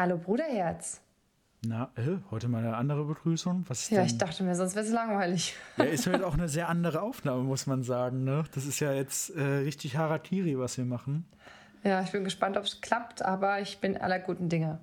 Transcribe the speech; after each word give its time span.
Hallo 0.00 0.16
Bruderherz. 0.16 1.00
Na, 1.66 1.90
äh, 1.96 2.18
heute 2.30 2.46
mal 2.46 2.58
eine 2.58 2.76
andere 2.76 3.04
Begrüßung. 3.04 3.64
Was 3.66 3.80
ist 3.82 3.90
Ja, 3.90 3.98
denn? 3.98 4.06
ich 4.06 4.16
dachte 4.16 4.44
mir, 4.44 4.54
sonst 4.54 4.76
wäre 4.76 4.86
es 4.86 4.92
langweilig. 4.92 5.56
Ja, 5.76 5.84
ist 5.86 6.06
halt 6.06 6.22
auch 6.22 6.34
eine 6.34 6.48
sehr 6.48 6.68
andere 6.68 7.02
Aufnahme, 7.02 7.42
muss 7.42 7.66
man 7.66 7.82
sagen. 7.82 8.22
Ne? 8.22 8.44
Das 8.54 8.64
ist 8.64 8.78
ja 8.78 8.92
jetzt 8.92 9.30
äh, 9.30 9.42
richtig 9.42 9.96
Harakiri, 9.96 10.56
was 10.56 10.78
wir 10.78 10.84
machen. 10.84 11.26
Ja, 11.82 12.00
ich 12.00 12.12
bin 12.12 12.22
gespannt, 12.22 12.56
ob 12.56 12.62
es 12.62 12.80
klappt, 12.80 13.22
aber 13.22 13.60
ich 13.60 13.80
bin 13.80 13.96
aller 13.96 14.20
guten 14.20 14.48
Dinge. 14.48 14.78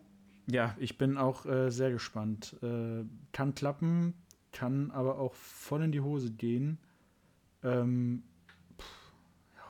Ja, 0.48 0.76
ich 0.78 0.98
bin 0.98 1.18
auch 1.18 1.46
äh, 1.46 1.70
sehr 1.72 1.92
gespannt. 1.92 2.58
Äh, 2.62 3.06
kann 3.32 3.56
klappen, 3.56 4.16
kann 4.52 4.92
aber 4.92 5.18
auch 5.18 5.34
voll 5.34 5.82
in 5.84 5.94
die 5.94 6.02
Hose 6.02 6.30
gehen. 6.32 6.78
Ähm, 7.64 8.24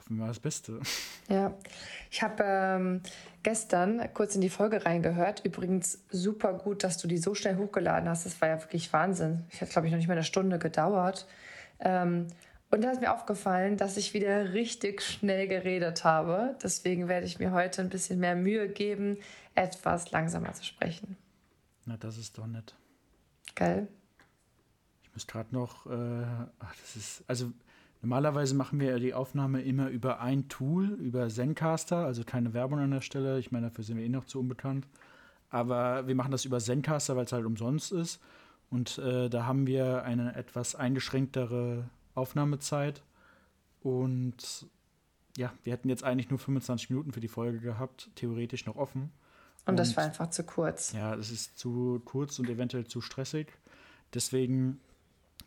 mal 0.08 0.28
das 0.28 0.40
Beste. 0.40 0.80
Ja, 1.28 1.54
ich 2.10 2.22
habe 2.22 2.44
ähm, 2.44 3.00
gestern 3.42 4.12
kurz 4.14 4.34
in 4.34 4.40
die 4.40 4.48
Folge 4.48 4.84
reingehört. 4.84 5.44
Übrigens 5.44 6.04
super 6.10 6.54
gut, 6.54 6.84
dass 6.84 6.98
du 6.98 7.08
die 7.08 7.18
so 7.18 7.34
schnell 7.34 7.56
hochgeladen 7.56 8.08
hast. 8.08 8.26
Das 8.26 8.40
war 8.40 8.48
ja 8.48 8.60
wirklich 8.62 8.92
Wahnsinn. 8.92 9.44
Ich 9.50 9.60
hat, 9.60 9.70
glaube 9.70 9.86
ich, 9.86 9.92
noch 9.92 9.98
nicht 9.98 10.08
mal 10.08 10.14
eine 10.14 10.22
Stunde 10.22 10.58
gedauert. 10.58 11.26
Ähm, 11.80 12.28
und 12.70 12.82
da 12.82 12.90
ist 12.90 13.00
mir 13.00 13.12
aufgefallen, 13.12 13.76
dass 13.76 13.96
ich 13.96 14.14
wieder 14.14 14.52
richtig 14.52 15.02
schnell 15.02 15.46
geredet 15.46 16.04
habe. 16.04 16.56
Deswegen 16.62 17.08
werde 17.08 17.26
ich 17.26 17.38
mir 17.38 17.52
heute 17.52 17.80
ein 17.82 17.88
bisschen 17.88 18.18
mehr 18.18 18.34
Mühe 18.34 18.68
geben, 18.68 19.18
etwas 19.54 20.10
langsamer 20.10 20.52
zu 20.52 20.64
sprechen. 20.64 21.16
Na, 21.84 21.96
das 21.96 22.18
ist 22.18 22.36
doch 22.38 22.46
nett. 22.46 22.74
Geil? 23.54 23.88
Ich 25.04 25.12
muss 25.14 25.26
gerade 25.26 25.54
noch, 25.54 25.86
äh, 25.86 26.24
ach, 26.58 26.74
das 26.80 26.96
ist, 26.96 27.24
also 27.28 27.52
normalerweise 28.06 28.54
machen 28.54 28.78
wir 28.78 28.90
ja 28.90 28.98
die 29.00 29.14
Aufnahme 29.14 29.62
immer 29.62 29.88
über 29.88 30.20
ein 30.20 30.48
Tool, 30.48 30.90
über 30.90 31.28
Zencaster, 31.28 31.96
also 31.96 32.22
keine 32.22 32.54
Werbung 32.54 32.78
an 32.78 32.92
der 32.92 33.00
Stelle. 33.00 33.40
Ich 33.40 33.50
meine, 33.50 33.66
dafür 33.66 33.82
sind 33.82 33.96
wir 33.96 34.04
eh 34.04 34.08
noch 34.08 34.26
zu 34.26 34.38
unbekannt. 34.38 34.86
Aber 35.50 36.06
wir 36.06 36.14
machen 36.14 36.30
das 36.30 36.44
über 36.44 36.60
Zencaster, 36.60 37.16
weil 37.16 37.24
es 37.24 37.32
halt 37.32 37.44
umsonst 37.44 37.90
ist. 37.90 38.20
Und 38.70 38.98
äh, 38.98 39.28
da 39.28 39.46
haben 39.46 39.66
wir 39.66 40.04
eine 40.04 40.36
etwas 40.36 40.76
eingeschränktere 40.76 41.90
Aufnahmezeit. 42.14 43.02
Und 43.82 44.68
ja, 45.36 45.52
wir 45.64 45.72
hätten 45.72 45.88
jetzt 45.88 46.04
eigentlich 46.04 46.30
nur 46.30 46.38
25 46.38 46.90
Minuten 46.90 47.10
für 47.10 47.20
die 47.20 47.28
Folge 47.28 47.58
gehabt, 47.58 48.10
theoretisch 48.14 48.66
noch 48.66 48.76
offen. 48.76 49.10
Und 49.66 49.80
das 49.80 49.96
war 49.96 50.04
einfach 50.04 50.30
zu 50.30 50.44
kurz. 50.44 50.92
Ja, 50.92 51.16
das 51.16 51.32
ist 51.32 51.58
zu 51.58 52.00
kurz 52.04 52.38
und 52.38 52.48
eventuell 52.48 52.86
zu 52.86 53.00
stressig. 53.00 53.48
Deswegen 54.14 54.78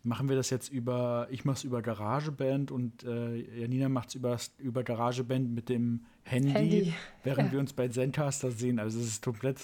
machen 0.03 0.29
wir 0.29 0.35
das 0.35 0.49
jetzt 0.49 0.69
über, 0.69 1.27
ich 1.29 1.45
mache 1.45 1.57
es 1.57 1.63
über 1.63 1.81
GarageBand 1.81 2.71
und 2.71 3.03
äh, 3.03 3.35
Janina 3.61 3.89
macht 3.89 4.09
es 4.09 4.15
über, 4.15 4.37
über 4.57 4.83
GarageBand 4.83 5.49
mit 5.51 5.69
dem 5.69 6.05
Handy, 6.23 6.51
Handy, 6.51 6.93
während 7.23 7.47
ja. 7.47 7.53
wir 7.53 7.59
uns 7.59 7.73
bei 7.73 7.87
Zencaster 7.87 8.51
sehen. 8.51 8.79
Also 8.79 8.99
es 8.99 9.07
ist 9.07 9.23
komplett 9.23 9.59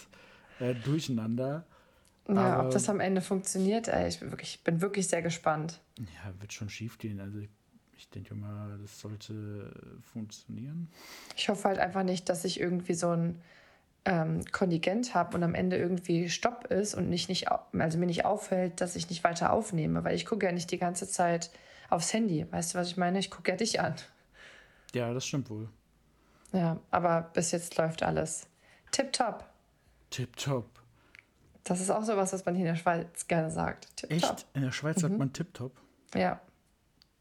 äh, 0.59 0.73
durcheinander. 0.73 1.65
Ja, 2.27 2.35
Aber- 2.35 2.65
ob 2.65 2.71
das 2.71 2.89
am 2.89 2.99
Ende 2.99 3.21
funktioniert, 3.21 3.87
ey, 3.87 4.07
ich 4.07 4.19
bin 4.19 4.31
wirklich, 4.31 4.63
bin 4.63 4.81
wirklich 4.81 5.07
sehr 5.07 5.21
gespannt. 5.21 5.79
Ja, 5.99 6.33
wird 6.39 6.51
schon 6.53 6.69
schief 6.69 6.97
gehen. 6.97 7.19
Also 7.19 7.39
ich, 7.39 7.49
ich 7.97 8.09
denke 8.09 8.35
mal, 8.35 8.77
das 8.81 8.99
sollte 8.99 9.71
funktionieren. 10.01 10.89
Ich 11.37 11.49
hoffe 11.49 11.67
halt 11.67 11.79
einfach 11.79 12.03
nicht, 12.03 12.27
dass 12.27 12.43
ich 12.43 12.59
irgendwie 12.59 12.95
so 12.95 13.11
ein 13.11 13.41
ähm, 14.05 14.45
Kontingent 14.51 15.13
habe 15.15 15.35
und 15.35 15.43
am 15.43 15.55
Ende 15.55 15.77
irgendwie 15.77 16.29
Stopp 16.29 16.67
ist 16.67 16.93
und 16.93 17.09
nicht, 17.09 17.27
nicht, 17.27 17.47
also 17.49 17.97
mir 17.97 18.05
nicht 18.05 18.25
auffällt, 18.25 18.79
dass 18.79 18.95
ich 18.95 19.09
nicht 19.09 19.23
weiter 19.23 19.51
aufnehme, 19.51 20.03
weil 20.03 20.15
ich 20.15 20.25
gucke 20.25 20.45
ja 20.45 20.51
nicht 20.51 20.71
die 20.71 20.77
ganze 20.77 21.07
Zeit 21.07 21.49
aufs 21.89 22.13
Handy. 22.13 22.45
Weißt 22.51 22.73
du, 22.73 22.77
was 22.77 22.87
ich 22.87 22.97
meine? 22.97 23.19
Ich 23.19 23.31
gucke 23.31 23.51
ja 23.51 23.57
dich 23.57 23.79
an. 23.79 23.95
Ja, 24.93 25.13
das 25.13 25.25
stimmt 25.25 25.49
wohl. 25.49 25.69
Ja, 26.53 26.79
aber 26.91 27.29
bis 27.33 27.51
jetzt 27.51 27.75
läuft 27.77 28.03
alles 28.03 28.47
tipptopp. 28.91 29.43
Tipptopp. 30.09 30.69
Das 31.63 31.81
ist 31.81 31.89
auch 31.89 32.03
sowas, 32.03 32.31
was 32.31 32.45
man 32.45 32.55
hier 32.55 32.65
in 32.67 32.73
der 32.73 32.79
Schweiz 32.79 33.27
gerne 33.27 33.49
sagt. 33.49 33.97
Tipptopp. 33.97 34.31
Echt? 34.31 34.47
In 34.53 34.61
der 34.61 34.71
Schweiz 34.71 35.01
sagt 35.01 35.17
man 35.17 35.33
Tipptopp. 35.33 35.75
Ja. 36.13 36.39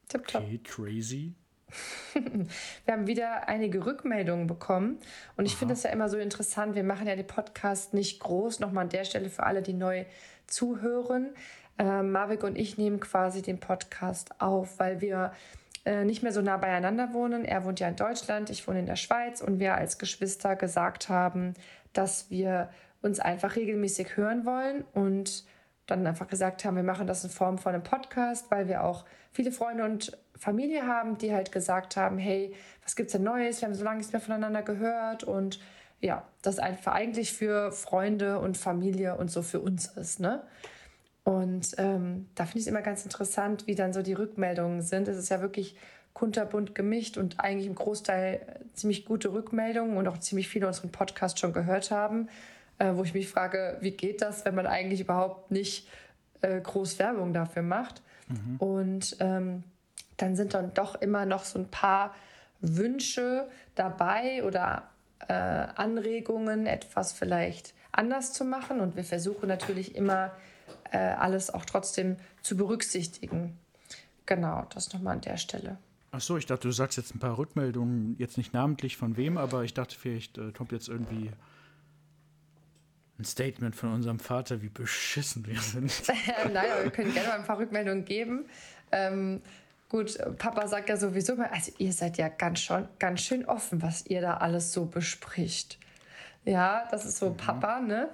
Tipptopp. 0.08 0.42
Okay, 0.42 0.58
crazy. 0.58 1.34
Wir 2.84 2.94
haben 2.94 3.06
wieder 3.06 3.48
einige 3.48 3.84
Rückmeldungen 3.84 4.46
bekommen 4.46 4.98
und 5.36 5.46
ich 5.46 5.52
Aha. 5.52 5.58
finde 5.60 5.74
es 5.74 5.82
ja 5.82 5.90
immer 5.90 6.08
so 6.08 6.18
interessant. 6.18 6.74
Wir 6.74 6.84
machen 6.84 7.06
ja 7.06 7.16
den 7.16 7.26
Podcast 7.26 7.94
nicht 7.94 8.20
groß. 8.20 8.60
Nochmal 8.60 8.84
an 8.84 8.90
der 8.90 9.04
Stelle 9.04 9.30
für 9.30 9.44
alle, 9.44 9.62
die 9.62 9.72
neu 9.72 10.04
zuhören. 10.46 11.34
Äh, 11.78 12.02
Marvik 12.02 12.44
und 12.44 12.56
ich 12.56 12.78
nehmen 12.78 13.00
quasi 13.00 13.42
den 13.42 13.58
Podcast 13.58 14.40
auf, 14.40 14.78
weil 14.78 15.00
wir 15.00 15.32
äh, 15.84 16.04
nicht 16.04 16.22
mehr 16.22 16.32
so 16.32 16.40
nah 16.40 16.56
beieinander 16.56 17.12
wohnen. 17.12 17.44
Er 17.44 17.64
wohnt 17.64 17.80
ja 17.80 17.88
in 17.88 17.96
Deutschland, 17.96 18.50
ich 18.50 18.66
wohne 18.66 18.80
in 18.80 18.86
der 18.86 18.96
Schweiz 18.96 19.40
und 19.40 19.58
wir 19.58 19.74
als 19.74 19.98
Geschwister 19.98 20.56
gesagt 20.56 21.08
haben, 21.08 21.54
dass 21.92 22.30
wir 22.30 22.70
uns 23.02 23.20
einfach 23.20 23.56
regelmäßig 23.56 24.16
hören 24.16 24.46
wollen 24.46 24.84
und 24.94 25.44
dann 25.86 26.06
einfach 26.06 26.28
gesagt 26.28 26.64
haben, 26.64 26.76
wir 26.76 26.82
machen 26.82 27.06
das 27.06 27.24
in 27.24 27.30
Form 27.30 27.58
von 27.58 27.74
einem 27.74 27.82
Podcast, 27.82 28.50
weil 28.50 28.68
wir 28.68 28.84
auch 28.84 29.04
viele 29.32 29.52
Freunde 29.52 29.84
und 29.84 30.16
Familie 30.38 30.86
haben, 30.86 31.18
die 31.18 31.32
halt 31.32 31.52
gesagt 31.52 31.96
haben, 31.96 32.18
hey, 32.18 32.54
was 32.82 32.96
gibt's 32.96 33.12
denn 33.12 33.22
Neues? 33.22 33.60
Wir 33.60 33.68
haben 33.68 33.74
so 33.74 33.84
lange 33.84 33.98
nichts 33.98 34.12
mehr 34.12 34.20
voneinander 34.20 34.62
gehört 34.62 35.24
und 35.24 35.60
ja, 36.00 36.22
das 36.42 36.58
einfach 36.58 36.92
eigentlich 36.92 37.32
für 37.32 37.72
Freunde 37.72 38.38
und 38.38 38.56
Familie 38.56 39.16
und 39.16 39.30
so 39.30 39.42
für 39.42 39.60
uns 39.60 39.86
ist, 39.86 40.20
ne? 40.20 40.42
Und 41.24 41.74
ähm, 41.78 42.28
da 42.34 42.44
finde 42.44 42.58
ich 42.58 42.64
es 42.64 42.68
immer 42.68 42.82
ganz 42.82 43.04
interessant, 43.04 43.66
wie 43.66 43.74
dann 43.74 43.94
so 43.94 44.02
die 44.02 44.12
Rückmeldungen 44.12 44.82
sind. 44.82 45.08
Es 45.08 45.16
ist 45.16 45.30
ja 45.30 45.40
wirklich 45.40 45.74
kunterbunt 46.12 46.74
gemischt 46.74 47.16
und 47.16 47.40
eigentlich 47.40 47.66
im 47.66 47.74
Großteil 47.74 48.34
äh, 48.34 48.74
ziemlich 48.74 49.06
gute 49.06 49.32
Rückmeldungen 49.32 49.96
und 49.96 50.06
auch 50.06 50.18
ziemlich 50.18 50.48
viele 50.48 50.66
unseren 50.66 50.90
Podcast 50.92 51.38
schon 51.38 51.54
gehört 51.54 51.90
haben, 51.90 52.28
äh, 52.78 52.92
wo 52.94 53.04
ich 53.04 53.14
mich 53.14 53.28
frage, 53.28 53.78
wie 53.80 53.92
geht 53.92 54.20
das, 54.20 54.44
wenn 54.44 54.54
man 54.54 54.66
eigentlich 54.66 55.00
überhaupt 55.00 55.50
nicht 55.50 55.88
äh, 56.42 56.60
groß 56.60 56.98
Werbung 56.98 57.32
dafür 57.32 57.62
macht? 57.62 58.02
Und 58.58 59.16
ähm, 59.20 59.64
dann 60.16 60.36
sind 60.36 60.54
dann 60.54 60.74
doch 60.74 60.94
immer 61.00 61.26
noch 61.26 61.44
so 61.44 61.58
ein 61.58 61.68
paar 61.68 62.14
Wünsche 62.60 63.48
dabei 63.74 64.44
oder 64.44 64.88
äh, 65.28 65.32
Anregungen, 65.32 66.66
etwas 66.66 67.12
vielleicht 67.12 67.74
anders 67.92 68.32
zu 68.32 68.44
machen. 68.44 68.80
Und 68.80 68.96
wir 68.96 69.04
versuchen 69.04 69.48
natürlich 69.48 69.94
immer 69.94 70.32
äh, 70.90 70.98
alles 70.98 71.52
auch 71.52 71.64
trotzdem 71.64 72.16
zu 72.42 72.56
berücksichtigen. 72.56 73.58
Genau, 74.26 74.66
das 74.72 74.92
nochmal 74.92 75.14
an 75.14 75.20
der 75.20 75.36
Stelle. 75.36 75.78
Ach 76.12 76.20
so, 76.20 76.36
ich 76.36 76.46
dachte, 76.46 76.68
du 76.68 76.72
sagst 76.72 76.96
jetzt 76.96 77.14
ein 77.14 77.18
paar 77.18 77.36
Rückmeldungen, 77.36 78.16
jetzt 78.18 78.38
nicht 78.38 78.54
namentlich 78.54 78.96
von 78.96 79.16
wem, 79.16 79.36
aber 79.36 79.64
ich 79.64 79.74
dachte, 79.74 79.96
vielleicht 79.98 80.38
äh, 80.38 80.52
kommt 80.52 80.72
jetzt 80.72 80.88
irgendwie 80.88 81.30
ein 83.18 83.24
Statement 83.24 83.76
von 83.76 83.92
unserem 83.92 84.18
Vater, 84.18 84.62
wie 84.62 84.68
beschissen 84.68 85.46
wir 85.46 85.60
sind. 85.60 86.02
Nein, 86.52 86.70
aber 86.72 86.84
wir 86.84 86.90
können 86.90 87.12
gerne 87.12 87.28
mal 87.28 87.38
ein 87.38 87.44
paar 87.44 87.58
Rückmeldungen 87.58 88.04
geben. 88.04 88.46
Ähm, 88.92 89.42
gut, 89.88 90.18
Papa 90.38 90.66
sagt 90.66 90.88
ja 90.88 90.96
sowieso 90.96 91.36
mal, 91.36 91.48
also 91.52 91.72
ihr 91.78 91.92
seid 91.92 92.16
ja 92.18 92.28
ganz, 92.28 92.60
schon, 92.60 92.88
ganz 92.98 93.20
schön 93.20 93.44
offen, 93.44 93.82
was 93.82 94.06
ihr 94.06 94.20
da 94.20 94.38
alles 94.38 94.72
so 94.72 94.86
bespricht. 94.86 95.78
Ja, 96.44 96.86
das 96.90 97.04
ist 97.06 97.18
so 97.18 97.34
Papa, 97.34 97.80
ne? 97.80 98.10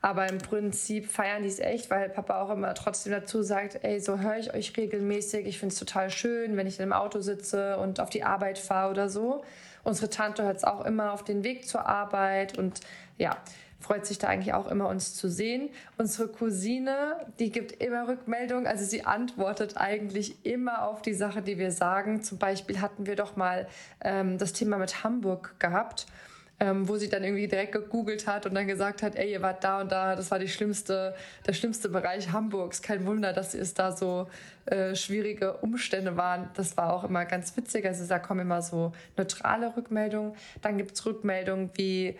Aber 0.00 0.28
im 0.28 0.36
Prinzip 0.36 1.10
feiern 1.10 1.42
die 1.42 1.48
es 1.48 1.60
echt, 1.60 1.88
weil 1.90 2.10
Papa 2.10 2.42
auch 2.42 2.50
immer 2.50 2.74
trotzdem 2.74 3.12
dazu 3.12 3.42
sagt, 3.42 3.82
ey, 3.84 4.00
so 4.00 4.18
höre 4.18 4.36
ich 4.36 4.52
euch 4.52 4.76
regelmäßig. 4.76 5.46
Ich 5.46 5.58
finde 5.58 5.72
es 5.72 5.78
total 5.78 6.10
schön, 6.10 6.58
wenn 6.58 6.66
ich 6.66 6.78
im 6.78 6.92
Auto 6.92 7.20
sitze 7.20 7.78
und 7.78 8.00
auf 8.00 8.10
die 8.10 8.22
Arbeit 8.22 8.58
fahre 8.58 8.90
oder 8.90 9.08
so. 9.08 9.44
Unsere 9.82 10.10
Tante 10.10 10.42
hört 10.42 10.58
es 10.58 10.64
auch 10.64 10.84
immer 10.84 11.12
auf 11.12 11.24
den 11.24 11.42
Weg 11.42 11.66
zur 11.66 11.86
Arbeit 11.86 12.58
und 12.58 12.80
ja, 13.16 13.36
freut 13.84 14.06
sich 14.06 14.18
da 14.18 14.28
eigentlich 14.28 14.54
auch 14.54 14.70
immer, 14.70 14.88
uns 14.88 15.14
zu 15.14 15.28
sehen. 15.28 15.68
Unsere 15.98 16.28
Cousine, 16.28 17.16
die 17.38 17.50
gibt 17.50 17.82
immer 17.82 18.08
Rückmeldungen, 18.08 18.66
also 18.66 18.84
sie 18.84 19.04
antwortet 19.04 19.76
eigentlich 19.76 20.44
immer 20.44 20.86
auf 20.88 21.02
die 21.02 21.14
Sache, 21.14 21.42
die 21.42 21.58
wir 21.58 21.70
sagen. 21.70 22.22
Zum 22.22 22.38
Beispiel 22.38 22.80
hatten 22.80 23.06
wir 23.06 23.16
doch 23.16 23.36
mal 23.36 23.66
ähm, 24.00 24.38
das 24.38 24.52
Thema 24.52 24.78
mit 24.78 25.04
Hamburg 25.04 25.54
gehabt 25.58 26.06
ähm, 26.60 26.88
wo 26.88 26.96
sie 26.96 27.08
dann 27.08 27.24
irgendwie 27.24 27.48
direkt 27.48 27.72
gegoogelt 27.72 28.26
hat 28.26 28.46
und 28.46 28.54
dann 28.54 28.66
gesagt 28.66 29.02
hat, 29.02 29.16
ey, 29.16 29.32
ihr 29.32 29.42
wart 29.42 29.64
da 29.64 29.80
und 29.80 29.90
da, 29.90 30.14
das 30.14 30.30
war 30.30 30.38
die 30.38 30.48
schlimmste, 30.48 31.14
der 31.46 31.52
schlimmste 31.52 31.88
Bereich 31.88 32.32
Hamburgs. 32.32 32.80
Kein 32.80 33.06
Wunder, 33.06 33.32
dass 33.32 33.54
es 33.54 33.74
da 33.74 33.92
so 33.92 34.28
äh, 34.66 34.94
schwierige 34.94 35.54
Umstände 35.54 36.16
waren. 36.16 36.48
Das 36.54 36.76
war 36.76 36.92
auch 36.92 37.04
immer 37.04 37.24
ganz 37.24 37.56
witzig. 37.56 37.84
Also 37.86 38.06
da 38.06 38.18
kommen 38.18 38.40
immer 38.40 38.62
so 38.62 38.92
neutrale 39.16 39.76
Rückmeldungen. 39.76 40.34
Dann 40.62 40.78
gibt 40.78 40.92
es 40.92 41.04
Rückmeldungen, 41.04 41.70
wie, 41.74 42.16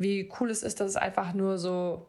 wie 0.00 0.32
cool 0.40 0.50
es 0.50 0.62
ist, 0.62 0.80
dass 0.80 0.88
es 0.88 0.96
einfach 0.96 1.34
nur 1.34 1.58
so 1.58 2.06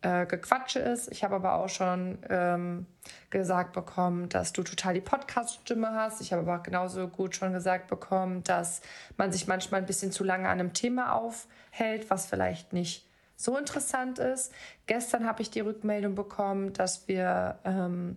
äh, 0.00 0.24
Gequatsche 0.24 0.78
ist. 0.78 1.12
Ich 1.12 1.22
habe 1.22 1.34
aber 1.34 1.56
auch 1.56 1.68
schon 1.68 2.18
ähm, 2.30 2.86
gesagt 3.28 3.74
bekommen, 3.74 4.30
dass 4.30 4.54
du 4.54 4.62
total 4.62 4.94
die 4.94 5.02
Podcast-Stimme 5.02 5.92
hast. 5.92 6.22
Ich 6.22 6.32
habe 6.32 6.42
aber 6.42 6.58
auch 6.58 6.62
genauso 6.62 7.06
gut 7.06 7.36
schon 7.36 7.52
gesagt 7.52 7.88
bekommen, 7.88 8.42
dass 8.44 8.80
man 9.18 9.30
sich 9.30 9.46
manchmal 9.46 9.82
ein 9.82 9.86
bisschen 9.86 10.10
zu 10.10 10.24
lange 10.24 10.48
an 10.48 10.58
einem 10.58 10.72
Thema 10.72 11.12
aufhält, 11.12 12.08
was 12.08 12.24
vielleicht 12.24 12.72
nicht 12.72 13.06
so 13.36 13.58
interessant 13.58 14.18
ist. 14.18 14.50
Gestern 14.86 15.26
habe 15.26 15.42
ich 15.42 15.50
die 15.50 15.60
Rückmeldung 15.60 16.14
bekommen, 16.14 16.72
dass 16.72 17.08
wir 17.08 17.58
ähm, 17.64 18.16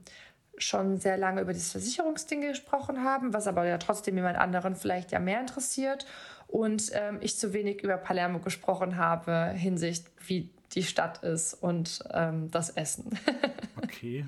schon 0.57 0.97
sehr 0.97 1.17
lange 1.17 1.41
über 1.41 1.53
dieses 1.53 1.71
Versicherungsding 1.71 2.41
gesprochen 2.41 3.03
haben, 3.03 3.33
was 3.33 3.47
aber 3.47 3.65
ja 3.65 3.77
trotzdem 3.77 4.15
jemand 4.15 4.37
anderen 4.37 4.75
vielleicht 4.75 5.11
ja 5.11 5.19
mehr 5.19 5.39
interessiert. 5.39 6.05
Und 6.47 6.91
ähm, 6.93 7.19
ich 7.21 7.37
zu 7.37 7.53
wenig 7.53 7.83
über 7.83 7.97
Palermo 7.97 8.39
gesprochen 8.39 8.97
habe, 8.97 9.49
hinsicht, 9.49 10.07
wie 10.25 10.49
die 10.73 10.83
Stadt 10.83 11.23
ist 11.23 11.53
und 11.53 12.03
ähm, 12.11 12.49
das 12.51 12.69
Essen. 12.69 13.17
okay. 13.83 14.25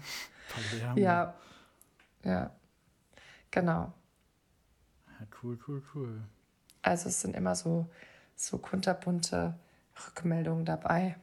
Palermo. 0.50 1.00
Ja. 1.00 1.34
Ja. 2.24 2.52
Genau. 3.52 3.94
Ja, 5.20 5.28
cool, 5.42 5.58
cool, 5.68 5.82
cool. 5.96 6.22
Also 6.82 7.10
es 7.10 7.22
sind 7.22 7.36
immer 7.36 7.56
so, 7.56 7.90
so 8.36 8.58
kunterbunte 8.58 9.56
Rückmeldungen 10.08 10.66
dabei. 10.66 11.18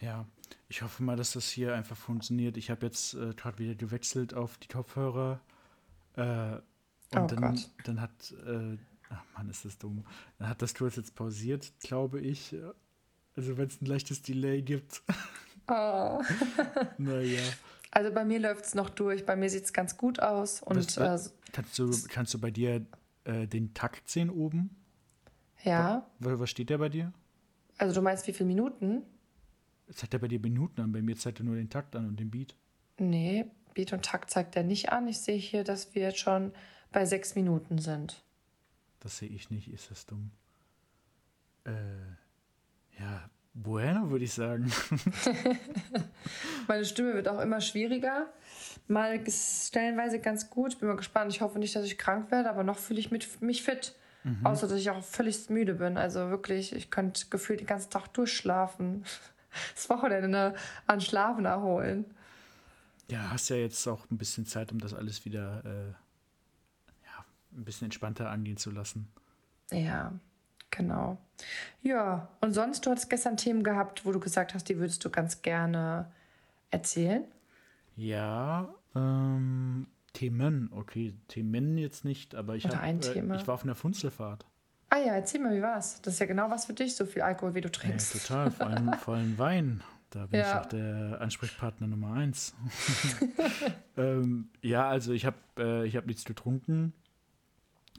Ja, 0.00 0.24
ich 0.70 0.82
hoffe 0.82 1.02
mal, 1.02 1.16
dass 1.16 1.32
das 1.32 1.50
hier 1.50 1.74
einfach 1.74 1.96
funktioniert. 1.96 2.56
Ich 2.56 2.70
habe 2.70 2.86
jetzt 2.86 3.14
äh, 3.14 3.34
gerade 3.34 3.58
wieder 3.58 3.74
gewechselt 3.74 4.34
auf 4.34 4.56
die 4.58 4.68
Kopfhörer. 4.68 5.40
Äh, 6.16 6.22
und 6.22 6.62
oh 7.16 7.26
dann, 7.26 7.40
Gott. 7.40 7.70
dann 7.84 8.00
hat, 8.00 8.12
äh, 8.46 8.78
ach 9.08 9.24
Mann, 9.36 9.50
ist 9.50 9.64
das 9.64 9.76
dumm. 9.78 10.04
Dann 10.38 10.48
hat 10.48 10.62
das 10.62 10.72
Tool 10.72 10.88
jetzt 10.94 11.16
pausiert, 11.16 11.72
glaube 11.80 12.20
ich. 12.20 12.54
Also 13.36 13.58
wenn 13.58 13.66
es 13.66 13.82
ein 13.82 13.86
leichtes 13.86 14.22
Delay 14.22 14.62
gibt. 14.62 15.02
Oh. 15.66 16.22
naja. 16.98 17.42
Also 17.90 18.12
bei 18.12 18.24
mir 18.24 18.38
läuft 18.38 18.64
es 18.64 18.74
noch 18.76 18.90
durch. 18.90 19.26
Bei 19.26 19.34
mir 19.34 19.50
sieht 19.50 19.64
es 19.64 19.72
ganz 19.72 19.96
gut 19.96 20.20
aus. 20.20 20.62
Und, 20.62 20.76
Was, 20.96 21.26
äh, 21.26 21.30
kannst, 21.52 21.78
du, 21.80 21.90
kannst 22.08 22.32
du 22.34 22.38
bei 22.38 22.52
dir 22.52 22.86
äh, 23.24 23.48
den 23.48 23.74
Takt 23.74 24.08
sehen 24.08 24.30
oben? 24.30 24.70
Ja. 25.64 26.06
Was, 26.20 26.38
was 26.38 26.50
steht 26.50 26.70
der 26.70 26.78
bei 26.78 26.88
dir? 26.88 27.12
Also 27.76 27.96
du 27.96 28.02
meinst 28.02 28.28
wie 28.28 28.32
viele 28.32 28.46
Minuten? 28.46 29.02
Zeigt 29.94 30.14
er 30.14 30.20
bei 30.20 30.28
dir 30.28 30.40
Minuten 30.40 30.80
an, 30.80 30.92
bei 30.92 31.02
mir 31.02 31.16
zeigt 31.16 31.40
er 31.40 31.44
nur 31.44 31.56
den 31.56 31.68
Takt 31.68 31.96
an 31.96 32.06
und 32.06 32.20
den 32.20 32.30
Beat. 32.30 32.54
Nee, 32.98 33.46
Beat 33.74 33.92
und 33.92 34.04
Takt 34.04 34.30
zeigt 34.30 34.56
er 34.56 34.62
nicht 34.62 34.92
an. 34.92 35.08
Ich 35.08 35.18
sehe 35.18 35.36
hier, 35.36 35.64
dass 35.64 35.94
wir 35.94 36.02
jetzt 36.02 36.18
schon 36.18 36.52
bei 36.92 37.04
sechs 37.04 37.34
Minuten 37.34 37.78
sind. 37.78 38.22
Das 39.00 39.18
sehe 39.18 39.28
ich 39.28 39.50
nicht, 39.50 39.72
ist 39.72 39.90
das 39.90 40.06
dumm. 40.06 40.30
Äh, 41.64 41.72
ja, 43.00 43.30
bueno, 43.54 44.10
würde 44.10 44.24
ich 44.24 44.32
sagen. 44.32 44.70
Meine 46.68 46.84
Stimme 46.84 47.14
wird 47.14 47.28
auch 47.28 47.40
immer 47.40 47.60
schwieriger. 47.60 48.32
Mal 48.86 49.24
stellenweise 49.28 50.20
ganz 50.20 50.50
gut. 50.50 50.78
Bin 50.78 50.88
mal 50.88 50.96
gespannt. 50.96 51.32
Ich 51.32 51.40
hoffe 51.40 51.58
nicht, 51.58 51.74
dass 51.74 51.84
ich 51.84 51.98
krank 51.98 52.30
werde, 52.30 52.50
aber 52.50 52.62
noch 52.62 52.78
fühle 52.78 53.00
ich 53.00 53.10
mich 53.10 53.62
fit. 53.62 53.96
Mhm. 54.24 54.44
Außer, 54.44 54.68
dass 54.68 54.78
ich 54.78 54.90
auch 54.90 55.02
völlig 55.02 55.48
müde 55.48 55.74
bin. 55.74 55.96
Also 55.96 56.28
wirklich, 56.28 56.74
ich 56.74 56.90
könnte 56.90 57.26
gefühlt 57.30 57.60
den 57.60 57.66
ganzen 57.66 57.90
Tag 57.90 58.08
durchschlafen 58.12 59.04
das 59.74 59.88
Wochenende 59.88 60.54
an 60.86 61.00
Schlafen 61.00 61.44
erholen. 61.44 62.04
Ja, 63.10 63.30
hast 63.30 63.48
ja 63.48 63.56
jetzt 63.56 63.86
auch 63.88 64.08
ein 64.10 64.18
bisschen 64.18 64.46
Zeit, 64.46 64.70
um 64.72 64.78
das 64.78 64.94
alles 64.94 65.24
wieder 65.24 65.64
äh, 65.64 65.88
ja, 67.04 67.24
ein 67.52 67.64
bisschen 67.64 67.86
entspannter 67.86 68.30
angehen 68.30 68.56
zu 68.56 68.70
lassen. 68.70 69.08
Ja, 69.72 70.12
genau. 70.70 71.18
Ja, 71.82 72.28
und 72.40 72.52
sonst, 72.52 72.86
du 72.86 72.90
hattest 72.90 73.10
gestern 73.10 73.36
Themen 73.36 73.64
gehabt, 73.64 74.04
wo 74.04 74.12
du 74.12 74.20
gesagt 74.20 74.54
hast, 74.54 74.68
die 74.68 74.78
würdest 74.78 75.04
du 75.04 75.10
ganz 75.10 75.42
gerne 75.42 76.10
erzählen? 76.70 77.24
Ja, 77.96 78.68
ähm, 78.94 79.86
Themen, 80.12 80.70
okay, 80.72 81.14
Themen 81.28 81.78
jetzt 81.78 82.04
nicht, 82.04 82.34
aber 82.34 82.56
ich, 82.56 82.64
hab, 82.64 82.80
ein 82.80 83.00
Thema. 83.00 83.34
Äh, 83.34 83.38
ich 83.38 83.46
war 83.46 83.54
auf 83.54 83.64
einer 83.64 83.74
Funzelfahrt. 83.74 84.44
Ah 84.92 84.98
ja, 84.98 85.14
erzähl 85.14 85.40
mal, 85.40 85.56
wie 85.56 85.62
war's? 85.62 86.02
Das 86.02 86.14
ist 86.14 86.20
ja 86.20 86.26
genau 86.26 86.50
was 86.50 86.64
für 86.64 86.72
dich, 86.72 86.96
so 86.96 87.06
viel 87.06 87.22
Alkohol, 87.22 87.54
wie 87.54 87.60
du 87.60 87.70
trinkst. 87.70 88.12
Ja, 88.12 88.20
total, 88.20 88.50
vor 88.50 88.66
allem, 88.66 88.92
vor 88.98 89.14
allem 89.14 89.38
Wein. 89.38 89.82
Da 90.10 90.26
bin 90.26 90.40
ja. 90.40 90.50
ich 90.50 90.54
auch 90.58 90.66
der 90.66 91.20
Ansprechpartner 91.20 91.86
Nummer 91.86 92.14
eins. 92.14 92.54
ähm, 93.96 94.48
ja, 94.60 94.88
also 94.88 95.12
ich 95.12 95.24
habe 95.24 95.36
äh, 95.56 95.88
hab 95.88 96.06
nichts 96.06 96.24
getrunken 96.24 96.92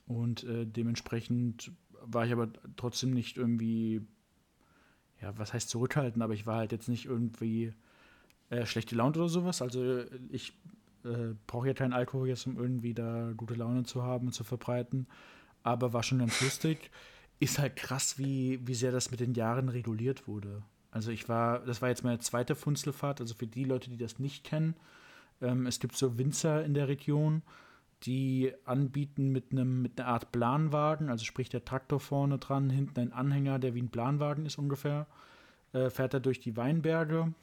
und 0.05 0.43
äh, 0.43 0.65
dementsprechend 0.65 1.71
war 2.01 2.25
ich 2.25 2.33
aber 2.33 2.49
trotzdem 2.75 3.11
nicht 3.11 3.37
irgendwie, 3.37 4.05
ja, 5.21 5.37
was 5.37 5.53
heißt 5.53 5.69
zurückhaltend, 5.69 6.21
aber 6.21 6.33
ich 6.33 6.45
war 6.45 6.57
halt 6.57 6.73
jetzt 6.73 6.89
nicht 6.89 7.05
irgendwie 7.05 7.73
äh, 8.49 8.65
schlechte 8.65 8.95
Laune 8.95 9.15
oder 9.15 9.29
sowas. 9.29 9.61
Also 9.61 10.03
ich 10.29 10.59
äh, 11.05 11.35
brauche 11.47 11.67
ja 11.67 11.73
keinen 11.73 11.93
Alkohol 11.93 12.27
jetzt, 12.27 12.45
um 12.45 12.57
irgendwie 12.57 12.93
da 12.93 13.31
gute 13.37 13.53
Laune 13.53 13.83
zu 13.83 14.03
haben 14.03 14.27
und 14.27 14.33
zu 14.33 14.43
verbreiten 14.43 15.07
aber 15.63 15.93
war 15.93 16.03
schon 16.03 16.19
ganz 16.19 16.41
lustig. 16.41 16.91
Ist 17.39 17.59
halt 17.59 17.75
krass, 17.75 18.17
wie, 18.17 18.59
wie 18.65 18.75
sehr 18.75 18.91
das 18.91 19.11
mit 19.11 19.19
den 19.19 19.33
Jahren 19.33 19.69
reguliert 19.69 20.27
wurde. 20.27 20.63
Also 20.91 21.11
ich 21.11 21.29
war, 21.29 21.59
das 21.59 21.81
war 21.81 21.89
jetzt 21.89 22.03
meine 22.03 22.19
zweite 22.19 22.55
Funzelfahrt, 22.55 23.21
also 23.21 23.33
für 23.33 23.47
die 23.47 23.63
Leute, 23.63 23.89
die 23.89 23.97
das 23.97 24.19
nicht 24.19 24.43
kennen, 24.43 24.75
ähm, 25.41 25.65
es 25.65 25.79
gibt 25.79 25.95
so 25.95 26.17
Winzer 26.17 26.63
in 26.63 26.73
der 26.73 26.87
Region, 26.87 27.41
die 28.03 28.51
anbieten 28.65 29.29
mit 29.29 29.51
einem 29.51 29.81
mit 29.81 29.99
einer 29.99 30.09
Art 30.09 30.31
Planwagen, 30.31 31.09
also 31.09 31.23
sprich 31.23 31.49
der 31.49 31.65
Traktor 31.65 31.99
vorne 31.99 32.37
dran, 32.39 32.69
hinten 32.69 32.99
ein 32.99 33.13
Anhänger, 33.13 33.59
der 33.59 33.75
wie 33.75 33.81
ein 33.81 33.89
Planwagen 33.89 34.45
ist 34.45 34.57
ungefähr, 34.57 35.07
äh, 35.73 35.89
fährt 35.89 36.13
er 36.13 36.19
durch 36.19 36.39
die 36.39 36.57
Weinberge, 36.57 37.33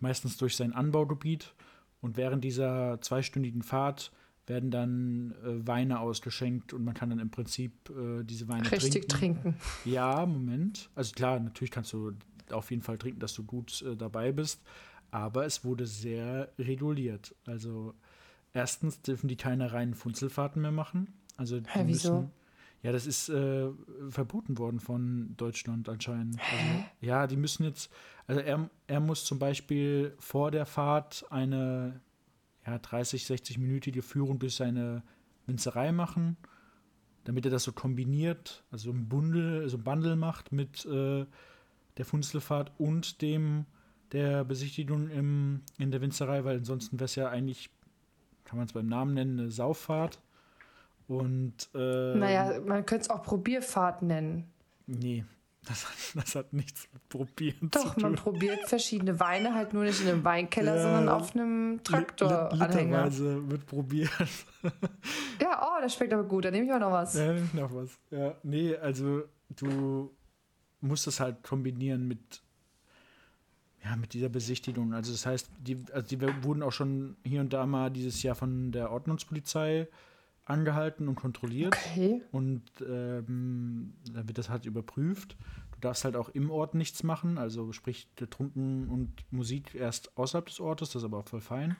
meistens 0.00 0.36
durch 0.36 0.56
sein 0.56 0.72
Anbaugebiet 0.72 1.54
und 2.00 2.16
während 2.16 2.44
dieser 2.44 3.00
zweistündigen 3.00 3.62
Fahrt 3.62 4.12
werden 4.48 4.70
dann 4.70 5.34
äh, 5.44 5.66
Weine 5.66 6.00
ausgeschenkt 6.00 6.72
und 6.72 6.84
man 6.84 6.94
kann 6.94 7.10
dann 7.10 7.18
im 7.18 7.30
Prinzip 7.30 7.72
äh, 7.90 8.24
diese 8.24 8.48
Weine 8.48 8.70
Richtig 8.70 9.08
trinken. 9.08 9.42
trinken. 9.42 9.60
Ja, 9.84 10.24
Moment. 10.26 10.90
Also 10.94 11.12
klar, 11.14 11.38
natürlich 11.40 11.70
kannst 11.70 11.92
du 11.92 12.12
auf 12.50 12.70
jeden 12.70 12.82
Fall 12.82 12.98
trinken, 12.98 13.20
dass 13.20 13.34
du 13.34 13.44
gut 13.44 13.82
äh, 13.82 13.96
dabei 13.96 14.32
bist, 14.32 14.62
aber 15.10 15.44
es 15.44 15.64
wurde 15.64 15.86
sehr 15.86 16.52
reguliert. 16.58 17.34
Also 17.46 17.94
erstens 18.52 19.02
dürfen 19.02 19.28
die 19.28 19.36
keine 19.36 19.72
reinen 19.72 19.94
Funzelfahrten 19.94 20.62
mehr 20.62 20.72
machen. 20.72 21.08
Also 21.36 21.56
Hä, 21.66 21.82
wieso? 21.86 22.14
Müssen, 22.14 22.30
ja, 22.82 22.92
das 22.92 23.06
ist 23.06 23.28
äh, 23.28 23.68
verboten 24.08 24.56
worden 24.58 24.80
von 24.80 25.34
Deutschland 25.36 25.88
anscheinend. 25.88 26.38
Also, 26.38 26.84
ja, 27.00 27.26
die 27.26 27.36
müssen 27.36 27.64
jetzt, 27.64 27.90
also 28.26 28.40
er, 28.40 28.70
er 28.86 29.00
muss 29.00 29.24
zum 29.24 29.38
Beispiel 29.38 30.14
vor 30.18 30.50
der 30.52 30.64
Fahrt 30.64 31.26
eine 31.30 32.00
ja, 32.70 32.78
30, 32.78 33.24
60-minütige 33.24 34.02
Führung 34.02 34.38
durch 34.38 34.56
seine 34.56 35.02
Winzerei 35.46 35.92
machen, 35.92 36.36
damit 37.24 37.44
er 37.44 37.50
das 37.50 37.64
so 37.64 37.72
kombiniert, 37.72 38.64
also 38.70 38.90
ein 38.90 39.08
Bundel, 39.08 39.68
so 39.68 39.78
ein 39.78 39.84
Bundle 39.84 40.16
macht 40.16 40.52
mit 40.52 40.84
äh, 40.86 41.24
der 41.96 42.04
Funzelfahrt 42.04 42.72
und 42.78 43.22
dem 43.22 43.66
der 44.12 44.44
Besichtigung 44.44 45.10
im, 45.10 45.62
in 45.78 45.90
der 45.90 46.00
Winzerei, 46.00 46.44
weil 46.44 46.58
ansonsten 46.58 46.98
wäre 46.98 47.06
es 47.06 47.14
ja 47.14 47.28
eigentlich, 47.28 47.70
kann 48.44 48.58
man 48.58 48.66
es 48.66 48.72
beim 48.72 48.86
Namen 48.86 49.14
nennen, 49.14 49.38
eine 49.38 49.50
Sauffahrt. 49.50 50.20
Und 51.06 51.68
äh, 51.74 52.14
naja, 52.14 52.60
man 52.60 52.84
könnte 52.86 53.02
es 53.02 53.10
auch 53.10 53.22
Probierfahrt 53.22 54.02
nennen. 54.02 54.50
Nee, 54.86 55.24
das, 55.66 55.86
das, 56.14 56.34
hat 56.34 56.52
nichts 56.52 56.88
mit 56.92 57.08
Probieren 57.08 57.70
Doch, 57.70 57.94
zu 57.94 58.00
tun. 58.00 58.02
man 58.02 58.14
probiert 58.14 58.68
verschiedene 58.68 59.18
Weine, 59.20 59.54
halt 59.54 59.74
nur 59.74 59.84
nicht 59.84 60.00
in 60.00 60.08
einem 60.08 60.24
Weinkeller, 60.24 60.76
ja, 60.76 60.82
sondern 60.82 61.08
auf 61.08 61.34
einem 61.34 61.80
Traktoranhänger. 61.82 63.04
Literweise 63.04 63.50
wird 63.50 63.66
probiert. 63.66 64.10
ja, 65.42 65.62
oh, 65.62 65.80
das 65.80 65.94
schmeckt 65.94 66.12
aber 66.12 66.24
gut, 66.24 66.44
da 66.44 66.50
nehme 66.50 66.66
ich 66.66 66.72
auch 66.72 66.78
noch 66.78 66.92
was. 66.92 67.14
Ja, 67.14 67.34
noch 67.52 67.74
was. 67.74 67.98
Ja, 68.10 68.34
nee, 68.42 68.76
also 68.76 69.24
du 69.50 70.14
musst 70.80 71.06
das 71.06 71.20
halt 71.20 71.42
kombinieren 71.42 72.06
mit 72.06 72.42
ja, 73.84 73.96
mit 73.96 74.12
dieser 74.12 74.28
Besichtigung. 74.28 74.92
Also 74.92 75.12
das 75.12 75.24
heißt, 75.24 75.50
die, 75.60 75.84
also 75.92 76.06
die 76.08 76.20
wurden 76.42 76.62
auch 76.62 76.72
schon 76.72 77.16
hier 77.24 77.40
und 77.40 77.52
da 77.52 77.64
mal 77.64 77.90
dieses 77.90 78.22
Jahr 78.22 78.34
von 78.34 78.72
der 78.72 78.90
Ordnungspolizei 78.90 79.88
angehalten 80.48 81.08
und 81.08 81.14
kontrolliert. 81.14 81.76
Okay. 81.76 82.22
Und 82.32 82.62
ähm, 82.80 83.92
dann 84.12 84.28
wird 84.28 84.38
das 84.38 84.48
halt 84.48 84.66
überprüft. 84.66 85.36
Du 85.72 85.80
darfst 85.80 86.04
halt 86.04 86.16
auch 86.16 86.28
im 86.30 86.50
Ort 86.50 86.74
nichts 86.74 87.02
machen, 87.02 87.38
also 87.38 87.72
sprich 87.72 88.08
getrunken 88.16 88.88
und 88.88 89.12
Musik 89.30 89.74
erst 89.74 90.16
außerhalb 90.16 90.46
des 90.46 90.60
Ortes, 90.60 90.90
das 90.90 91.02
ist 91.02 91.04
aber 91.04 91.18
auch 91.18 91.28
voll 91.28 91.40
fein. 91.40 91.76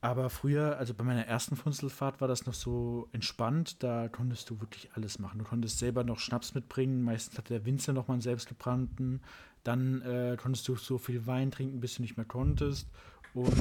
Aber 0.00 0.30
früher, 0.30 0.78
also 0.78 0.94
bei 0.94 1.04
meiner 1.04 1.26
ersten 1.26 1.54
Funzelfahrt 1.54 2.20
war 2.20 2.26
das 2.26 2.44
noch 2.44 2.54
so 2.54 3.08
entspannt, 3.12 3.84
da 3.84 4.08
konntest 4.08 4.50
du 4.50 4.60
wirklich 4.60 4.90
alles 4.94 5.20
machen. 5.20 5.38
Du 5.38 5.44
konntest 5.44 5.78
selber 5.78 6.02
noch 6.02 6.18
Schnaps 6.18 6.54
mitbringen, 6.54 7.02
meistens 7.02 7.38
hatte 7.38 7.54
der 7.54 7.64
Winzer 7.66 7.92
noch 7.92 8.08
mal 8.08 8.14
einen 8.14 8.20
selbstgebrannten. 8.20 9.20
Dann 9.62 10.02
äh, 10.02 10.36
konntest 10.40 10.66
du 10.66 10.74
so 10.74 10.98
viel 10.98 11.24
Wein 11.26 11.52
trinken, 11.52 11.78
bis 11.78 11.96
du 11.96 12.02
nicht 12.02 12.16
mehr 12.16 12.26
konntest. 12.26 12.88
Und 13.32 13.52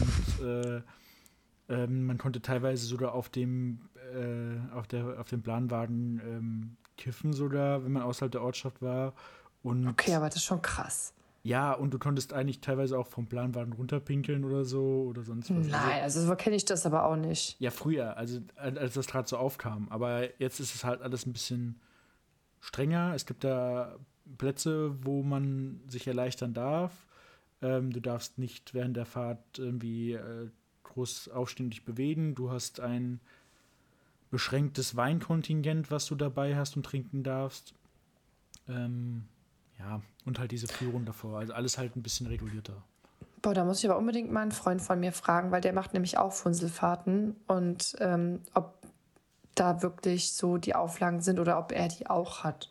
äh, 0.43 0.81
ähm, 1.72 2.06
man 2.06 2.18
konnte 2.18 2.42
teilweise 2.42 2.86
sogar 2.86 3.13
auf 3.13 3.30
dem, 3.30 3.80
äh, 4.13 4.75
auf 4.75 4.88
der, 4.88 5.20
auf 5.20 5.30
dem 5.30 5.42
Planwagen 5.42 6.22
ähm, 6.25 6.78
kiffen, 6.98 7.34
sogar, 7.34 7.84
wenn 7.84 7.94
man 7.94 8.04
außerhalb 8.04 8.32
der 8.32 8.44
Ortschaft 8.44 8.82
war. 8.82 9.13
Und 9.63 9.88
okay, 9.88 10.13
aber 10.16 10.28
das 10.28 10.38
ist 10.38 10.44
schon 10.44 10.62
krass. 10.62 11.13
Ja, 11.44 11.74
und 11.74 11.92
du 11.92 11.98
konntest 11.98 12.34
eigentlich 12.34 12.62
teilweise 12.62 13.00
auch 13.00 13.08
vom 13.08 13.25
Planwagen 13.28 13.74
runterpinkeln 13.74 14.44
oder 14.44 14.63
so 14.63 15.08
oder 15.10 15.24
sonst 15.24 15.50
was. 15.56 15.68
Nein, 15.68 16.04
also 16.04 16.22
so 16.22 16.36
kenne 16.36 16.56
ich 16.56 16.66
das 16.66 16.86
aber 16.86 17.06
auch 17.06 17.16
nicht. 17.16 17.60
Ja, 17.60 17.72
früher, 17.72 18.16
also 18.18 18.42
als 18.58 18.94
das 18.94 19.08
gerade 19.08 19.28
so 19.28 19.38
aufkam. 19.38 19.88
Aber 19.90 20.40
jetzt 20.40 20.60
ist 20.60 20.75
es 20.75 20.84
halt 20.84 21.01
alles 21.01 21.25
ein 21.25 21.34
bisschen 21.34 21.80
strenger. 22.60 23.13
Es 23.16 23.25
gibt 23.25 23.44
da 23.44 23.96
Plätze, 24.38 25.04
wo 25.04 25.24
man 25.24 25.82
sich 25.88 26.06
erleichtern 26.06 26.54
darf. 26.54 27.08
Ähm, 27.63 27.92
du 27.92 28.01
darfst 28.01 28.38
nicht 28.38 28.75
während 28.75 28.96
der 28.96 29.06
Fahrt 29.06 29.58
irgendwie 29.58 30.13
äh, 30.13 30.50
groß 30.93 31.29
aufständig 31.29 31.86
bewegen. 31.86 32.36
Du 32.36 32.51
hast 32.51 32.79
ein 32.79 33.19
beschränktes 34.29 34.95
Weinkontingent, 34.95 35.91
was 35.91 36.05
du 36.05 36.15
dabei 36.15 36.55
hast 36.55 36.77
und 36.77 36.86
trinken 36.86 37.24
darfst. 37.24 37.74
Ähm, 38.67 39.25
ja, 39.79 40.01
Und 40.25 40.39
halt 40.39 40.51
diese 40.51 40.67
Führung 40.67 41.05
davor. 41.05 41.39
Also 41.39 41.53
alles 41.53 41.77
halt 41.77 41.95
ein 41.95 42.03
bisschen 42.03 42.27
regulierter. 42.27 42.83
Boah, 43.41 43.53
da 43.53 43.65
muss 43.65 43.79
ich 43.79 43.89
aber 43.89 43.98
unbedingt 43.98 44.31
mal 44.31 44.41
einen 44.41 44.51
Freund 44.51 44.81
von 44.81 45.00
mir 45.00 45.12
fragen, 45.12 45.51
weil 45.51 45.62
der 45.62 45.74
macht 45.74 45.93
nämlich 45.93 46.17
auch 46.17 46.31
Funselfahrten 46.31 47.36
und 47.48 47.95
ähm, 48.00 48.39
ob 48.53 48.75
da 49.55 49.81
wirklich 49.81 50.33
so 50.33 50.57
die 50.57 50.75
Auflagen 50.75 51.21
sind 51.21 51.39
oder 51.39 51.57
ob 51.57 51.71
er 51.71 51.88
die 51.88 52.07
auch 52.07 52.43
hat. 52.43 52.69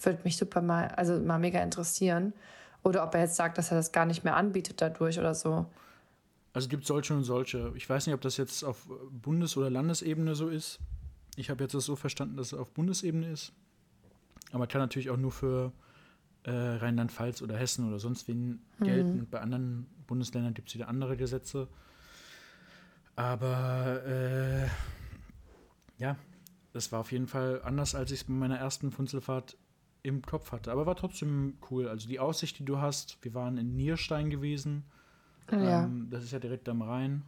Würde 0.00 0.20
mich 0.24 0.36
super 0.36 0.62
mal, 0.62 0.88
also 0.88 1.18
mal 1.18 1.38
mega 1.38 1.60
interessieren. 1.60 2.32
Oder 2.84 3.02
ob 3.02 3.14
er 3.14 3.22
jetzt 3.22 3.34
sagt, 3.34 3.58
dass 3.58 3.72
er 3.72 3.76
das 3.76 3.90
gar 3.90 4.06
nicht 4.06 4.22
mehr 4.22 4.36
anbietet 4.36 4.80
dadurch 4.80 5.18
oder 5.18 5.34
so. 5.34 5.66
Also 6.56 6.68
es 6.68 6.70
gibt 6.70 6.86
solche 6.86 7.12
und 7.12 7.22
solche. 7.22 7.70
Ich 7.74 7.86
weiß 7.86 8.06
nicht, 8.06 8.14
ob 8.14 8.22
das 8.22 8.38
jetzt 8.38 8.64
auf 8.64 8.88
Bundes- 9.10 9.58
oder 9.58 9.68
Landesebene 9.68 10.34
so 10.34 10.48
ist. 10.48 10.78
Ich 11.36 11.50
habe 11.50 11.62
jetzt 11.62 11.74
das 11.74 11.84
so 11.84 11.96
verstanden, 11.96 12.38
dass 12.38 12.46
es 12.46 12.58
auf 12.58 12.72
Bundesebene 12.72 13.30
ist. 13.30 13.52
Aber 14.52 14.66
kann 14.66 14.80
natürlich 14.80 15.10
auch 15.10 15.18
nur 15.18 15.32
für 15.32 15.74
äh, 16.44 16.50
Rheinland-Pfalz 16.50 17.42
oder 17.42 17.58
Hessen 17.58 17.86
oder 17.86 17.98
sonst 17.98 18.26
wen 18.26 18.62
mhm. 18.78 18.84
gelten. 18.84 19.28
Bei 19.30 19.42
anderen 19.42 19.86
Bundesländern 20.06 20.54
gibt 20.54 20.70
es 20.70 20.74
wieder 20.74 20.88
andere 20.88 21.18
Gesetze. 21.18 21.68
Aber 23.16 24.02
äh, 24.06 24.66
ja, 25.98 26.16
das 26.72 26.90
war 26.90 27.00
auf 27.00 27.12
jeden 27.12 27.26
Fall 27.26 27.60
anders, 27.64 27.94
als 27.94 28.12
ich 28.12 28.20
es 28.20 28.24
bei 28.24 28.32
meiner 28.32 28.56
ersten 28.56 28.92
Funzelfahrt 28.92 29.58
im 30.02 30.22
Kopf 30.22 30.52
hatte. 30.52 30.72
Aber 30.72 30.86
war 30.86 30.96
trotzdem 30.96 31.58
cool. 31.70 31.86
Also 31.86 32.08
die 32.08 32.18
Aussicht, 32.18 32.58
die 32.60 32.64
du 32.64 32.78
hast, 32.78 33.18
wir 33.20 33.34
waren 33.34 33.58
in 33.58 33.76
Nierstein 33.76 34.30
gewesen. 34.30 34.84
Ja. 35.50 35.84
Ähm, 35.84 36.08
das 36.10 36.24
ist 36.24 36.32
ja 36.32 36.38
direkt 36.38 36.68
am 36.68 36.82
Rhein, 36.82 37.22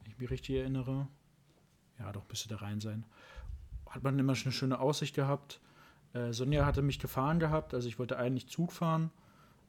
wenn 0.00 0.12
ich 0.12 0.18
mich 0.18 0.30
richtig 0.30 0.56
erinnere. 0.56 1.08
Ja, 1.98 2.12
doch, 2.12 2.28
müsste 2.28 2.48
der 2.48 2.62
Rhein 2.62 2.80
sein. 2.80 3.04
Hat 3.88 4.02
man 4.02 4.18
immer 4.18 4.34
schon 4.34 4.50
eine 4.50 4.52
schöne 4.52 4.78
Aussicht 4.78 5.14
gehabt. 5.14 5.60
Äh, 6.12 6.32
Sonja 6.32 6.66
hatte 6.66 6.82
mich 6.82 6.98
gefahren 6.98 7.38
gehabt, 7.38 7.74
also 7.74 7.88
ich 7.88 7.98
wollte 7.98 8.18
eigentlich 8.18 8.48
Zug 8.48 8.72
fahren. 8.72 9.10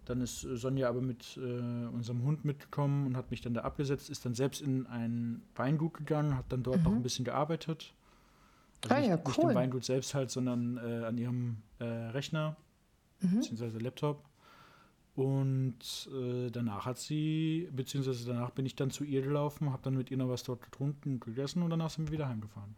Dann 0.06 0.22
ist 0.22 0.40
Sonja 0.40 0.88
aber 0.88 1.02
mit 1.02 1.38
äh, 1.38 1.86
unserem 1.88 2.24
Hund 2.24 2.46
mitgekommen 2.46 3.08
und 3.08 3.18
hat 3.18 3.30
mich 3.30 3.42
dann 3.42 3.54
da 3.54 3.62
abgesetzt, 3.62 4.10
ist 4.10 4.26
dann 4.26 4.36
selbst 4.36 4.62
in 4.62 4.88
ein 4.88 5.42
Weingut 5.56 5.96
gegangen, 5.96 6.38
hat 6.38 6.46
dann 6.50 6.64
dort 6.64 6.78
mhm. 6.78 6.84
noch 6.84 6.92
ein 6.94 7.04
bisschen 7.04 7.26
gearbeitet. 7.26 7.94
Also 8.84 8.96
ah, 8.96 9.00
nicht, 9.00 9.10
ja, 9.10 9.16
cool. 9.18 9.24
nicht 9.26 9.38
im 9.40 9.56
Weingut 9.56 9.84
selbst 9.84 10.14
halt, 10.14 10.32
sondern 10.32 10.78
äh, 10.78 11.06
an 11.06 11.18
ihrem 11.18 11.58
äh, 11.80 11.84
Rechner, 11.84 12.56
mhm. 13.20 13.36
beziehungsweise 13.36 13.80
Laptop. 13.80 14.24
Und 15.18 16.08
äh, 16.14 16.52
danach 16.52 16.86
hat 16.86 17.00
sie, 17.00 17.68
beziehungsweise 17.72 18.28
danach 18.28 18.52
bin 18.52 18.68
ich 18.68 18.76
dann 18.76 18.92
zu 18.92 19.04
ihr 19.04 19.24
gelaufen, 19.24 19.72
habe 19.72 19.82
dann 19.82 19.98
mit 19.98 20.12
ihr 20.12 20.18
noch 20.18 20.30
was 20.30 20.44
dort 20.44 20.62
getrunken 20.62 21.14
und 21.14 21.22
gegessen 21.22 21.64
und 21.64 21.72
danach 21.72 21.90
sind 21.90 22.08
wir 22.08 22.12
wieder 22.12 22.30
heimgefahren. 22.30 22.76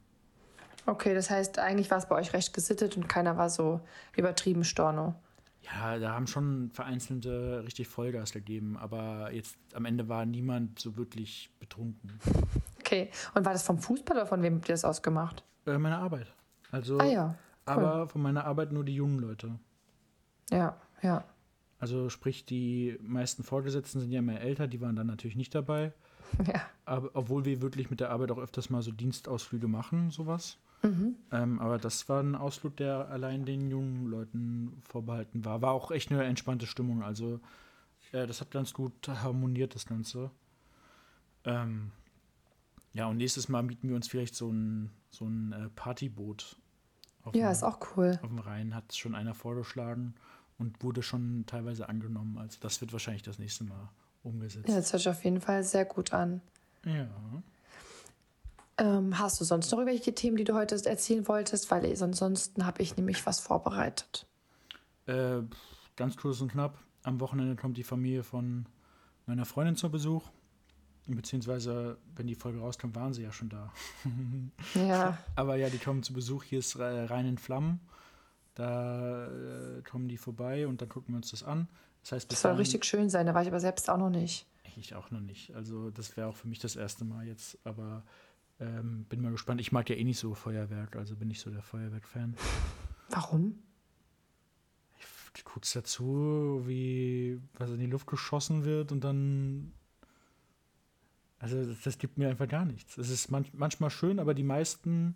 Okay, 0.86 1.14
das 1.14 1.30
heißt, 1.30 1.60
eigentlich 1.60 1.92
war 1.92 1.98
es 1.98 2.08
bei 2.08 2.16
euch 2.16 2.32
recht 2.32 2.54
gesittet 2.54 2.96
und 2.96 3.10
keiner 3.10 3.36
war 3.36 3.50
so 3.50 3.82
übertrieben 4.16 4.64
Storno. 4.64 5.16
Ja, 5.64 6.00
da 6.00 6.14
haben 6.14 6.28
schon 6.28 6.72
vereinzelte 6.72 7.62
richtig 7.66 7.90
Vollgas 7.90 8.32
gegeben, 8.32 8.78
aber 8.78 9.34
jetzt 9.34 9.58
am 9.74 9.84
Ende 9.84 10.08
war 10.08 10.26
niemand 10.26 10.80
so 10.80 10.96
wirklich 10.96 11.52
betrunken. 11.60 12.22
Okay, 12.80 13.12
und 13.36 13.44
war 13.44 13.52
das 13.52 13.64
vom 13.64 13.80
Fußball 13.80 14.16
oder 14.16 14.26
von 14.26 14.42
wem 14.44 14.56
habt 14.56 14.70
ihr 14.70 14.74
das 14.74 14.86
ausgemacht? 14.86 15.44
Äh, 15.66 15.78
meine 15.78 15.98
Arbeit. 15.98 16.34
Also, 16.72 17.00
ah 17.00 17.04
ja, 17.04 17.26
cool. 17.28 17.36
aber 17.66 18.08
von 18.08 18.22
meiner 18.22 18.46
Arbeit 18.46 18.72
nur 18.72 18.86
die 18.86 18.96
jungen 18.96 19.20
Leute. 19.20 19.60
Ja, 20.50 20.78
ja. 21.02 21.26
Also 21.80 22.10
sprich, 22.10 22.46
die 22.46 22.98
meisten 23.02 23.44
Vorgesetzten 23.44 24.02
sind 24.02 24.12
ja 24.12 24.22
mehr 24.22 24.42
älter, 24.42 24.68
die 24.68 24.82
waren 24.82 24.96
dann 24.96 25.08
natürlich 25.08 25.38
nicht 25.38 25.56
dabei. 25.56 25.94
Ja. 26.46 26.62
Aber, 26.86 27.10
obwohl 27.16 27.44
wir 27.46 27.60
wirklich 27.60 27.90
mit 27.90 28.00
der 28.00 28.12
Arbeit 28.12 28.30
auch 28.30 28.38
öfters 28.38 28.70
mal 28.70 28.84
so 28.84 28.92
Dienstausflüge 28.92 29.68
machen, 29.68 30.12
sowas. 30.12 30.60
Mhm. 30.84 31.16
Ähm, 31.32 31.60
aber 31.60 31.80
das 31.80 32.08
war 32.08 32.22
ein 32.22 32.36
Ausflug, 32.36 32.78
der 32.78 33.10
allein 33.10 33.46
den 33.46 33.72
jungen 33.72 34.06
Leuten 34.06 34.80
vorbehalten 34.84 35.44
war. 35.44 35.64
War 35.64 35.72
auch 35.72 35.90
echt 35.90 36.12
eine 36.12 36.24
entspannte 36.24 36.68
Stimmung. 36.68 37.02
Also 37.02 37.40
äh, 38.12 38.28
das 38.28 38.42
hat 38.42 38.52
ganz 38.52 38.76
gut 38.76 39.08
harmoniert, 39.08 39.74
das 39.74 39.88
Ganze. 39.88 40.30
Ähm, 41.46 41.92
ja, 42.94 43.08
und 43.08 43.18
nächstes 43.18 43.50
Mal 43.50 43.64
mieten 43.64 43.90
wir 43.90 43.96
uns 43.96 44.08
vielleicht 44.08 44.36
so 44.36 44.52
ein, 44.52 44.92
so 45.10 45.26
ein 45.26 45.52
äh, 45.52 45.70
Partyboot. 45.70 46.58
ja, 47.26 47.32
dem, 47.32 47.52
ist 47.52 47.64
auch 47.64 47.80
cool. 47.98 48.20
Auf 48.22 48.30
dem 48.30 48.38
Rhein 48.38 48.76
hat 48.76 48.86
es 48.90 48.98
schon 48.98 49.16
einer 49.16 49.34
vorgeschlagen 49.34 50.14
und 50.60 50.84
wurde 50.84 51.02
schon 51.02 51.46
teilweise 51.48 51.90
angenommen. 51.90 52.38
Also 52.38 52.58
das 52.62 52.80
wird 52.82 52.92
wahrscheinlich 52.92 53.24
das 53.24 53.40
nächste 53.40 53.64
Mal 53.64 53.90
umgesetzt. 54.24 54.68
Ja, 54.68 54.76
das 54.76 54.92
hört 54.92 55.02
sich 55.02 55.10
auf 55.10 55.24
jeden 55.24 55.42
Fall 55.42 55.64
sehr 55.64 55.86
gut 55.86 56.14
an. 56.14 56.42
Ja. 56.86 57.08
Ähm, 58.78 59.18
hast 59.18 59.42
du 59.42 59.46
sonst 59.46 59.72
noch 59.72 59.80
irgendwelche 59.80 60.14
Themen, 60.14 60.38
die 60.38 60.44
du 60.44 60.54
heute 60.54 60.76
erzählen 60.86 61.28
wolltest? 61.28 61.72
Weil 61.72 61.86
ansonsten 62.02 62.66
habe 62.66 62.82
ich 62.82 62.96
nämlich 62.98 63.26
was 63.26 63.40
vorbereitet. 63.40 64.26
Äh, 65.08 65.42
ganz 65.96 66.18
kurz 66.18 66.42
und 66.42 66.52
knapp. 66.52 66.78
Am 67.04 67.20
Wochenende 67.20 67.56
kommt 67.56 67.78
die 67.78 67.84
Familie 67.84 68.24
von 68.24 68.66
meiner 69.26 69.46
Freundin 69.46 69.76
zu 69.76 69.90
Besuch. 69.90 70.30
Beziehungsweise, 71.08 71.98
wenn 72.16 72.28
die 72.28 72.36
Folge 72.36 72.60
rauskommt, 72.60 72.96
waren 72.96 73.14
sie 73.14 73.24
ja 73.24 73.32
schon 73.32 73.50
da. 73.50 73.72
ja. 74.76 75.18
Aber 75.36 75.56
ja, 75.56 75.70
die 75.70 75.80
kommen 75.80 76.04
zu 76.04 76.14
Besuch. 76.14 76.44
Hier 76.44 76.60
ist 76.60 76.78
rein 76.78 77.26
in 77.26 77.38
Flammen. 77.38 77.80
Da 78.60 79.28
äh, 79.28 79.82
kommen 79.90 80.10
die 80.10 80.18
vorbei 80.18 80.68
und 80.68 80.82
dann 80.82 80.90
gucken 80.90 81.14
wir 81.14 81.18
uns 81.18 81.32
das 81.32 81.44
an. 81.44 81.70
Das 82.02 82.12
heißt, 82.12 82.30
das 82.30 82.42
soll 82.42 82.56
richtig 82.56 82.84
schön 82.84 83.10
sein, 83.10 83.26
da 83.26 83.34
war 83.34 83.42
ich 83.42 83.48
aber 83.48 83.62
selbst 83.62 83.90
auch 83.90 83.98
noch 83.98 84.10
nicht. 84.10 84.48
Ich 84.76 84.96
auch 84.96 85.12
noch 85.12 85.22
nicht. 85.22 85.56
Also, 85.56 85.92
das 85.92 86.18
wäre 86.18 86.28
auch 86.28 86.36
für 86.36 86.50
mich 86.50 86.60
das 86.60 86.76
erste 86.76 87.06
Mal 87.06 87.26
jetzt. 87.26 87.58
Aber 87.64 88.04
ähm, 88.60 89.06
bin 89.08 89.22
mal 89.22 89.32
gespannt. 89.32 89.62
Ich 89.62 89.72
mag 89.72 89.90
ja 89.90 89.96
eh 89.96 90.04
nicht 90.04 90.20
so 90.20 90.34
Feuerwerk, 90.34 90.98
also 90.98 91.16
bin 91.16 91.32
ich 91.32 91.40
so 91.40 91.50
der 91.50 91.62
Feuerwerk-Fan. 91.62 92.36
Warum? 93.12 93.60
Ich 95.38 95.46
guck's 95.46 95.72
dazu, 95.72 96.64
wie 96.66 97.40
was 97.54 97.70
in 97.70 97.80
die 97.80 97.86
Luft 97.86 98.08
geschossen 98.08 98.66
wird 98.66 98.92
und 98.92 99.06
dann. 99.06 99.72
Also 101.38 101.64
das, 101.66 101.82
das 101.82 101.98
gibt 101.98 102.18
mir 102.18 102.28
einfach 102.28 102.50
gar 102.50 102.66
nichts. 102.66 102.98
Es 102.98 103.10
ist 103.10 103.32
manch, 103.32 103.54
manchmal 103.54 103.90
schön, 103.90 104.20
aber 104.20 104.34
die 104.34 104.44
meisten, 104.44 105.16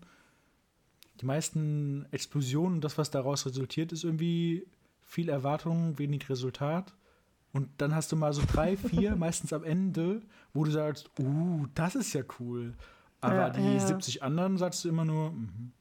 die 1.21 1.25
meisten 1.25 2.05
Explosionen 2.11 2.75
und 2.75 2.83
das, 2.83 2.97
was 2.97 3.11
daraus 3.11 3.45
resultiert, 3.45 3.91
ist 3.91 4.03
irgendwie 4.03 4.65
viel 5.01 5.29
Erwartung, 5.29 5.97
wenig 5.99 6.29
Resultat. 6.29 6.93
Und 7.51 7.69
dann 7.77 7.93
hast 7.93 8.11
du 8.11 8.15
mal 8.15 8.33
so 8.33 8.41
drei, 8.51 8.75
vier, 8.89 9.15
meistens 9.15 9.53
am 9.53 9.63
Ende, 9.63 10.21
wo 10.53 10.63
du 10.63 10.71
sagst, 10.71 11.09
uh, 11.19 11.67
das 11.75 11.95
ist 11.95 12.13
ja 12.13 12.23
cool. 12.39 12.73
Aber 13.21 13.35
ja, 13.35 13.49
die 13.51 13.73
ja. 13.73 13.79
70 13.79 14.23
anderen 14.23 14.57
sagst 14.57 14.83
du 14.83 14.89
immer 14.89 15.05
nur. 15.05 15.31
Mm 15.31 15.71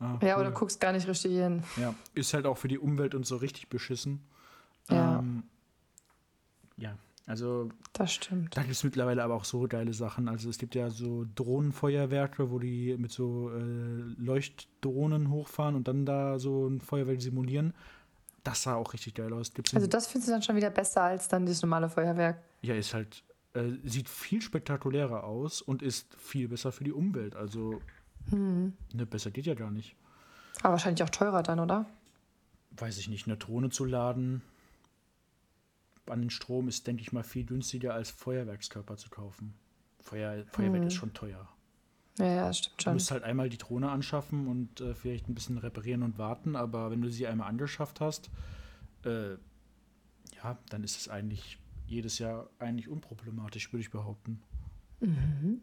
ah, 0.00 0.18
ja, 0.20 0.34
cool. 0.34 0.40
oder 0.40 0.50
guckst 0.50 0.80
gar 0.80 0.92
nicht 0.92 1.06
richtig 1.06 1.32
hin. 1.32 1.62
Ja, 1.76 1.94
ist 2.14 2.34
halt 2.34 2.46
auch 2.46 2.58
für 2.58 2.68
die 2.68 2.78
Umwelt 2.78 3.14
und 3.14 3.24
so 3.24 3.36
richtig 3.36 3.68
beschissen. 3.68 4.20
Ja. 4.90 5.20
Ähm, 5.20 5.44
ja, 6.76 6.96
also. 7.26 7.70
Das 7.92 8.12
stimmt. 8.12 8.56
Da 8.56 8.62
gibt 8.62 8.74
es 8.74 8.84
mittlerweile 8.84 9.22
aber 9.22 9.34
auch 9.34 9.44
so 9.44 9.66
geile 9.68 9.92
Sachen. 9.92 10.28
Also 10.28 10.50
es 10.50 10.58
gibt 10.58 10.74
ja 10.74 10.90
so 10.90 11.24
Drohnenfeuerwerke, 11.34 12.50
wo 12.50 12.58
die 12.58 12.96
mit 12.98 13.12
so 13.12 13.50
äh, 13.50 13.60
Leuchtdrohnen 14.18 15.30
hochfahren 15.30 15.74
und 15.74 15.88
dann 15.88 16.04
da 16.04 16.38
so 16.38 16.66
ein 16.66 16.80
Feuerwerk 16.80 17.20
simulieren. 17.22 17.74
Das 18.44 18.64
sah 18.64 18.74
auch 18.74 18.92
richtig 18.92 19.14
geil 19.14 19.32
aus. 19.32 19.54
Gibt's 19.54 19.74
also 19.74 19.86
das 19.86 20.08
findest 20.08 20.28
du 20.28 20.32
dann 20.32 20.42
schon 20.42 20.56
wieder 20.56 20.70
besser 20.70 21.02
als 21.02 21.28
dann 21.28 21.46
das 21.46 21.62
normale 21.62 21.88
Feuerwerk? 21.88 22.42
Ja, 22.62 22.74
ist 22.74 22.92
halt 22.92 23.22
äh, 23.54 23.70
sieht 23.84 24.08
viel 24.08 24.42
spektakulärer 24.42 25.24
aus 25.24 25.62
und 25.62 25.82
ist 25.82 26.16
viel 26.18 26.48
besser 26.48 26.72
für 26.72 26.84
die 26.84 26.92
Umwelt. 26.92 27.36
Also, 27.36 27.80
hm. 28.30 28.72
ne, 28.92 29.06
besser 29.06 29.30
geht 29.30 29.46
ja 29.46 29.54
gar 29.54 29.70
nicht. 29.70 29.94
Aber 30.62 30.72
wahrscheinlich 30.72 31.02
auch 31.04 31.10
teurer 31.10 31.42
dann, 31.42 31.60
oder? 31.60 31.86
Weiß 32.72 32.98
ich 32.98 33.08
nicht, 33.08 33.26
eine 33.26 33.36
Drohne 33.36 33.70
zu 33.70 33.84
laden 33.84 34.42
an 36.06 36.20
den 36.20 36.30
Strom 36.30 36.68
ist, 36.68 36.86
denke 36.86 37.02
ich 37.02 37.12
mal, 37.12 37.22
viel 37.22 37.44
günstiger 37.44 37.94
als 37.94 38.10
Feuerwerkskörper 38.10 38.96
zu 38.96 39.10
kaufen. 39.10 39.54
Feuer, 40.00 40.44
Feuerwerk 40.50 40.82
hm. 40.82 40.88
ist 40.88 40.94
schon 40.94 41.12
teuer. 41.12 41.48
Ja, 42.18 42.26
ja, 42.26 42.52
stimmt 42.52 42.82
schon. 42.82 42.90
Du 42.90 42.94
musst 42.94 43.10
halt 43.10 43.22
einmal 43.22 43.48
die 43.48 43.58
Drohne 43.58 43.90
anschaffen 43.90 44.46
und 44.46 44.80
äh, 44.80 44.94
vielleicht 44.94 45.28
ein 45.28 45.34
bisschen 45.34 45.58
reparieren 45.58 46.02
und 46.02 46.18
warten, 46.18 46.56
aber 46.56 46.90
wenn 46.90 47.00
du 47.00 47.10
sie 47.10 47.26
einmal 47.26 47.48
angeschafft 47.48 48.00
hast, 48.00 48.30
äh, 49.04 49.32
ja, 49.32 50.58
dann 50.68 50.84
ist 50.84 50.98
es 50.98 51.08
eigentlich 51.08 51.58
jedes 51.86 52.18
Jahr 52.18 52.48
eigentlich 52.58 52.88
unproblematisch, 52.88 53.72
würde 53.72 53.82
ich 53.82 53.90
behaupten. 53.90 54.42
Mhm. 55.00 55.62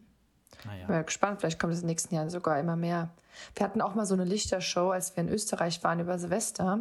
Naja. 0.64 0.86
Bin 0.86 1.06
gespannt, 1.06 1.40
vielleicht 1.40 1.58
kommt 1.58 1.72
es 1.72 1.80
in 1.80 1.86
den 1.86 1.90
nächsten 1.90 2.14
Jahren 2.14 2.30
sogar 2.30 2.58
immer 2.58 2.76
mehr. 2.76 3.10
Wir 3.54 3.64
hatten 3.64 3.80
auch 3.80 3.94
mal 3.94 4.06
so 4.06 4.14
eine 4.14 4.24
Lichtershow, 4.24 4.90
als 4.90 5.16
wir 5.16 5.22
in 5.22 5.30
Österreich 5.30 5.82
waren 5.82 6.00
über 6.00 6.18
Silvester. 6.18 6.80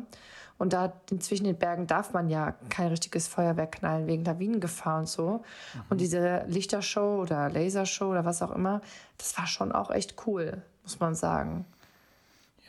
Und 0.57 0.73
da 0.73 0.91
zwischen 1.19 1.45
den 1.45 1.57
Bergen 1.57 1.87
darf 1.87 2.11
man 2.11 2.29
ja 2.29 2.53
kein 2.67 2.89
richtiges 2.89 3.29
Feuerwerk 3.29 3.71
knallen 3.73 4.07
wegen 4.07 4.25
Lawinengefahr 4.25 4.99
und 4.99 5.07
so. 5.07 5.37
Mhm. 5.73 5.81
Und 5.89 6.01
diese 6.01 6.43
Lichtershow 6.47 7.21
oder 7.21 7.49
Lasershow 7.49 8.11
oder 8.11 8.25
was 8.25 8.41
auch 8.41 8.51
immer, 8.51 8.81
das 9.17 9.37
war 9.37 9.47
schon 9.47 9.71
auch 9.71 9.89
echt 9.89 10.15
cool, 10.27 10.61
muss 10.83 10.99
man 10.99 11.15
sagen. 11.15 11.65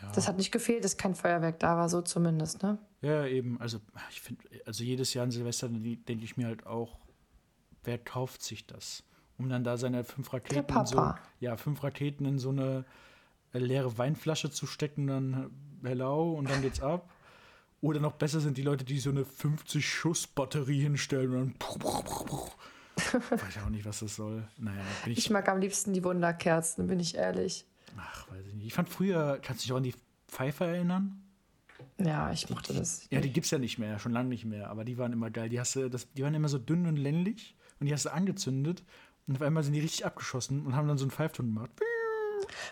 Ja. 0.01 0.13
Das 0.13 0.29
hat 0.29 0.37
nicht 0.37 0.53
gefehlt, 0.53 0.85
dass 0.85 0.97
kein 0.97 1.17
Feuerwerk 1.17 1.59
da 1.59 1.77
war, 1.77 1.89
so 1.89 2.01
zumindest, 2.01 2.63
ne? 2.63 2.79
Ja, 3.03 3.27
eben. 3.27 3.61
Also, 3.61 3.81
ich 4.11 4.21
finde, 4.21 4.45
also 4.67 4.85
jedes 4.85 5.13
Jahr 5.15 5.25
an 5.25 5.33
Silvester 5.33 5.69
denke 5.69 6.25
ich 6.25 6.37
mir 6.37 6.47
halt 6.47 6.67
auch, 6.67 6.97
wer 7.83 7.99
kauft 7.99 8.43
sich 8.43 8.67
das? 8.67 9.03
Um 9.41 9.49
dann 9.49 9.65
da 9.65 9.79
seine 9.79 10.05
fünf 10.05 10.35
Raketen 10.35 10.77
in 10.77 10.85
so, 10.87 11.15
ja, 11.41 11.57
fünf 11.57 11.83
Raketen 11.83 12.27
in 12.27 12.39
so 12.39 12.51
eine 12.51 12.85
leere 13.55 13.97
Weinflasche 13.97 14.51
zu 14.51 14.67
stecken, 14.67 15.07
dann 15.07 15.51
hello 15.83 16.35
und 16.35 16.51
dann 16.51 16.61
geht's 16.61 16.83
ab. 16.83 17.09
Oder 17.81 18.01
noch 18.01 18.13
besser 18.13 18.41
sind 18.41 18.59
die 18.59 18.63
Leute, 18.63 18.85
die 18.85 18.99
so 18.99 19.09
eine 19.09 19.23
50-Schuss-Batterie 19.23 20.83
hinstellen 20.83 21.35
und 21.35 21.55
dann. 21.59 21.81
weiß 23.41 23.57
ich 23.57 23.63
auch 23.63 23.71
nicht, 23.71 23.87
was 23.87 24.01
das 24.01 24.15
soll. 24.15 24.47
Naja, 24.59 24.83
bin 25.05 25.13
Ich 25.15 25.19
ich. 25.21 25.31
mag 25.31 25.49
am 25.49 25.59
liebsten 25.59 25.95
die 25.95 26.05
Wunderkerzen, 26.05 26.87
bin 26.87 27.01
ich 27.01 27.15
ehrlich. 27.15 27.65
Ach, 27.97 28.31
weiß 28.31 28.47
ich 28.47 28.55
nicht. 28.55 28.67
Ich 28.67 28.75
fand 28.75 28.91
früher, 28.91 29.39
kannst 29.43 29.63
du 29.63 29.69
dich 29.69 29.73
auch 29.73 29.79
an 29.79 29.85
die 29.85 29.95
Pfeife 30.29 30.67
erinnern? 30.67 31.23
Ja, 31.97 32.31
ich 32.31 32.51
mochte 32.51 32.75
das. 32.75 33.09
Ja, 33.11 33.23
die 33.23 33.33
gibt's 33.33 33.51
ja 33.51 33.59
nicht 33.59 33.79
mehr, 33.79 33.99
schon 33.99 34.13
lange 34.13 34.29
nicht 34.29 34.45
mehr, 34.45 34.69
aber 34.69 34.85
die 34.85 34.99
waren 34.99 35.15
immer 35.15 35.31
geil. 35.31 35.49
Die, 35.49 35.59
hast 35.59 35.77
du, 35.77 35.89
das, 35.89 36.13
die 36.13 36.23
waren 36.23 36.35
immer 36.35 36.51
so 36.51 36.59
dünn 36.59 36.87
und 36.87 36.97
länglich 36.97 37.57
und 37.79 37.87
die 37.87 37.95
hast 37.95 38.05
du 38.05 38.13
angezündet 38.13 38.85
und 39.31 39.37
auf 39.37 39.43
einmal 39.43 39.63
sind 39.63 39.73
die 39.73 39.81
richtig 39.81 40.05
abgeschossen 40.05 40.67
und 40.67 40.75
haben 40.77 40.89
dann 40.89 40.99
so 40.99 41.05
einen 41.05 41.11
Pfeifton 41.13 41.47
gemacht. 41.55 41.71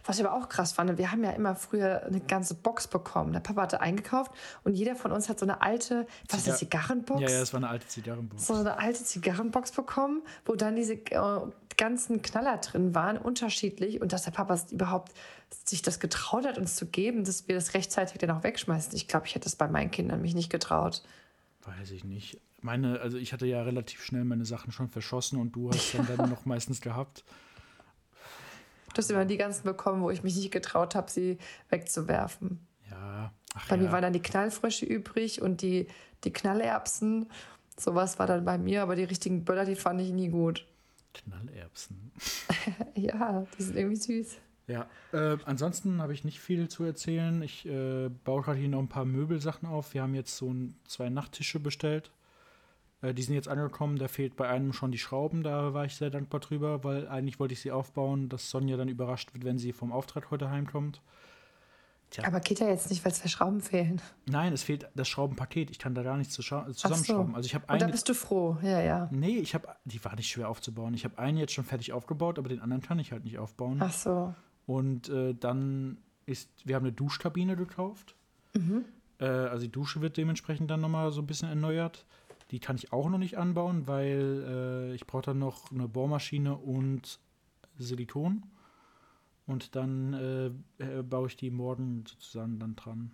Was 0.05 0.19
ich 0.19 0.27
aber 0.27 0.35
auch 0.35 0.49
krass 0.49 0.73
fand, 0.73 0.99
wir 0.99 1.13
haben 1.13 1.23
ja 1.23 1.31
immer 1.31 1.55
früher 1.55 2.03
eine 2.05 2.21
ganze 2.21 2.55
Box 2.55 2.89
bekommen. 2.89 3.33
Der 3.33 3.41
Papa 3.41 3.63
hatte 3.63 3.81
eingekauft 3.81 4.33
und 4.65 4.75
jeder 4.75 4.97
von 4.97 5.13
uns 5.13 5.29
hat 5.29 5.39
so 5.39 5.47
eine 5.47 5.63
alte, 5.63 6.07
was 6.29 6.39
ist 6.41 6.49
das, 6.49 6.59
Zigar- 6.59 6.81
Zigarrenbox? 6.81 7.21
Ja, 7.21 7.31
ja, 7.31 7.41
das 7.41 7.53
war 7.53 7.59
eine 7.59 7.69
alte 7.69 7.87
Zigarrenbox. 7.87 8.47
so 8.47 8.55
eine 8.55 8.77
alte 8.79 9.05
Zigarrenbox 9.05 9.73
bekommen, 9.73 10.23
wo 10.47 10.55
dann 10.57 10.75
diese 10.75 10.95
äh, 10.95 11.41
ganzen 11.77 12.23
Knaller 12.23 12.57
drin 12.59 12.95
waren, 12.95 13.19
unterschiedlich. 13.19 14.01
Und 14.01 14.13
dass 14.13 14.23
der 14.25 14.33
Papa 14.33 14.59
überhaupt 14.73 15.13
sich 15.65 15.83
das 15.83 16.01
getraut 16.01 16.45
hat, 16.47 16.59
uns 16.59 16.75
zu 16.75 16.87
geben, 16.87 17.23
dass 17.25 17.47
wir 17.47 17.55
das 17.55 17.75
rechtzeitig 17.75 18.19
dann 18.19 18.31
auch 18.33 18.43
wegschmeißen. 18.43 18.95
Ich 18.97 19.07
glaube, 19.07 19.27
ich 19.27 19.35
hätte 19.37 19.47
es 19.49 19.55
bei 19.55 19.69
meinen 19.69 19.91
Kindern 19.93 20.21
mich 20.23 20.35
nicht 20.35 20.51
getraut. 20.51 21.03
Weiß 21.65 21.91
ich 21.93 22.03
nicht. 22.05 22.41
Meine, 22.61 23.01
also 23.01 23.19
ich 23.19 23.33
hatte 23.33 23.47
ja 23.47 23.63
relativ 23.63 24.03
schnell 24.03 24.25
meine 24.25 24.45
Sachen 24.45 24.73
schon 24.73 24.89
verschossen 24.89 25.39
und 25.39 25.53
du 25.53 25.71
hast 25.71 25.95
dann, 25.95 26.07
dann 26.07 26.31
noch 26.31 26.45
meistens 26.45 26.81
gehabt. 26.81 27.25
Du 28.95 28.99
hast 28.99 29.11
immer 29.11 29.25
die 29.25 29.37
ganzen 29.37 29.65
bekommen, 29.65 30.03
wo 30.03 30.11
ich 30.11 30.23
mich 30.23 30.35
nicht 30.37 30.51
getraut 30.51 30.95
habe, 30.95 31.11
sie 31.11 31.39
wegzuwerfen. 31.69 32.67
Ja, 32.91 33.33
ach 33.55 33.69
Bei 33.69 33.77
ja. 33.77 33.83
mir 33.83 33.93
waren 33.93 34.03
dann 34.03 34.13
die 34.13 34.23
Knallfrösche 34.23 34.87
übrig 34.87 35.41
und 35.41 35.63
die, 35.63 35.87
die 36.25 36.33
Knallerbsen. 36.33 37.31
Sowas 37.79 38.19
war 38.19 38.27
dann 38.27 38.45
bei 38.45 38.59
mir, 38.59 38.83
aber 38.83 38.97
die 38.97 39.05
richtigen 39.05 39.45
Böller, 39.45 39.65
die 39.65 39.77
fand 39.77 40.01
ich 40.01 40.11
nie 40.11 40.29
gut. 40.29 40.67
Knallerbsen. 41.15 42.11
Ja, 42.95 43.47
die 43.57 43.63
sind 43.63 43.77
irgendwie 43.77 43.97
süß. 43.97 44.39
Ja, 44.67 44.87
äh, 45.13 45.39
ansonsten 45.47 46.03
habe 46.03 46.13
ich 46.13 46.25
nicht 46.25 46.41
viel 46.41 46.69
zu 46.69 46.85
erzählen. 46.85 47.41
Ich 47.43 47.65
äh, 47.67 48.11
baue 48.25 48.43
gerade 48.43 48.59
hier 48.59 48.69
noch 48.69 48.81
ein 48.81 48.89
paar 48.89 49.05
Möbelsachen 49.05 49.67
auf. 49.67 49.95
Wir 49.95 50.03
haben 50.03 50.15
jetzt 50.15 50.37
so 50.37 50.53
ein, 50.53 50.77
zwei 50.87 51.09
Nachttische 51.09 51.59
bestellt. 51.59 52.11
Äh, 53.03 53.15
die 53.15 53.23
sind 53.23 53.35
jetzt 53.35 53.49
angekommen. 53.49 53.97
Da 53.99 54.09
fehlt 54.09 54.37
bei 54.37 54.49
einem 54.49 54.73
schon 54.73 54.93
die 54.93 54.99
Schrauben. 54.99 55.43
Da 55.43 55.75
war 55.75 55.85
ich 55.85 55.97
sehr 55.97 56.11
dankbar 56.11 56.41
drüber, 56.41 56.85
weil 56.85 57.09
eigentlich 57.09 57.39
wollte 57.41 57.55
ich 57.55 57.61
sie 57.61 57.71
aufbauen, 57.71 58.29
dass 58.29 58.51
Sonja 58.51 58.77
dann 58.77 58.89
überrascht 58.89 59.33
wird, 59.35 59.45
wenn 59.45 59.59
sie 59.59 59.73
vom 59.73 59.93
Auftrag 59.93 60.31
heute 60.31 60.51
heimkommt. 60.51 61.01
Aber 62.23 62.41
geht 62.41 62.59
ja 62.61 62.69
jetzt 62.69 62.89
nicht, 62.89 63.05
weil 63.05 63.13
zwei 63.13 63.29
Schrauben 63.29 63.61
fehlen. 63.61 64.01
Nein, 64.27 64.55
es 64.55 64.63
fehlt 64.63 64.89
das 64.95 65.09
Schraubenpaket. 65.09 65.71
Ich 65.71 65.79
kann 65.79 65.95
da 65.95 66.03
gar 66.03 66.17
nichts 66.17 66.33
zusammenschrauben. 66.33 67.35
Also 67.35 67.47
ich 67.47 67.55
habe 67.55 67.71
Und 67.71 67.81
da 67.81 67.85
einen. 67.85 67.93
bist 67.93 68.09
du 68.09 68.15
froh. 68.15 68.57
Ja, 68.63 68.81
ja. 68.81 69.09
Nee, 69.13 69.37
ich 69.37 69.55
habe. 69.55 69.69
Die 69.85 70.03
war 70.03 70.17
nicht 70.17 70.29
schwer 70.29 70.49
aufzubauen. 70.49 70.95
Ich 70.95 71.05
habe 71.05 71.19
einen 71.19 71.37
jetzt 71.37 71.53
schon 71.53 71.65
fertig 71.65 71.93
aufgebaut, 71.93 72.39
aber 72.39 72.49
den 72.49 72.61
anderen 72.61 72.83
kann 72.83 72.99
ich 72.99 73.13
halt 73.13 73.25
nicht 73.25 73.39
aufbauen. 73.39 73.77
Ach 73.81 73.93
so. 73.93 74.35
Und 74.67 75.11
äh, 75.11 75.35
dann 75.35 75.99
ist, 76.25 76.51
wir 76.65 76.77
haben 76.77 76.85
eine 76.85 76.93
Duschkabine 76.93 77.57
gekauft. 77.57 78.15
Äh, 79.19 79.25
also 79.27 79.67
die 79.67 79.73
Dusche 79.73 80.01
wird 80.01 80.17
dementsprechend 80.17 80.71
dann 80.71 80.81
nochmal 80.81 81.13
so 81.13 81.21
ein 81.21 81.27
bisschen 81.27 81.51
erneuert. 81.51 82.07
Die 82.51 82.61
kann 82.61 82.77
ich 82.77 82.93
auch 82.93 83.09
noch 83.09 83.19
nicht 83.19 83.37
anbauen, 83.37 83.87
weil 83.87 84.45
äh, 84.47 84.95
ich 84.95 85.07
brauche 85.07 85.23
dann 85.23 85.39
noch 85.39 85.71
eine 85.71 85.89
Bohrmaschine 85.89 86.57
und 86.57 87.21
Silikon. 87.77 88.45
Und 89.47 89.77
dann 89.77 90.15
äh, 90.15 90.47
äh, 90.85 91.03
baue 91.03 91.29
ich 91.29 91.37
die 91.37 91.51
morgen 91.51 92.05
sozusagen 92.07 92.59
dann 92.59 92.77
dran. 92.77 93.13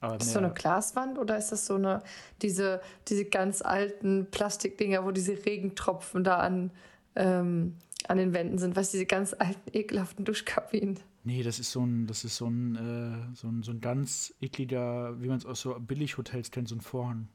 Aber 0.00 0.14
Ist 0.14 0.26
das 0.26 0.32
so 0.32 0.38
eine 0.38 0.52
Glaswand 0.52 1.18
oder 1.18 1.36
ist 1.36 1.52
das 1.52 1.66
so 1.66 1.74
eine, 1.74 2.02
diese, 2.42 2.80
diese 3.08 3.26
ganz 3.26 3.60
alten 3.60 4.28
Plastikdinger, 4.30 5.04
wo 5.04 5.10
diese 5.10 5.44
Regentropfen 5.44 6.24
da 6.24 6.38
an, 6.38 6.70
ähm, 7.16 7.76
an 8.08 8.18
den 8.18 8.32
Wänden 8.32 8.58
sind? 8.58 8.76
Was 8.76 8.92
diese 8.92 9.04
ganz 9.04 9.34
alten, 9.34 9.76
ekelhaften 9.76 10.24
Duschkabinen? 10.24 10.98
Nee, 11.22 11.42
das 11.42 11.58
ist 11.58 11.70
so 11.70 11.84
ein, 11.84 12.06
das 12.06 12.24
ist 12.24 12.36
so 12.36 12.46
ein, 12.46 12.76
äh, 12.76 13.36
so 13.36 13.48
ein, 13.48 13.62
so 13.62 13.72
ein 13.72 13.80
ganz 13.80 14.32
ekliger, 14.40 15.20
wie 15.20 15.28
man 15.28 15.36
es 15.36 15.44
aus 15.44 15.60
so 15.60 15.78
Billighotels 15.78 16.50
kennt, 16.50 16.68
so 16.68 16.76
ein 16.76 16.80
Vorhang. 16.80 17.28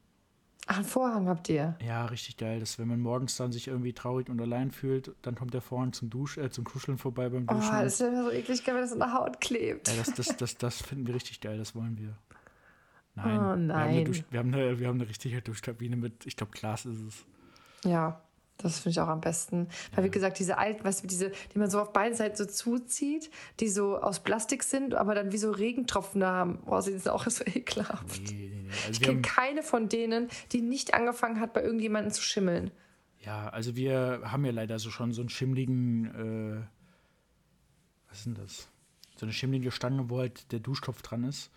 Ach, 0.68 0.78
einen 0.78 0.86
Vorhang 0.86 1.28
habt 1.28 1.48
ihr. 1.50 1.76
Ja, 1.86 2.06
richtig 2.06 2.38
geil. 2.38 2.60
Das, 2.60 2.80
wenn 2.80 2.88
man 2.88 3.00
morgens 3.00 3.38
dann 3.38 3.52
sich 3.52 3.68
irgendwie 3.68 3.94
traurig 3.94 4.30
und 4.30 4.42
allein 4.42 4.72
fühlt, 4.72 5.12
dann 5.22 5.36
kommt 5.36 5.54
der 5.54 5.62
Vorhang 5.62 5.94
zum 5.94 6.10
Dusch, 6.10 6.38
äh, 6.38 6.50
zum 6.50 6.64
Kuscheln 6.66 6.98
vorbei 6.98 7.30
beim 7.30 7.46
Oh, 7.50 7.54
Duschen. 7.54 7.72
das 7.72 7.94
ist 7.94 8.00
ja 8.02 8.24
so 8.24 8.32
eklig, 8.32 8.66
wenn 8.66 8.76
das 8.76 8.92
in 8.92 9.00
der 9.00 9.14
Haut 9.14 9.40
klebt. 9.42 9.88
ja, 9.88 9.94
das, 9.96 10.14
das, 10.14 10.36
das, 10.38 10.58
das 10.58 10.82
finden 10.82 11.06
wir 11.06 11.14
richtig 11.14 11.40
geil, 11.42 11.58
das 11.60 11.76
wollen 11.76 11.98
wir. 12.00 12.18
Nein, 13.16 13.26
Oh, 13.26 13.28
Wir, 13.28 13.32
haben 13.40 13.52
eine 13.52 13.66
nein. 13.94 14.06
Dusch, 14.06 14.24
wir, 14.30 14.40
haben 14.40 14.54
eine, 14.54 14.80
wir 14.80 14.88
haben 14.88 15.00
eine 15.00 15.08
richtige 15.08 15.42
Duschkabine 15.42 15.96
mit, 15.96 16.26
ich 16.26 16.36
glaube, 16.36 16.52
Glas 16.54 16.86
ist 16.86 17.00
es. 17.00 17.26
Ja, 17.90 18.20
das 18.58 18.80
finde 18.80 18.92
ich 18.92 19.00
auch 19.02 19.08
am 19.08 19.22
besten. 19.22 19.68
Weil, 19.94 20.06
wie 20.06 20.10
gesagt, 20.10 20.40
diese 20.40 20.58
alten, 20.58 20.84
weißt 20.84 21.04
du, 21.04 21.08
diese, 21.08 21.32
die 21.54 21.60
man 21.60 21.70
so 21.70 21.80
auf 21.82 21.92
beiden 21.94 22.16
Seiten 22.16 22.36
so 22.36 22.46
zuzieht, 22.46 23.30
die 23.60 23.68
so 23.68 23.98
aus 23.98 24.22
Plastik 24.22 24.64
sind, 24.64 24.96
aber 24.96 25.14
dann 25.14 25.32
wie 25.32 25.38
so 25.38 25.52
Regentropfen 25.52 26.22
da 26.22 26.32
haben. 26.32 26.60
Oh, 26.66 26.80
sie 26.82 26.92
sind 26.92 27.10
auch 27.10 27.26
so 27.30 27.44
ekelhaft. 27.46 28.22
Nee, 28.24 28.32
nee, 28.32 28.62
nee. 28.64 28.70
Also 28.88 28.92
Ich 28.92 29.02
kenne 29.02 29.22
keine 29.22 29.62
von 29.64 29.90
denen, 29.90 30.30
die 30.52 30.62
nicht 30.62 30.94
angefangen 30.94 31.40
hat, 31.40 31.54
bei 31.54 31.62
irgendjemandem 31.64 32.12
zu 32.14 32.22
schimmeln. 32.22 32.72
ja, 33.20 33.50
also 33.50 33.76
wir 33.76 34.22
haben 34.26 34.46
ja 34.46 34.52
leider 34.52 34.80
so 34.80 34.90
schon 34.90 35.12
so 35.12 35.22
einen 35.22 35.30
schimmligen, 35.30 36.06
äh, 36.62 36.68
was 38.10 38.20
ist 38.20 38.26
denn 38.28 38.36
das? 38.36 38.70
So 39.18 39.26
eine 39.26 39.34
schimmlige 39.34 39.72
Stange, 39.72 40.10
wo 40.10 40.20
halt 40.20 40.52
der 40.52 40.60
Duschtopf 40.60 41.02
dran 41.02 41.24
ist. 41.24 41.50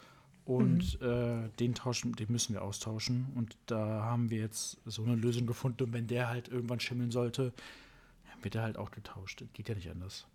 Und 0.48 0.98
äh, 1.02 1.50
den 1.60 1.74
tauschen, 1.74 2.14
den 2.14 2.32
müssen 2.32 2.54
wir 2.54 2.62
austauschen. 2.62 3.26
Und 3.34 3.58
da 3.66 4.02
haben 4.04 4.30
wir 4.30 4.38
jetzt 4.38 4.78
so 4.86 5.04
eine 5.04 5.14
Lösung 5.14 5.46
gefunden. 5.46 5.82
Und 5.82 5.92
wenn 5.92 6.06
der 6.06 6.30
halt 6.30 6.48
irgendwann 6.48 6.80
schimmeln 6.80 7.10
sollte, 7.10 7.52
wird 8.40 8.54
er 8.54 8.62
halt 8.62 8.78
auch 8.78 8.90
getauscht. 8.90 9.42
Das 9.42 9.48
geht 9.52 9.68
ja 9.68 9.74
nicht 9.74 9.90
anders. 9.90 10.26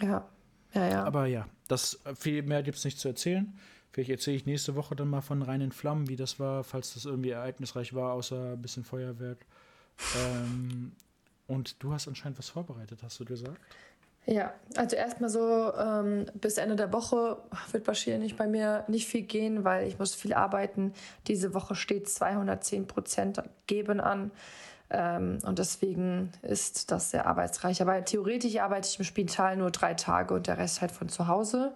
Ja, 0.00 0.28
ja, 0.74 0.88
ja. 0.88 1.04
Aber 1.04 1.26
ja, 1.26 1.48
das 1.66 1.98
viel 2.14 2.42
mehr 2.42 2.62
gibt 2.62 2.78
es 2.78 2.84
nicht 2.84 3.00
zu 3.00 3.08
erzählen. 3.08 3.52
Vielleicht 3.90 4.10
erzähle 4.10 4.36
ich 4.36 4.46
nächste 4.46 4.76
Woche 4.76 4.94
dann 4.94 5.08
mal 5.08 5.22
von 5.22 5.42
reinen 5.42 5.72
Flammen, 5.72 6.08
wie 6.08 6.14
das 6.14 6.38
war, 6.38 6.62
falls 6.62 6.94
das 6.94 7.04
irgendwie 7.04 7.30
ereignisreich 7.30 7.94
war, 7.94 8.12
außer 8.12 8.52
ein 8.52 8.62
bisschen 8.62 8.84
Feuerwerk. 8.84 9.44
Ähm, 10.16 10.92
und 11.48 11.82
du 11.82 11.92
hast 11.92 12.06
anscheinend 12.06 12.38
was 12.38 12.48
vorbereitet, 12.48 13.02
hast 13.02 13.18
du 13.18 13.24
gesagt? 13.24 13.60
Ja, 14.26 14.52
also 14.76 14.94
erstmal 14.94 15.30
so 15.30 15.72
ähm, 15.74 16.26
bis 16.34 16.58
Ende 16.58 16.76
der 16.76 16.92
Woche 16.92 17.38
wird 17.72 17.86
wahrscheinlich 17.86 18.36
bei 18.36 18.46
mir 18.46 18.84
nicht 18.86 19.08
viel 19.08 19.22
gehen, 19.22 19.64
weil 19.64 19.88
ich 19.88 19.98
muss 19.98 20.14
viel 20.14 20.34
arbeiten. 20.34 20.92
Diese 21.26 21.54
Woche 21.54 21.74
steht 21.74 22.08
210 22.08 22.86
Prozent 22.86 23.42
geben 23.66 24.00
an. 24.00 24.30
Ähm, 24.90 25.38
und 25.44 25.58
deswegen 25.58 26.32
ist 26.42 26.90
das 26.90 27.10
sehr 27.10 27.26
arbeitsreich. 27.26 27.80
Aber 27.80 28.04
theoretisch 28.04 28.56
arbeite 28.56 28.88
ich 28.88 28.98
im 28.98 29.04
Spital 29.04 29.56
nur 29.56 29.70
drei 29.70 29.94
Tage 29.94 30.34
und 30.34 30.46
der 30.46 30.58
Rest 30.58 30.82
halt 30.82 30.92
von 30.92 31.08
zu 31.08 31.26
Hause. 31.26 31.74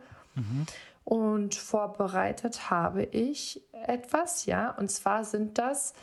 Und 1.05 1.55
vorbereitet 1.55 2.71
habe 2.71 3.05
ich 3.05 3.63
etwas, 3.73 4.47
ja. 4.47 4.71
Und 4.71 4.91
zwar 4.91 5.25
sind 5.25 5.59
das 5.59 5.95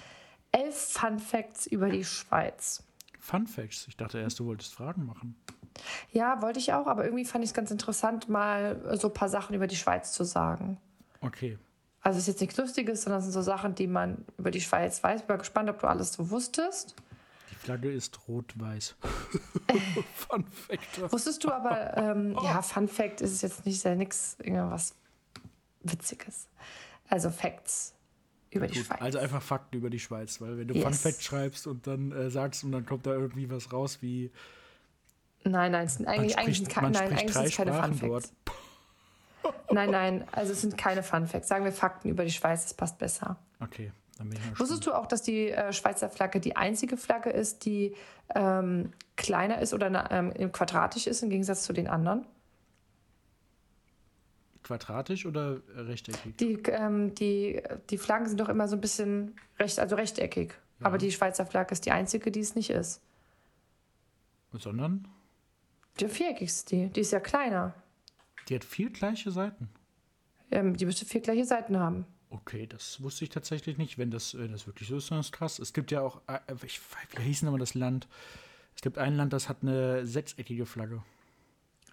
elf 0.52 0.76
Fun 0.76 1.20
Facts 1.20 1.68
über 1.68 1.90
die 1.90 2.04
Schweiz. 2.04 2.84
Fun 3.20 3.48
Facts. 3.48 3.88
Ich 3.88 3.98
dachte 3.98 4.20
erst, 4.20 4.40
du 4.40 4.46
wolltest 4.46 4.74
Fragen 4.74 5.06
machen. 5.06 5.36
Ja, 6.12 6.42
wollte 6.42 6.60
ich 6.60 6.74
auch, 6.74 6.88
aber 6.88 7.04
irgendwie 7.06 7.26
fand 7.26 7.44
ich 7.44 7.52
es 7.52 7.54
ganz 7.54 7.72
interessant, 7.72 8.30
mal 8.30 8.98
so 8.98 9.08
ein 9.08 9.14
paar 9.14 9.30
Sachen 9.30 9.56
über 9.56 9.68
die 9.68 9.76
Schweiz 9.76 10.12
zu 10.12 10.24
sagen. 10.24 10.78
Okay. 11.22 11.58
Also 12.02 12.18
es 12.18 12.24
ist 12.24 12.28
jetzt 12.34 12.42
nichts 12.42 12.58
Lustiges, 12.58 13.04
sondern 13.04 13.20
es 13.20 13.26
sind 13.26 13.34
so 13.34 13.42
Sachen, 13.42 13.76
die 13.76 13.88
man 13.88 14.26
über 14.38 14.52
die 14.52 14.62
Schweiz 14.62 15.04
weiß. 15.04 15.22
Ich 15.22 15.28
bin 15.28 15.38
gespannt, 15.38 15.70
ob 15.70 15.80
du 15.80 15.88
alles 15.88 16.14
so 16.14 16.30
wusstest. 16.30 16.96
Die 17.52 17.56
Flagge 17.56 17.92
ist 17.92 18.20
rot-weiß. 18.28 18.96
Fun 20.16 20.46
Fact. 20.46 21.12
Wusstest 21.12 21.44
du 21.44 21.52
aber, 21.52 21.98
ähm, 21.98 22.38
ja, 22.44 22.62
Fun 22.62 22.88
Fact 22.88 23.20
ist 23.22 23.42
jetzt 23.42 23.66
nicht 23.66 23.82
sehr 23.82 23.96
nix, 23.96 24.38
irgendwas 24.40 24.96
Witziges. 25.82 26.48
Also 27.10 27.30
Facts 27.30 27.96
über 28.52 28.68
die 28.68 28.76
Gut, 28.76 28.86
Schweiz. 28.86 29.02
also 29.02 29.20
einfach 29.20 29.42
Fakten 29.42 29.78
über 29.78 29.90
die 29.90 30.00
Schweiz, 30.00 30.40
weil 30.42 30.58
wenn 30.58 30.68
du 30.68 30.76
Yes. 30.76 30.84
Fun 30.84 30.94
Fact 30.94 31.22
schreibst 31.24 31.68
und 31.68 31.86
dann 31.86 32.12
äh, 32.12 32.30
sagst 32.30 32.64
und 32.64 32.72
dann 32.72 32.86
kommt 32.86 33.06
da 33.06 33.12
irgendwie 33.14 33.50
was 33.50 33.72
raus 33.74 33.98
wie 34.02 34.32
nein, 35.44 35.72
nein, 35.72 35.86
es 35.86 35.96
sind 35.96 36.08
eigentlich, 36.08 36.36
man 36.36 36.40
eigentlich, 36.46 36.58
spricht, 36.58 36.58
sind 36.58 36.70
ke- 36.70 36.82
man 36.82 36.92
nein, 36.92 37.12
eigentlich 37.14 37.34
sind 37.34 37.46
es 37.46 37.56
keine 37.56 37.72
Fun 37.74 37.94
Sprachen 37.94 37.94
Facts. 37.96 38.34
dort. 39.44 39.54
Nein, 39.72 39.90
nein, 39.92 40.28
also 40.32 40.52
es 40.52 40.62
sind 40.62 40.78
keine 40.78 41.02
Fun 41.04 41.26
Facts. 41.28 41.48
Sagen 41.48 41.64
wir 41.64 41.72
Fakten 41.72 42.10
über 42.10 42.24
die 42.26 42.32
Schweiz, 42.32 42.64
das 42.64 42.74
passt 42.74 42.98
besser. 42.98 43.38
Okay, 43.62 43.92
dann 44.18 44.30
bin 44.30 44.38
ich 44.38 44.46
mal. 44.46 44.60
Wusstest 44.60 44.86
du 44.86 44.94
auch, 44.94 45.06
dass 45.06 45.22
die 45.24 45.50
äh, 45.50 45.72
Schweizer 45.72 46.10
Flagge 46.10 46.40
die 46.40 46.56
einzige 46.58 46.98
Flagge 46.98 47.30
ist, 47.30 47.66
die 47.66 47.96
ähm, 48.36 48.92
kleiner 49.16 49.60
ist 49.62 49.74
oder 49.74 50.12
ähm, 50.12 50.52
quadratisch 50.52 51.08
ist 51.08 51.24
im 51.24 51.30
Gegensatz 51.30 51.64
zu 51.64 51.72
den 51.74 51.88
anderen? 51.88 52.26
Quadratisch 54.64 55.26
oder 55.26 55.62
rechteckig? 55.76 56.38
Die, 56.38 56.54
ähm, 56.72 57.16
die, 57.16 57.62
die 57.90 57.98
Flaggen 57.98 58.28
sind 58.28 58.40
doch 58.40 58.50
immer 58.50 58.68
so 58.68 58.76
ein 58.76 58.82
bisschen 58.82 59.36
recht, 59.58 59.80
also 59.80 59.96
rechteckig. 59.96 60.54
Aber 60.82 60.98
die 60.98 61.12
Schweizer 61.12 61.46
Flagge 61.46 61.74
ist 61.74 61.86
die 61.86 61.92
einzige, 61.92 62.32
die 62.32 62.40
es 62.42 62.56
nicht 62.56 62.70
ist. 62.70 63.02
Sondern 64.58 65.08
Die 66.00 66.08
viereckig 66.08 66.48
ist 66.48 66.72
die. 66.72 66.88
Die 66.88 67.02
ist 67.02 67.12
ja 67.12 67.20
kleiner. 67.20 67.74
die 68.48 68.56
hat 68.56 68.64
vier 68.64 68.90
gleiche 68.90 69.32
Seiten. 69.32 69.70
Ähm, 70.52 70.76
die 70.76 70.86
müsste 70.86 71.06
vier 71.06 71.22
gleiche 71.22 71.46
Seiten 71.46 71.78
haben. 71.78 72.06
Okay, 72.32 72.68
das 72.68 73.02
wusste 73.02 73.24
ich 73.24 73.30
tatsächlich 73.30 73.78
nicht. 73.78 73.98
Wenn 73.98 74.12
das, 74.12 74.38
wenn 74.38 74.52
das 74.52 74.68
wirklich 74.68 74.88
so 74.90 74.98
ist, 74.98 75.12
dann 75.12 75.20
ist 75.20 75.32
krass. 75.32 75.60
Es 75.60 75.74
gibt 75.74 75.92
ja 75.92 76.02
auch, 76.02 76.22
äh, 76.28 76.40
ich, 76.64 76.80
wie 77.16 77.24
hieß 77.24 77.42
denn 77.42 77.50
aber 77.50 77.58
das 77.58 77.74
Land? 77.74 78.08
Es 78.76 78.82
gibt 78.82 78.98
ein 78.98 79.16
Land, 79.16 79.34
das 79.34 79.50
hat 79.50 79.58
eine 79.62 80.06
sechseckige 80.06 80.66
Flagge. 80.66 81.04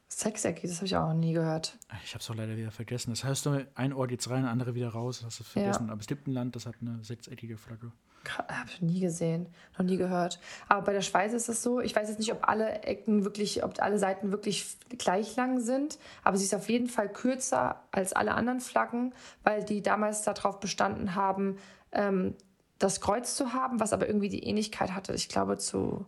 Sechseckig, 0.09 0.71
das 0.71 0.77
habe 0.77 0.87
ich 0.87 0.97
auch 0.97 1.09
noch 1.09 1.15
nie 1.15 1.33
gehört. 1.33 1.77
Ich 2.05 2.15
habe 2.15 2.23
es 2.23 2.31
auch 2.31 2.35
leider 2.35 2.57
wieder 2.57 2.71
vergessen. 2.71 3.11
Das 3.11 3.25
heißt, 3.25 3.49
ein 3.75 3.93
Ort 3.93 4.11
geht's 4.11 4.31
rein, 4.31 4.45
andere 4.45 4.75
wieder 4.75 4.91
raus. 4.91 5.23
Hast 5.25 5.41
du 5.41 5.45
vergessen. 5.45 5.87
Ja. 5.87 5.93
Aber 5.93 6.01
es 6.01 6.07
gibt 6.07 6.29
ein 6.29 6.33
Land, 6.33 6.55
das 6.55 6.67
hat 6.67 6.77
eine 6.81 7.03
sechseckige 7.03 7.57
Flagge. 7.57 7.91
Habe 8.39 8.71
ich 8.71 8.83
nie 8.83 9.01
gesehen, 9.01 9.49
noch 9.79 9.85
nie 9.85 9.97
gehört. 9.97 10.41
Aber 10.69 10.83
bei 10.83 10.93
der 10.93 11.03
Schweiz 11.03 11.33
ist 11.33 11.49
es 11.49 11.63
so, 11.63 11.81
ich 11.81 11.95
weiß 11.95 12.09
jetzt 12.09 12.19
nicht, 12.19 12.33
ob 12.33 12.49
alle 12.49 12.83
Ecken 12.83 13.25
wirklich, 13.25 13.63
ob 13.63 13.81
alle 13.81 13.99
Seiten 13.99 14.33
wirklich 14.33 14.77
gleich 14.99 15.37
lang 15.37 15.61
sind, 15.61 15.99
aber 16.25 16.37
sie 16.37 16.45
ist 16.45 16.55
auf 16.55 16.69
jeden 16.69 16.89
Fall 16.89 17.09
kürzer 17.09 17.83
als 17.93 18.13
alle 18.13 18.35
anderen 18.35 18.61
Flaggen, 18.61 19.15
weil 19.45 19.65
die 19.65 19.83
damals 19.83 20.23
darauf 20.23 20.61
bestanden 20.61 21.15
haben, 21.15 21.59
ähm, 21.93 22.35
das 22.79 23.01
Kreuz 23.01 23.37
zu 23.37 23.53
haben, 23.53 23.81
was 23.81 23.93
aber 23.93 24.07
irgendwie 24.07 24.29
die 24.29 24.45
Ähnlichkeit 24.45 24.93
hatte, 24.93 25.15
ich 25.15 25.29
glaube, 25.29 25.57
zu 25.59 26.07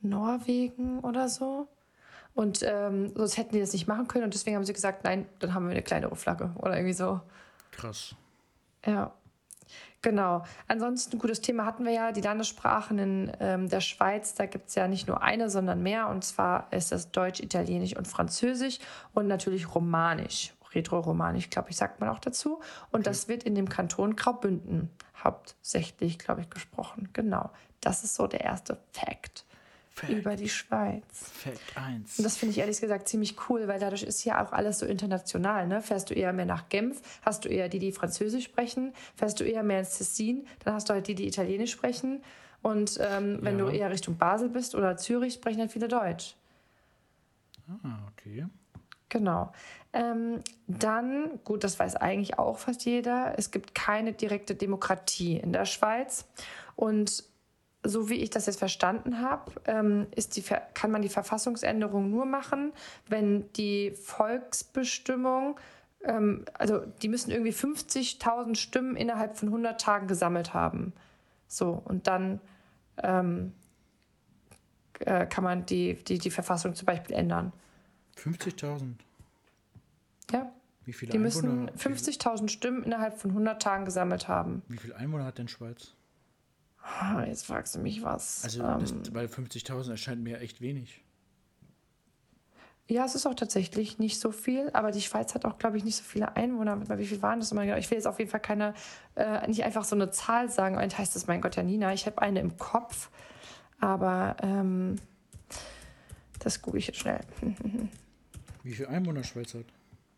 Norwegen 0.00 1.00
oder 1.00 1.28
so. 1.28 1.68
Und 2.34 2.62
ähm, 2.62 3.12
sonst 3.14 3.36
hätten 3.36 3.54
die 3.54 3.60
das 3.60 3.72
nicht 3.72 3.86
machen 3.86 4.08
können 4.08 4.24
und 4.24 4.34
deswegen 4.34 4.56
haben 4.56 4.64
sie 4.64 4.72
gesagt, 4.72 5.04
nein, 5.04 5.26
dann 5.38 5.52
haben 5.54 5.66
wir 5.66 5.72
eine 5.72 5.82
kleinere 5.82 6.16
Flagge 6.16 6.52
oder 6.56 6.76
irgendwie 6.76 6.94
so. 6.94 7.20
Krass. 7.72 8.14
Ja. 8.86 9.12
Genau. 10.02 10.42
Ansonsten, 10.66 11.18
gutes 11.18 11.40
Thema 11.40 11.64
hatten 11.64 11.84
wir 11.84 11.92
ja, 11.92 12.10
die 12.10 12.20
Landessprachen 12.20 12.98
in 12.98 13.32
ähm, 13.38 13.68
der 13.68 13.80
Schweiz. 13.80 14.34
Da 14.34 14.46
gibt 14.46 14.68
es 14.68 14.74
ja 14.74 14.88
nicht 14.88 15.06
nur 15.06 15.22
eine, 15.22 15.48
sondern 15.48 15.82
mehr. 15.82 16.08
Und 16.08 16.24
zwar 16.24 16.72
ist 16.72 16.90
das 16.90 17.12
Deutsch, 17.12 17.38
Italienisch 17.38 17.96
und 17.96 18.08
Französisch 18.08 18.80
und 19.14 19.28
natürlich 19.28 19.74
Romanisch. 19.74 20.54
Retro-Romanisch, 20.74 21.50
glaube 21.50 21.70
ich, 21.70 21.76
sagt 21.76 22.00
man 22.00 22.08
auch 22.08 22.18
dazu. 22.18 22.60
Und 22.90 23.00
okay. 23.00 23.02
das 23.04 23.28
wird 23.28 23.44
in 23.44 23.54
dem 23.54 23.68
Kanton 23.68 24.16
Graubünden 24.16 24.90
hauptsächlich, 25.22 26.18
glaube 26.18 26.40
ich, 26.40 26.50
gesprochen. 26.50 27.10
Genau. 27.12 27.50
Das 27.80 28.02
ist 28.02 28.14
so 28.14 28.26
der 28.26 28.40
erste 28.40 28.78
Fact. 28.92 29.44
Fact. 29.94 30.12
über 30.12 30.36
die 30.36 30.48
Schweiz. 30.48 31.02
Fact 31.34 31.76
1. 31.76 32.18
Und 32.18 32.24
das 32.24 32.36
finde 32.36 32.52
ich 32.52 32.58
ehrlich 32.58 32.80
gesagt 32.80 33.08
ziemlich 33.08 33.36
cool, 33.48 33.68
weil 33.68 33.78
dadurch 33.78 34.02
ist 34.02 34.24
ja 34.24 34.44
auch 34.44 34.52
alles 34.52 34.78
so 34.78 34.86
international. 34.86 35.66
Ne? 35.66 35.82
Fährst 35.82 36.10
du 36.10 36.14
eher 36.14 36.32
mehr 36.32 36.46
nach 36.46 36.68
Genf, 36.68 37.00
hast 37.22 37.44
du 37.44 37.48
eher 37.48 37.68
die, 37.68 37.78
die 37.78 37.92
Französisch 37.92 38.44
sprechen. 38.44 38.92
Fährst 39.16 39.38
du 39.40 39.44
eher 39.44 39.62
mehr 39.62 39.80
ins 39.80 39.98
Tessin, 39.98 40.46
dann 40.64 40.74
hast 40.74 40.88
du 40.88 40.94
halt 40.94 41.06
die, 41.08 41.14
die 41.14 41.26
Italienisch 41.26 41.72
sprechen. 41.72 42.22
Und 42.62 42.98
ähm, 43.00 43.38
wenn 43.42 43.58
ja. 43.58 43.64
du 43.64 43.70
eher 43.70 43.90
Richtung 43.90 44.16
Basel 44.16 44.48
bist 44.48 44.74
oder 44.74 44.96
Zürich, 44.96 45.34
sprechen 45.34 45.60
halt 45.60 45.72
viele 45.72 45.88
Deutsch. 45.88 46.36
Ah, 47.82 47.98
okay. 48.12 48.46
Genau. 49.08 49.52
Ähm, 49.92 50.40
dann, 50.68 51.38
gut, 51.44 51.64
das 51.64 51.78
weiß 51.78 51.96
eigentlich 51.96 52.38
auch 52.38 52.58
fast 52.58 52.86
jeder, 52.86 53.34
es 53.36 53.50
gibt 53.50 53.74
keine 53.74 54.14
direkte 54.14 54.54
Demokratie 54.54 55.36
in 55.36 55.52
der 55.52 55.66
Schweiz. 55.66 56.26
Und 56.76 57.24
so 57.84 58.08
wie 58.08 58.14
ich 58.14 58.30
das 58.30 58.46
jetzt 58.46 58.58
verstanden 58.58 59.20
habe, 59.20 59.52
ähm, 59.66 60.06
die, 60.16 60.42
kann 60.74 60.90
man 60.90 61.02
die 61.02 61.08
Verfassungsänderung 61.08 62.10
nur 62.10 62.24
machen, 62.24 62.72
wenn 63.08 63.52
die 63.54 63.90
Volksbestimmung, 63.90 65.58
ähm, 66.04 66.44
also 66.54 66.80
die 66.80 67.08
müssen 67.08 67.30
irgendwie 67.30 67.52
50.000 67.52 68.54
Stimmen 68.54 68.96
innerhalb 68.96 69.36
von 69.36 69.48
100 69.48 69.80
Tagen 69.80 70.06
gesammelt 70.06 70.54
haben. 70.54 70.92
So, 71.48 71.82
und 71.84 72.06
dann 72.06 72.40
ähm, 73.02 73.52
äh, 75.00 75.26
kann 75.26 75.42
man 75.42 75.66
die, 75.66 75.94
die, 76.04 76.18
die 76.18 76.30
Verfassung 76.30 76.74
zum 76.74 76.86
Beispiel 76.86 77.16
ändern. 77.16 77.52
50.000? 78.16 78.94
Ja. 80.30 80.52
Wie 80.84 80.92
viele 80.92 81.12
die 81.12 81.18
Einwohner? 81.18 81.70
Die 81.76 81.82
müssen 81.82 82.20
50.000 82.20 82.48
Stimmen 82.48 82.84
innerhalb 82.84 83.18
von 83.18 83.30
100 83.30 83.60
Tagen 83.60 83.84
gesammelt 83.84 84.28
haben. 84.28 84.62
Wie 84.68 84.78
viele 84.78 84.96
Einwohner 84.96 85.24
hat 85.24 85.38
denn 85.38 85.48
Schweiz? 85.48 85.94
Ah, 86.82 87.24
jetzt 87.26 87.46
fragst 87.46 87.74
du 87.74 87.78
mich 87.78 88.02
was. 88.02 88.44
Also, 88.44 88.62
ähm, 88.62 88.80
das, 88.80 89.14
weil 89.14 89.26
50.000 89.26 89.90
erscheint 89.90 90.22
mir 90.22 90.40
echt 90.40 90.60
wenig. 90.60 91.02
Ja, 92.88 93.04
es 93.04 93.14
ist 93.14 93.26
auch 93.26 93.34
tatsächlich 93.34 93.98
nicht 93.98 94.18
so 94.18 94.32
viel, 94.32 94.68
aber 94.72 94.90
die 94.90 95.00
Schweiz 95.00 95.34
hat 95.34 95.44
auch, 95.44 95.56
glaube 95.58 95.76
ich, 95.76 95.84
nicht 95.84 95.96
so 95.96 96.02
viele 96.02 96.36
Einwohner. 96.36 96.98
Wie 96.98 97.06
viel 97.06 97.22
waren 97.22 97.38
das 97.38 97.52
immer 97.52 97.64
genau? 97.64 97.78
Ich 97.78 97.90
will 97.90 97.96
jetzt 97.96 98.06
auf 98.06 98.18
jeden 98.18 98.30
Fall 98.30 98.40
keine, 98.40 98.74
äh, 99.14 99.46
nicht 99.46 99.62
einfach 99.62 99.84
so 99.84 99.94
eine 99.94 100.10
Zahl 100.10 100.50
sagen. 100.50 100.76
Und 100.76 100.98
heißt 100.98 101.14
das, 101.14 101.26
mein 101.26 101.40
Gott, 101.40 101.56
Janina, 101.56 101.92
ich 101.92 102.06
habe 102.06 102.20
eine 102.20 102.40
im 102.40 102.58
Kopf, 102.58 103.10
aber 103.78 104.36
ähm, 104.42 104.96
das 106.40 106.60
gucke 106.60 106.78
ich 106.78 106.88
jetzt 106.88 106.98
schnell. 106.98 107.20
Wie 108.64 108.72
viele 108.74 108.88
Einwohner 108.88 109.24
Schweiz 109.24 109.54
hat? 109.54 109.66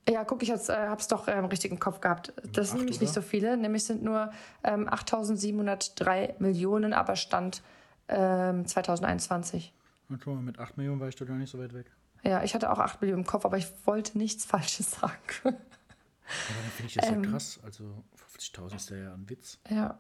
Ja, 0.08 0.24
guck, 0.24 0.42
ich 0.42 0.50
äh, 0.50 0.56
habe 0.68 1.00
es 1.00 1.08
doch 1.08 1.28
ähm, 1.28 1.46
richtig 1.46 1.70
im 1.70 1.78
Kopf 1.78 2.00
gehabt. 2.00 2.32
Das 2.52 2.70
sind 2.70 2.78
nämlich 2.78 2.96
oder? 2.96 3.04
nicht 3.04 3.14
so 3.14 3.22
viele, 3.22 3.56
nämlich 3.56 3.84
sind 3.84 4.02
nur 4.02 4.30
ähm, 4.62 4.88
8.703 4.88 6.34
Millionen, 6.40 6.92
aber 6.92 7.16
Stand 7.16 7.62
ähm, 8.08 8.66
2021. 8.66 9.72
Und 10.10 10.22
schon 10.22 10.34
mal, 10.34 10.42
mit 10.42 10.58
8 10.58 10.76
Millionen 10.76 11.00
war 11.00 11.08
ich 11.08 11.16
doch 11.16 11.26
gar 11.26 11.36
nicht 11.36 11.50
so 11.50 11.58
weit 11.58 11.72
weg. 11.72 11.86
Ja, 12.22 12.42
ich 12.42 12.54
hatte 12.54 12.70
auch 12.70 12.78
8 12.78 13.00
Millionen 13.00 13.22
im 13.22 13.26
Kopf, 13.26 13.44
aber 13.44 13.56
ich 13.56 13.66
wollte 13.86 14.18
nichts 14.18 14.44
Falsches 14.46 14.90
sagen. 14.92 15.18
aber 15.44 15.52
dann 15.52 16.70
finde 16.76 16.88
ich 16.88 16.94
das 16.94 17.08
ja 17.08 17.14
ähm. 17.14 17.22
krass. 17.22 17.60
Also 17.64 18.04
50.000 18.38 18.76
ist 18.76 18.90
ja 18.90 19.14
ein 19.14 19.28
Witz. 19.28 19.58
Ja, 19.70 19.98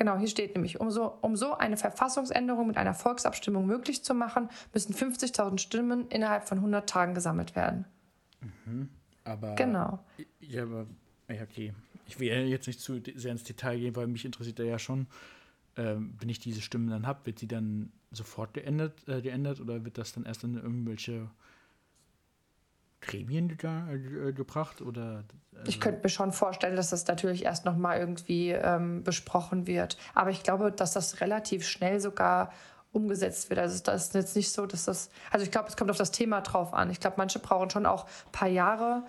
Genau, 0.00 0.16
hier 0.16 0.28
steht 0.28 0.54
nämlich, 0.54 0.80
um 0.80 0.90
so, 0.90 1.18
um 1.20 1.36
so 1.36 1.58
eine 1.58 1.76
Verfassungsänderung 1.76 2.66
mit 2.66 2.78
einer 2.78 2.94
Volksabstimmung 2.94 3.66
möglich 3.66 4.02
zu 4.02 4.14
machen, 4.14 4.48
müssen 4.72 4.94
50.000 4.94 5.58
Stimmen 5.58 6.08
innerhalb 6.08 6.48
von 6.48 6.56
100 6.56 6.88
Tagen 6.88 7.12
gesammelt 7.12 7.54
werden. 7.54 7.84
Mhm, 8.40 8.88
aber. 9.24 9.56
Genau. 9.56 10.02
Ja, 10.38 10.62
aber, 10.62 10.86
ja, 11.28 11.42
okay. 11.42 11.74
Ich 12.06 12.18
will 12.18 12.28
jetzt 12.28 12.66
nicht 12.66 12.80
zu 12.80 12.98
sehr 13.14 13.32
ins 13.32 13.44
Detail 13.44 13.78
gehen, 13.78 13.94
weil 13.94 14.06
mich 14.06 14.24
interessiert 14.24 14.58
da 14.58 14.62
ja 14.62 14.78
schon, 14.78 15.06
ähm, 15.76 16.14
wenn 16.18 16.30
ich 16.30 16.38
diese 16.38 16.62
Stimmen 16.62 16.88
dann 16.88 17.06
habe, 17.06 17.26
wird 17.26 17.38
sie 17.38 17.48
dann 17.48 17.92
sofort 18.10 18.54
geändert, 18.54 19.06
äh, 19.06 19.20
geändert 19.20 19.60
oder 19.60 19.84
wird 19.84 19.98
das 19.98 20.14
dann 20.14 20.24
erst 20.24 20.44
in 20.44 20.54
irgendwelche 20.54 21.28
Gremien 23.00 23.56
ge 23.56 24.32
gebracht? 24.32 24.82
Oder, 24.82 25.24
also 25.54 25.68
ich 25.68 25.80
könnte 25.80 26.00
mir 26.02 26.08
schon 26.08 26.32
vorstellen, 26.32 26.76
dass 26.76 26.90
das 26.90 27.06
natürlich 27.06 27.44
erst 27.44 27.64
nochmal 27.64 27.98
irgendwie 27.98 28.50
ähm, 28.50 29.02
besprochen 29.02 29.66
wird. 29.66 29.96
Aber 30.14 30.30
ich 30.30 30.42
glaube, 30.42 30.72
dass 30.72 30.92
das 30.92 31.20
relativ 31.20 31.66
schnell 31.66 32.00
sogar 32.00 32.52
umgesetzt 32.92 33.50
wird. 33.50 33.60
Also 33.60 33.82
das 33.82 34.06
ist 34.06 34.14
jetzt 34.14 34.36
nicht 34.36 34.52
so, 34.52 34.66
dass 34.66 34.84
das. 34.84 35.10
Also 35.30 35.44
ich 35.44 35.50
glaube, 35.50 35.68
es 35.68 35.76
kommt 35.76 35.90
auf 35.90 35.96
das 35.96 36.10
Thema 36.10 36.40
drauf 36.40 36.74
an. 36.74 36.90
Ich 36.90 37.00
glaube, 37.00 37.16
manche 37.18 37.38
brauchen 37.38 37.70
schon 37.70 37.86
auch 37.86 38.04
ein 38.04 38.32
paar 38.32 38.48
Jahre. 38.48 39.04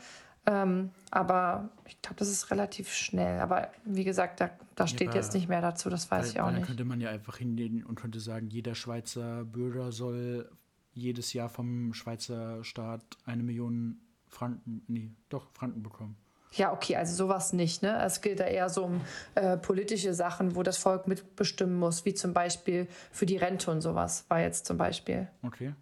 Ähm, 0.47 0.89
aber 1.11 1.69
ich 1.85 2.01
glaube, 2.01 2.17
das 2.17 2.29
ist 2.29 2.49
relativ 2.49 2.91
schnell. 2.91 3.39
Aber 3.39 3.69
wie 3.85 4.03
gesagt, 4.03 4.41
da, 4.41 4.49
da 4.75 4.87
steht 4.87 5.09
ja, 5.09 5.15
jetzt 5.15 5.33
nicht 5.33 5.47
mehr 5.47 5.61
dazu, 5.61 5.89
das 5.89 6.09
weiß 6.09 6.23
weil, 6.23 6.31
ich 6.31 6.41
auch 6.41 6.47
nicht. 6.47 6.61
Dann 6.61 6.67
könnte 6.67 6.85
man 6.85 6.99
ja 6.99 7.09
einfach 7.09 7.37
hingehen 7.37 7.83
und 7.83 7.95
könnte 7.95 8.19
sagen, 8.19 8.47
jeder 8.49 8.73
Schweizer 8.73 9.45
Bürger 9.45 9.91
soll 9.91 10.49
jedes 10.93 11.33
Jahr 11.33 11.49
vom 11.49 11.93
Schweizer 11.93 12.63
Staat 12.63 13.03
eine 13.25 13.43
Million 13.43 14.01
Franken, 14.27 14.83
nee, 14.87 15.11
doch 15.29 15.51
Franken 15.51 15.83
bekommen. 15.83 16.17
Ja, 16.53 16.73
okay, 16.73 16.97
also 16.97 17.15
sowas 17.15 17.53
nicht. 17.53 17.81
Ne? 17.81 17.97
Es 18.03 18.21
geht 18.21 18.39
da 18.39 18.45
eher 18.45 18.69
so 18.69 18.85
um 18.85 19.01
äh, 19.35 19.57
politische 19.57 20.13
Sachen, 20.13 20.55
wo 20.55 20.63
das 20.63 20.77
Volk 20.77 21.07
mitbestimmen 21.07 21.75
muss, 21.75 22.03
wie 22.03 22.13
zum 22.13 22.33
Beispiel 22.33 22.87
für 23.11 23.25
die 23.25 23.37
Rente 23.37 23.71
und 23.71 23.81
sowas, 23.81 24.25
war 24.27 24.41
jetzt 24.41 24.65
zum 24.65 24.77
Beispiel. 24.77 25.29
Okay. 25.43 25.73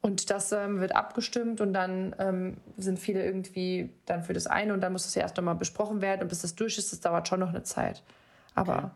Und 0.00 0.30
das 0.30 0.52
ähm, 0.52 0.80
wird 0.80 0.94
abgestimmt 0.94 1.60
und 1.60 1.72
dann 1.72 2.14
ähm, 2.18 2.56
sind 2.76 2.98
viele 2.98 3.24
irgendwie 3.24 3.90
dann 4.04 4.22
für 4.22 4.32
das 4.32 4.46
eine 4.46 4.74
und 4.74 4.80
dann 4.80 4.92
muss 4.92 5.04
das 5.04 5.14
ja 5.14 5.22
erst 5.22 5.36
nochmal 5.36 5.54
besprochen 5.54 6.00
werden 6.00 6.22
und 6.22 6.28
bis 6.28 6.42
das 6.42 6.54
durch 6.54 6.76
ist, 6.78 6.92
das 6.92 7.00
dauert 7.00 7.28
schon 7.28 7.40
noch 7.40 7.48
eine 7.48 7.62
Zeit. 7.62 8.02
Aber 8.54 8.76
okay. 8.76 8.90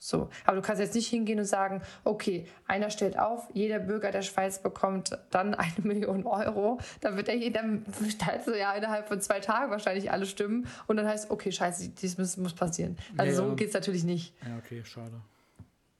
Ja. 0.00 0.06
So. 0.10 0.30
Aber 0.46 0.56
du 0.56 0.62
kannst 0.62 0.80
jetzt 0.80 0.94
nicht 0.94 1.08
hingehen 1.08 1.38
und 1.38 1.44
sagen, 1.44 1.82
okay, 2.04 2.46
einer 2.66 2.90
stellt 2.90 3.18
auf, 3.18 3.48
jeder 3.52 3.78
Bürger 3.78 4.10
der 4.10 4.22
Schweiz 4.22 4.60
bekommt 4.60 5.16
dann 5.30 5.54
eine 5.54 5.72
Million 5.82 6.26
Euro. 6.26 6.78
Dann 7.00 7.16
wird 7.16 7.28
er 7.28 7.36
jeder, 7.36 7.62
also 8.32 8.54
ja 8.54 8.72
innerhalb 8.72 9.08
von 9.08 9.20
zwei 9.20 9.40
Tagen 9.40 9.70
wahrscheinlich 9.70 10.10
alle 10.10 10.26
stimmen. 10.26 10.66
Und 10.86 10.96
dann 10.96 11.06
heißt, 11.06 11.30
okay, 11.30 11.52
scheiße, 11.52 11.90
dies 11.90 12.18
muss, 12.18 12.36
muss 12.36 12.54
passieren. 12.54 12.96
Also 13.16 13.42
ja, 13.42 13.48
so 13.48 13.54
geht 13.54 13.68
es 13.68 13.74
natürlich 13.74 14.04
nicht. 14.04 14.34
Ja, 14.42 14.56
okay, 14.58 14.82
schade. 14.84 15.20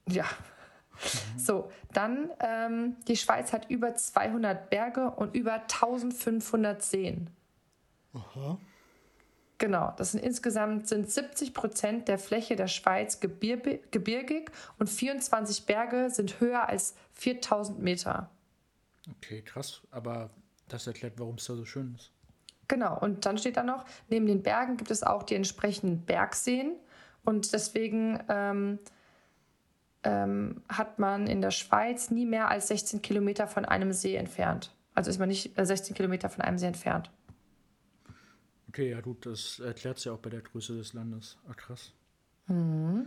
Ja. 0.07 0.25
Mhm. 0.25 1.39
So, 1.39 1.71
dann, 1.93 2.29
ähm, 2.39 2.95
die 3.07 3.17
Schweiz 3.17 3.53
hat 3.53 3.69
über 3.69 3.95
200 3.95 4.69
Berge 4.69 5.11
und 5.11 5.35
über 5.35 5.53
1500 5.53 6.81
Seen. 6.81 7.29
Aha. 8.13 8.57
Genau, 9.61 9.93
das 9.95 10.13
sind 10.13 10.23
insgesamt 10.23 10.87
sind 10.87 11.11
70 11.11 11.53
Prozent 11.53 12.07
der 12.07 12.17
Fläche 12.17 12.55
der 12.55 12.65
Schweiz 12.65 13.19
gebirgig 13.19 14.49
und 14.79 14.89
24 14.89 15.67
Berge 15.67 16.09
sind 16.09 16.39
höher 16.39 16.67
als 16.67 16.95
4000 17.13 17.79
Meter. 17.79 18.31
Okay, 19.17 19.43
krass, 19.43 19.83
aber 19.91 20.31
das 20.67 20.87
erklärt, 20.87 21.13
warum 21.17 21.35
es 21.35 21.45
da 21.45 21.53
so 21.53 21.63
schön 21.65 21.93
ist. 21.93 22.11
Genau, 22.69 22.97
und 22.97 23.27
dann 23.27 23.37
steht 23.37 23.55
da 23.55 23.61
noch, 23.61 23.85
neben 24.09 24.25
den 24.25 24.41
Bergen 24.41 24.77
gibt 24.77 24.89
es 24.89 25.03
auch 25.03 25.21
die 25.21 25.35
entsprechenden 25.35 26.05
Bergseen 26.05 26.77
und 27.23 27.53
deswegen 27.53 28.19
ähm, 28.29 28.79
ähm, 30.01 30.63
hat 30.69 30.97
man 30.97 31.27
in 31.27 31.41
der 31.41 31.51
Schweiz 31.51 32.09
nie 32.09 32.25
mehr 32.25 32.49
als 32.49 32.69
16 32.69 33.03
Kilometer 33.03 33.45
von 33.45 33.65
einem 33.65 33.93
See 33.93 34.15
entfernt. 34.15 34.73
Also 34.95 35.11
ist 35.11 35.19
man 35.19 35.29
nicht 35.29 35.51
16 35.55 35.93
äh, 35.93 35.97
Kilometer 35.97 36.29
von 36.29 36.41
einem 36.41 36.57
See 36.57 36.65
entfernt. 36.65 37.11
Okay, 38.71 38.89
ja 38.91 39.01
gut, 39.01 39.25
das 39.25 39.59
erklärt 39.59 39.97
es 39.97 40.05
ja 40.05 40.13
auch 40.13 40.19
bei 40.19 40.29
der 40.29 40.39
Größe 40.39 40.77
des 40.77 40.93
Landes. 40.93 41.37
Ach 41.49 41.57
krass. 41.57 41.91
Mhm. 42.47 43.05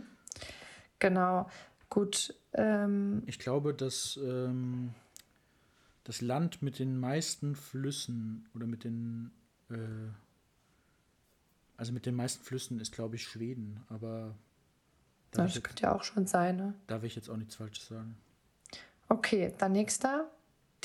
Genau. 0.99 1.49
Gut. 1.89 2.35
Ähm, 2.53 3.23
Ich 3.25 3.39
glaube, 3.39 3.73
dass 3.73 4.19
ähm, 4.23 4.93
das 6.03 6.21
Land 6.21 6.61
mit 6.61 6.77
den 6.77 6.99
meisten 6.99 7.55
Flüssen 7.55 8.47
oder 8.53 8.67
mit 8.67 8.83
den 8.83 9.31
äh, 9.71 10.11
also 11.77 11.93
mit 11.93 12.05
den 12.05 12.13
meisten 12.13 12.43
Flüssen 12.43 12.79
ist, 12.79 12.93
glaube 12.93 13.15
ich, 13.15 13.23
Schweden, 13.23 13.83
aber 13.89 14.35
das 15.31 15.55
jetzt, 15.55 15.63
könnte 15.63 15.81
ja 15.81 15.95
auch 15.95 16.03
schon 16.03 16.27
sein, 16.27 16.57
ne? 16.57 16.75
darf 16.85 17.03
ich 17.03 17.15
jetzt 17.15 17.27
auch 17.27 17.37
nichts 17.37 17.55
Falsches 17.55 17.87
sagen. 17.87 18.15
Okay, 19.09 19.51
dann 19.57 19.71
nächster. 19.71 20.29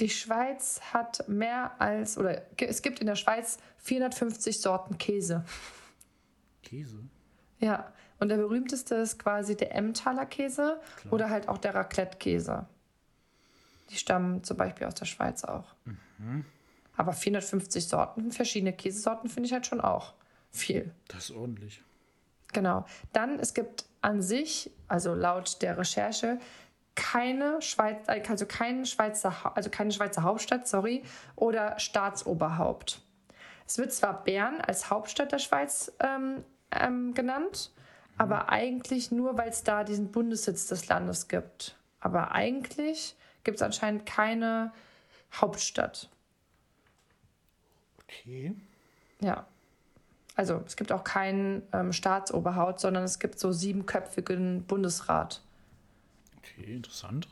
Die 0.01 0.09
Schweiz 0.09 0.81
hat 0.93 1.29
mehr 1.29 1.81
als, 1.81 2.17
oder 2.17 2.43
es 2.59 2.81
gibt 2.83 3.01
in 3.01 3.07
der 3.07 3.17
Schweiz 3.17 3.59
450 3.79 4.61
Sorten 4.61 4.97
Käse. 4.99 5.45
Käse? 6.63 6.99
Ja, 7.59 7.93
und 8.19 8.29
der 8.29 8.39
berühmteste 8.39 8.95
ist 8.97 9.19
quasi 9.19 9.57
der 9.57 9.75
Emmentaler 9.75 10.27
Käse 10.27 10.81
Klar. 11.01 11.13
oder 11.13 11.31
halt 11.31 11.49
auch 11.49 11.59
der 11.59 11.75
Raclette-Käse. 11.75 12.67
Die 13.91 13.97
stammen 13.97 14.43
zum 14.43 14.57
Beispiel 14.57 14.87
aus 14.87 14.95
der 14.95 15.05
Schweiz 15.05 15.45
auch. 15.45 15.75
Aber 16.97 17.13
450 17.13 17.87
Sorten, 17.89 18.33
verschiedene 18.33 18.73
Käsesorten 18.73 19.29
finde 19.29 19.49
ich 19.49 19.53
halt 19.53 19.67
schon 19.67 19.81
auch 19.81 20.15
viel. 20.51 20.95
Das 21.09 21.25
ist 21.25 21.37
ordentlich. 21.37 21.83
Genau. 22.53 22.87
Dann, 23.13 23.39
es 23.39 23.55
gibt 23.55 23.85
an 24.01 24.23
sich, 24.23 24.71
also 24.89 25.15
laut 25.15 25.61
der 25.63 25.77
Recherche, 25.79 26.39
keine 26.95 27.63
Schweiz, 27.63 28.09
äh, 28.09 28.23
also 28.29 28.47
keinen 28.47 28.87
Schweizer, 28.87 29.53
also 29.55 29.71
keine 29.71 29.93
Schweizer 29.93 30.23
Hauptstadt, 30.23 30.69
sorry, 30.69 31.03
oder 31.37 31.79
Staatsoberhaupt. 31.79 33.03
Es 33.67 33.79
wird 33.79 33.93
zwar 33.93 34.25
Bern 34.25 34.61
als 34.61 34.91
Hauptstadt 34.91 35.33
der 35.33 35.39
Schweiz 35.39 35.93
ähm, 36.01 36.45
ähm, 36.73 37.15
genannt, 37.15 37.71
aber 38.19 38.49
eigentlich 38.49 39.13
nur, 39.13 39.39
weil 39.39 39.49
es 39.49 39.63
da 39.63 39.85
diesen 39.85 40.11
Bundessitz 40.11 40.67
des 40.67 40.89
Landes 40.89 41.29
gibt. 41.29 41.77
Aber 42.01 42.33
eigentlich 42.33 43.17
gibt 43.45 43.57
es 43.57 43.63
anscheinend 43.63 44.07
keine 44.07 44.73
Hauptstadt. 45.33 46.09
Okay. 48.03 48.55
Ja. 49.21 49.47
Also 50.35 50.63
es 50.67 50.77
gibt 50.77 50.91
auch 50.91 51.05
keinen 51.05 51.63
ähm, 51.73 51.93
Staatsoberhaupt, 51.93 52.81
sondern 52.81 53.05
es 53.05 53.19
gibt 53.19 53.39
so 53.39 53.53
siebenköpfigen 53.53 54.65
Bundesrat. 54.65 55.43
Okay, 56.43 56.75
interessant. 56.75 57.29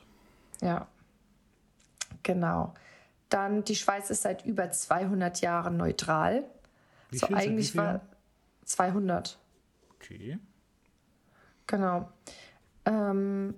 Ja. 0.60 0.86
Genau. 2.22 2.74
Dann 3.28 3.64
die 3.64 3.76
Schweiz 3.76 4.10
ist 4.10 4.22
seit 4.22 4.44
über 4.46 4.70
200 4.70 5.40
Jahren 5.40 5.76
neutral. 5.76 6.44
Wie 7.10 7.18
so 7.18 7.26
viel? 7.26 7.36
Wie 7.36 7.40
eigentlich 7.40 7.72
viel 7.72 7.80
war 7.80 7.86
Jahren? 7.86 8.00
200. 8.64 9.38
Okay. 9.94 10.38
Genau. 11.66 12.08
Ähm, 12.84 13.54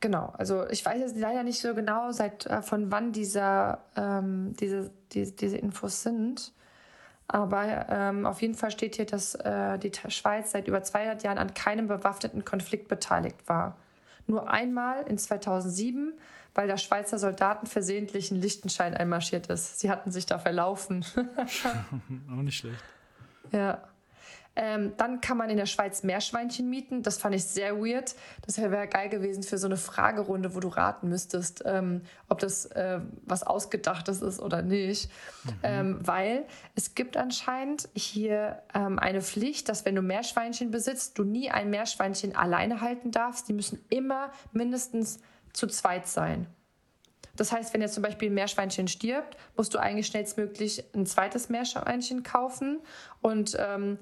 genau. 0.00 0.32
Also 0.38 0.68
ich 0.68 0.84
weiß 0.84 1.00
jetzt 1.00 1.16
leider 1.16 1.42
nicht 1.42 1.60
so 1.60 1.74
genau, 1.74 2.12
seit 2.12 2.46
äh, 2.46 2.62
von 2.62 2.90
wann 2.92 3.12
dieser, 3.12 3.84
ähm, 3.96 4.54
diese, 4.58 4.90
diese, 5.12 5.32
diese 5.32 5.56
Infos 5.56 6.02
sind. 6.02 6.52
Aber 7.26 7.86
ähm, 7.90 8.24
auf 8.24 8.40
jeden 8.40 8.54
Fall 8.54 8.70
steht 8.70 8.96
hier, 8.96 9.04
dass 9.04 9.34
äh, 9.34 9.78
die 9.78 9.92
Schweiz 10.08 10.52
seit 10.52 10.66
über 10.66 10.82
200 10.82 11.22
Jahren 11.24 11.36
an 11.36 11.52
keinem 11.52 11.86
bewaffneten 11.86 12.44
Konflikt 12.44 12.88
beteiligt 12.88 13.48
war. 13.48 13.76
Nur 14.28 14.48
einmal 14.48 15.04
in 15.08 15.18
2007, 15.18 16.12
weil 16.54 16.68
der 16.68 16.76
Schweizer 16.76 17.18
Soldaten 17.18 17.66
versehentlich 17.66 18.30
in 18.30 18.40
Liechtenstein 18.40 18.94
einmarschiert 18.94 19.48
ist. 19.48 19.80
Sie 19.80 19.90
hatten 19.90 20.12
sich 20.12 20.26
da 20.26 20.38
verlaufen. 20.38 21.04
Auch 22.30 22.42
nicht 22.42 22.58
schlecht. 22.58 22.82
Ja. 23.52 23.82
Ähm, 24.60 24.94
dann 24.96 25.20
kann 25.20 25.38
man 25.38 25.50
in 25.50 25.56
der 25.56 25.66
Schweiz 25.66 26.02
Meerschweinchen 26.02 26.68
mieten. 26.68 27.04
Das 27.04 27.16
fand 27.16 27.32
ich 27.32 27.44
sehr 27.44 27.78
weird. 27.78 28.16
Das 28.44 28.58
wäre 28.58 28.88
geil 28.88 29.08
gewesen 29.08 29.44
für 29.44 29.56
so 29.56 29.68
eine 29.68 29.76
Fragerunde, 29.76 30.56
wo 30.56 30.58
du 30.58 30.66
raten 30.66 31.08
müsstest, 31.08 31.62
ähm, 31.64 32.02
ob 32.28 32.40
das 32.40 32.66
äh, 32.66 32.98
was 33.24 33.44
Ausgedachtes 33.44 34.20
ist 34.20 34.40
oder 34.40 34.62
nicht. 34.62 35.12
Ähm, 35.62 35.98
weil 36.00 36.44
es 36.74 36.96
gibt 36.96 37.16
anscheinend 37.16 37.88
hier 37.94 38.60
ähm, 38.74 38.98
eine 38.98 39.22
Pflicht, 39.22 39.68
dass 39.68 39.84
wenn 39.84 39.94
du 39.94 40.02
Meerschweinchen 40.02 40.72
besitzt, 40.72 41.16
du 41.18 41.22
nie 41.22 41.52
ein 41.52 41.70
Meerschweinchen 41.70 42.34
alleine 42.34 42.80
halten 42.80 43.12
darfst. 43.12 43.48
Die 43.48 43.52
müssen 43.52 43.78
immer 43.90 44.32
mindestens 44.52 45.20
zu 45.52 45.68
zweit 45.68 46.08
sein. 46.08 46.48
Das 47.36 47.52
heißt, 47.52 47.72
wenn 47.72 47.80
jetzt 47.80 47.94
zum 47.94 48.02
Beispiel 48.02 48.28
ein 48.28 48.34
Meerschweinchen 48.34 48.88
stirbt, 48.88 49.36
musst 49.56 49.72
du 49.72 49.78
eigentlich 49.78 50.08
schnellstmöglich 50.08 50.84
ein 50.96 51.06
zweites 51.06 51.48
Meerschweinchen 51.48 52.24
kaufen. 52.24 52.80
Und 53.22 53.56
ähm, 53.56 53.98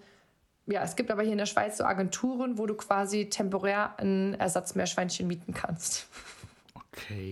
ja, 0.67 0.83
es 0.83 0.97
gibt 0.97 1.11
aber 1.11 1.23
hier 1.23 1.33
in 1.33 1.39
der 1.39 1.47
Schweiz 1.47 1.79
so 1.79 1.85
Agenturen, 1.85 2.59
wo 2.59 2.67
du 2.67 2.75
quasi 2.75 3.29
temporär 3.29 3.99
ein 3.99 4.35
Ersatzmeerschweinchen 4.35 5.27
mieten 5.27 5.55
kannst. 5.55 6.09
Okay. 6.75 7.31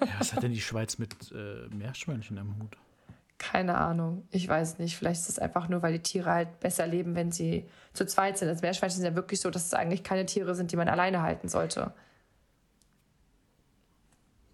ja, 0.00 0.14
was 0.18 0.32
hat 0.32 0.42
denn 0.42 0.52
die 0.52 0.60
Schweiz 0.60 0.98
mit 0.98 1.14
äh, 1.32 1.68
Meerschweinchen 1.74 2.38
am 2.38 2.56
Hut? 2.58 2.76
Keine 3.38 3.76
Ahnung, 3.76 4.26
ich 4.30 4.48
weiß 4.48 4.78
nicht. 4.78 4.96
Vielleicht 4.96 5.22
ist 5.22 5.28
es 5.28 5.38
einfach 5.38 5.68
nur, 5.68 5.82
weil 5.82 5.92
die 5.92 6.02
Tiere 6.02 6.30
halt 6.30 6.60
besser 6.60 6.86
leben, 6.86 7.14
wenn 7.14 7.32
sie 7.32 7.68
zu 7.92 8.06
zweit 8.06 8.38
sind. 8.38 8.48
Das 8.48 8.62
Meerschweinchen 8.62 9.00
sind 9.00 9.10
ja 9.10 9.16
wirklich 9.16 9.40
so, 9.40 9.50
dass 9.50 9.66
es 9.66 9.74
eigentlich 9.74 10.02
keine 10.02 10.26
Tiere 10.26 10.54
sind, 10.54 10.72
die 10.72 10.76
man 10.76 10.88
alleine 10.88 11.22
halten 11.22 11.48
sollte. 11.48 11.92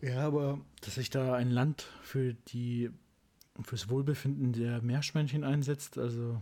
Ja, 0.00 0.26
aber 0.26 0.60
dass 0.82 0.94
sich 0.94 1.10
da 1.10 1.34
ein 1.34 1.50
Land 1.50 1.86
für 2.02 2.34
die 2.34 2.90
fürs 3.62 3.88
Wohlbefinden 3.88 4.52
der 4.52 4.80
Meerschweinchen 4.82 5.44
einsetzt, 5.44 5.98
also 5.98 6.40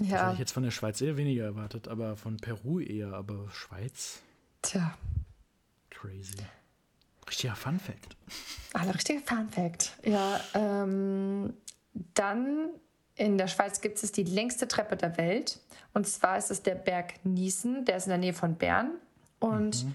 das 0.00 0.10
Ja, 0.10 0.24
hätte 0.24 0.32
ich 0.34 0.38
jetzt 0.40 0.52
von 0.52 0.62
der 0.62 0.70
Schweiz 0.70 1.00
eher 1.00 1.16
weniger 1.16 1.44
erwartet, 1.44 1.88
aber 1.88 2.16
von 2.16 2.36
Peru 2.36 2.80
eher, 2.80 3.12
aber 3.12 3.50
Schweiz 3.50 4.20
tja, 4.62 4.94
crazy. 5.90 6.36
Richtiger 7.28 7.54
Fun 7.54 7.78
Fact. 7.78 8.16
Alle 8.72 8.94
richtige 8.94 9.20
Fun 9.20 9.48
Fact. 9.48 9.96
Ja, 10.04 10.40
ähm, 10.54 11.54
dann 12.14 12.70
in 13.14 13.38
der 13.38 13.46
Schweiz 13.46 13.80
gibt 13.80 14.02
es 14.02 14.12
die 14.12 14.24
längste 14.24 14.66
Treppe 14.66 14.96
der 14.96 15.16
Welt. 15.16 15.60
Und 15.92 16.06
zwar 16.08 16.38
ist 16.38 16.50
es 16.50 16.62
der 16.62 16.74
Berg 16.74 17.24
Niesen, 17.24 17.84
der 17.84 17.96
ist 17.96 18.06
in 18.06 18.10
der 18.10 18.18
Nähe 18.18 18.32
von 18.32 18.56
Bern. 18.56 18.92
Und 19.38 19.86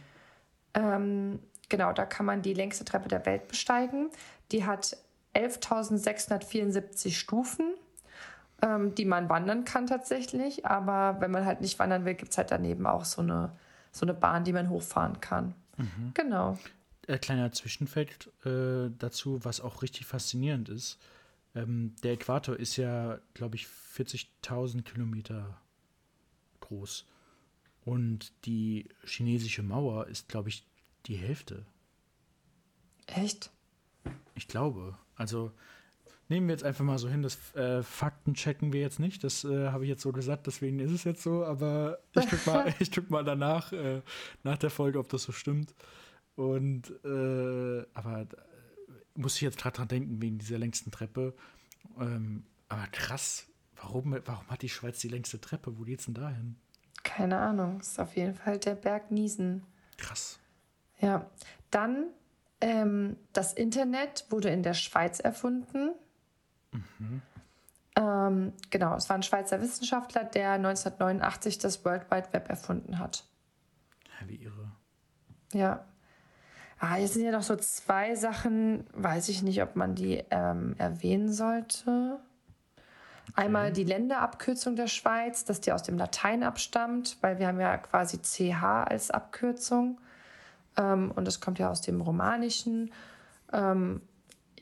ähm, 0.73 1.39
genau, 1.69 1.93
da 1.93 2.05
kann 2.05 2.25
man 2.25 2.41
die 2.41 2.53
längste 2.53 2.85
Treppe 2.85 3.07
der 3.07 3.25
Welt 3.25 3.47
besteigen. 3.47 4.09
Die 4.51 4.65
hat 4.65 4.97
11.674 5.33 7.11
Stufen, 7.11 7.73
ähm, 8.61 8.95
die 8.95 9.05
man 9.05 9.29
wandern 9.29 9.65
kann 9.65 9.87
tatsächlich. 9.87 10.65
Aber 10.65 11.19
wenn 11.21 11.31
man 11.31 11.45
halt 11.45 11.61
nicht 11.61 11.79
wandern 11.79 12.05
will, 12.05 12.15
gibt 12.15 12.31
es 12.31 12.37
halt 12.37 12.51
daneben 12.51 12.87
auch 12.87 13.05
so 13.05 13.21
eine, 13.21 13.51
so 13.91 14.05
eine 14.05 14.13
Bahn, 14.13 14.43
die 14.43 14.53
man 14.53 14.69
hochfahren 14.69 15.19
kann. 15.19 15.53
Genau. 16.13 16.57
Äh, 17.07 17.17
kleiner 17.17 17.51
Zwischenfakt 17.51 18.29
äh, 18.45 18.89
dazu, 18.97 19.43
was 19.43 19.61
auch 19.61 19.81
richtig 19.81 20.05
faszinierend 20.05 20.69
ist. 20.69 20.99
Ähm, 21.53 21.95
der 22.03 22.13
Äquator 22.13 22.57
ist 22.57 22.77
ja, 22.77 23.19
glaube 23.33 23.55
ich, 23.55 23.67
40.000 23.67 24.83
Kilometer 24.83 25.57
groß. 26.61 27.05
Und 27.83 28.33
die 28.45 28.89
chinesische 29.05 29.63
Mauer 29.63 30.07
ist, 30.07 30.27
glaube 30.27 30.49
ich, 30.49 30.65
die 31.05 31.15
Hälfte. 31.15 31.65
Echt? 33.05 33.51
Ich 34.33 34.47
glaube. 34.47 34.97
Also 35.15 35.51
nehmen 36.29 36.47
wir 36.47 36.53
jetzt 36.53 36.63
einfach 36.63 36.83
mal 36.83 36.97
so 36.97 37.09
hin, 37.09 37.21
das 37.21 37.55
äh, 37.55 37.83
Fakten 37.83 38.33
checken 38.33 38.73
wir 38.73 38.81
jetzt 38.81 38.99
nicht. 38.99 39.23
Das 39.23 39.43
äh, 39.43 39.69
habe 39.69 39.83
ich 39.83 39.89
jetzt 39.89 40.01
so 40.01 40.11
gesagt, 40.11 40.47
deswegen 40.47 40.79
ist 40.79 40.91
es 40.91 41.03
jetzt 41.03 41.23
so. 41.23 41.45
Aber 41.45 41.99
ich 42.13 42.27
guck 42.29 42.45
mal, 42.45 42.73
ich 42.79 42.91
guck 42.91 43.09
mal 43.09 43.23
danach, 43.23 43.71
äh, 43.71 44.01
nach 44.43 44.57
der 44.57 44.69
Folge, 44.69 44.99
ob 44.99 45.09
das 45.09 45.23
so 45.23 45.31
stimmt. 45.31 45.73
Und 46.35 46.89
äh, 47.03 47.85
aber 47.93 48.21
äh, 48.21 48.25
muss 49.15 49.35
ich 49.35 49.41
jetzt 49.41 49.57
gerade 49.57 49.77
dran 49.77 49.87
denken, 49.87 50.21
wegen 50.21 50.37
dieser 50.37 50.57
längsten 50.57 50.91
Treppe. 50.91 51.33
Ähm, 51.99 52.43
aber 52.67 52.87
krass, 52.87 53.47
warum, 53.75 54.17
warum 54.25 54.47
hat 54.49 54.61
die 54.61 54.69
Schweiz 54.69 54.99
die 54.99 55.09
längste 55.09 55.39
Treppe? 55.39 55.77
Wo 55.77 55.83
geht's 55.83 56.05
denn 56.05 56.15
da 56.15 56.29
hin? 56.29 56.57
Keine 57.03 57.37
Ahnung. 57.37 57.79
Ist 57.79 57.99
auf 57.99 58.15
jeden 58.15 58.33
Fall 58.33 58.57
der 58.57 58.75
Berg 58.75 59.11
Niesen. 59.11 59.63
Krass. 59.97 60.39
Ja. 60.99 61.29
Dann 61.71 62.07
ähm, 62.61 63.17
das 63.33 63.53
Internet 63.53 64.25
wurde 64.29 64.49
in 64.49 64.63
der 64.63 64.73
Schweiz 64.73 65.19
erfunden. 65.19 65.91
Ähm, 67.97 68.53
genau, 68.69 68.95
es 68.95 69.09
war 69.09 69.15
ein 69.15 69.23
Schweizer 69.23 69.61
Wissenschaftler, 69.61 70.25
der 70.25 70.51
1989 70.53 71.59
das 71.59 71.85
World 71.85 72.11
Wide 72.11 72.27
Web 72.31 72.49
erfunden 72.49 72.99
hat. 72.99 73.23
Ja, 74.19 74.27
wie 74.27 74.35
irre. 74.35 74.71
Ja. 75.53 75.85
Ah, 76.79 76.95
hier 76.95 77.07
sind 77.07 77.23
ja 77.23 77.31
noch 77.31 77.43
so 77.43 77.55
zwei 77.55 78.15
Sachen, 78.15 78.85
weiß 78.93 79.29
ich 79.29 79.41
nicht, 79.43 79.61
ob 79.63 79.77
man 79.77 79.95
die 79.95 80.23
ähm, 80.29 80.75
erwähnen 80.77 81.31
sollte. 81.31 82.19
Einmal 83.33 83.71
die 83.71 83.83
Länderabkürzung 83.83 84.75
der 84.75 84.87
Schweiz, 84.87 85.45
dass 85.45 85.61
die 85.61 85.71
aus 85.71 85.83
dem 85.83 85.97
Latein 85.97 86.43
abstammt, 86.43 87.17
weil 87.21 87.39
wir 87.39 87.47
haben 87.47 87.59
ja 87.59 87.77
quasi 87.77 88.21
CH 88.21 88.63
als 88.87 89.09
Abkürzung. 89.09 89.99
Ähm, 90.77 91.11
und 91.11 91.25
das 91.25 91.39
kommt 91.39 91.59
ja 91.59 91.69
aus 91.69 91.81
dem 91.81 92.01
Romanischen. 92.01 92.91
Ähm, 93.51 94.01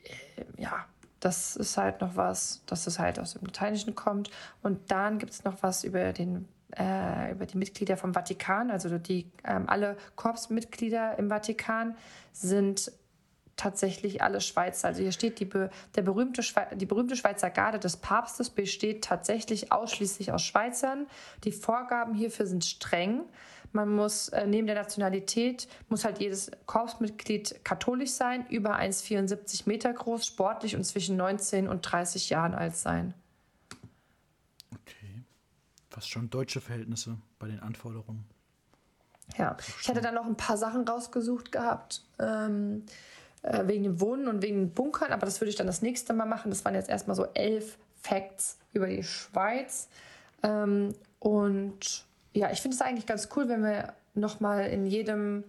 äh, 0.04 0.62
ja, 0.62 0.86
Das 1.24 1.56
ist 1.56 1.78
halt 1.78 2.02
noch 2.02 2.18
was, 2.18 2.62
dass 2.66 2.86
es 2.86 3.00
halt 3.00 3.18
aus 3.18 3.34
dem 3.34 3.46
Lateinischen 3.46 3.96
kommt. 3.96 4.30
Und 4.62 4.92
dann 4.92 5.20
gibt 5.20 5.32
es 5.32 5.46
noch 5.46 5.64
was 5.64 5.84
über 5.86 6.12
den 6.12 6.50
äh, 6.78 7.32
über 7.32 7.46
die 7.46 7.58
Mitglieder 7.58 7.98
vom 7.98 8.14
Vatikan, 8.14 8.72
also 8.72 8.98
die 8.98 9.30
ähm, 9.46 9.70
alle 9.70 9.96
Korpsmitglieder 10.16 11.18
im 11.20 11.30
Vatikan 11.30 11.96
sind 12.32 12.92
tatsächlich 13.56 14.22
alle 14.22 14.42
Schweizer. 14.42 14.88
Also 14.88 15.02
hier 15.02 15.12
steht, 15.12 15.40
die, 15.40 15.48
der 15.48 16.02
berühmte 16.02 16.42
die 16.76 16.86
berühmte 16.86 17.16
Schweizer 17.16 17.50
Garde 17.50 17.80
des 17.80 17.98
Papstes 17.98 18.50
besteht 18.50 19.04
tatsächlich 19.04 19.72
ausschließlich 19.72 20.32
aus 20.32 20.42
Schweizern. 20.42 21.08
Die 21.44 21.52
Vorgaben 21.52 22.16
hierfür 22.16 22.48
sind 22.48 22.66
streng. 22.66 23.22
Man 23.74 23.90
muss 23.90 24.30
äh, 24.30 24.46
neben 24.46 24.68
der 24.68 24.76
Nationalität 24.76 25.68
muss 25.90 26.06
halt 26.06 26.20
jedes 26.20 26.52
Korpsmitglied 26.68 27.66
katholisch 27.66 28.12
sein, 28.12 28.46
über 28.50 28.78
1,74 28.78 29.64
Meter 29.66 29.92
groß, 29.92 30.26
sportlich 30.26 30.76
und 30.76 30.84
zwischen 30.84 31.18
19 31.18 31.68
und 31.68 31.82
30 31.82 32.30
Jahren 32.30 32.54
alt 32.54 32.76
sein. 32.76 33.16
Okay. 34.72 35.24
Fast 35.90 36.10
schon 36.10 36.30
deutsche 36.30 36.62
Verhältnisse 36.62 37.18
bei 37.40 37.48
den 37.48 37.60
Anforderungen. 37.60 38.26
Ja, 39.38 39.58
ich 39.82 39.90
hatte 39.90 40.02
dann 40.02 40.16
noch 40.16 40.26
ein 40.26 40.38
paar 40.38 40.58
Sachen 40.58 40.88
rausgesucht 40.88 41.52
gehabt. 41.52 42.04
Ähm, 42.20 42.86
äh, 43.44 43.68
wegen 43.68 43.84
dem 43.84 44.00
Wohnen 44.00 44.28
und 44.28 44.42
wegen 44.42 44.58
den 44.58 44.74
Bunkern, 44.74 45.12
aber 45.12 45.26
das 45.26 45.42
würde 45.42 45.50
ich 45.50 45.56
dann 45.56 45.68
das 45.68 45.82
nächste 45.82 46.14
Mal 46.14 46.26
machen. 46.26 46.50
Das 46.50 46.64
waren 46.64 46.76
jetzt 46.76 46.90
erstmal 46.90 47.16
so 47.16 47.26
elf 47.34 47.78
Facts 48.02 48.58
über 48.72 48.88
die 48.88 49.04
Schweiz. 49.04 49.90
Ähm, 50.44 50.94
und 51.20 52.06
ja, 52.34 52.52
ich 52.52 52.62
finde 52.62 52.76
es 52.76 52.82
eigentlich 52.82 53.06
ganz 53.06 53.30
cool, 53.36 53.48
wenn 53.48 53.64
wir 53.64 53.94
nochmal 54.14 54.68
in 54.68 54.86
jedem 54.86 55.44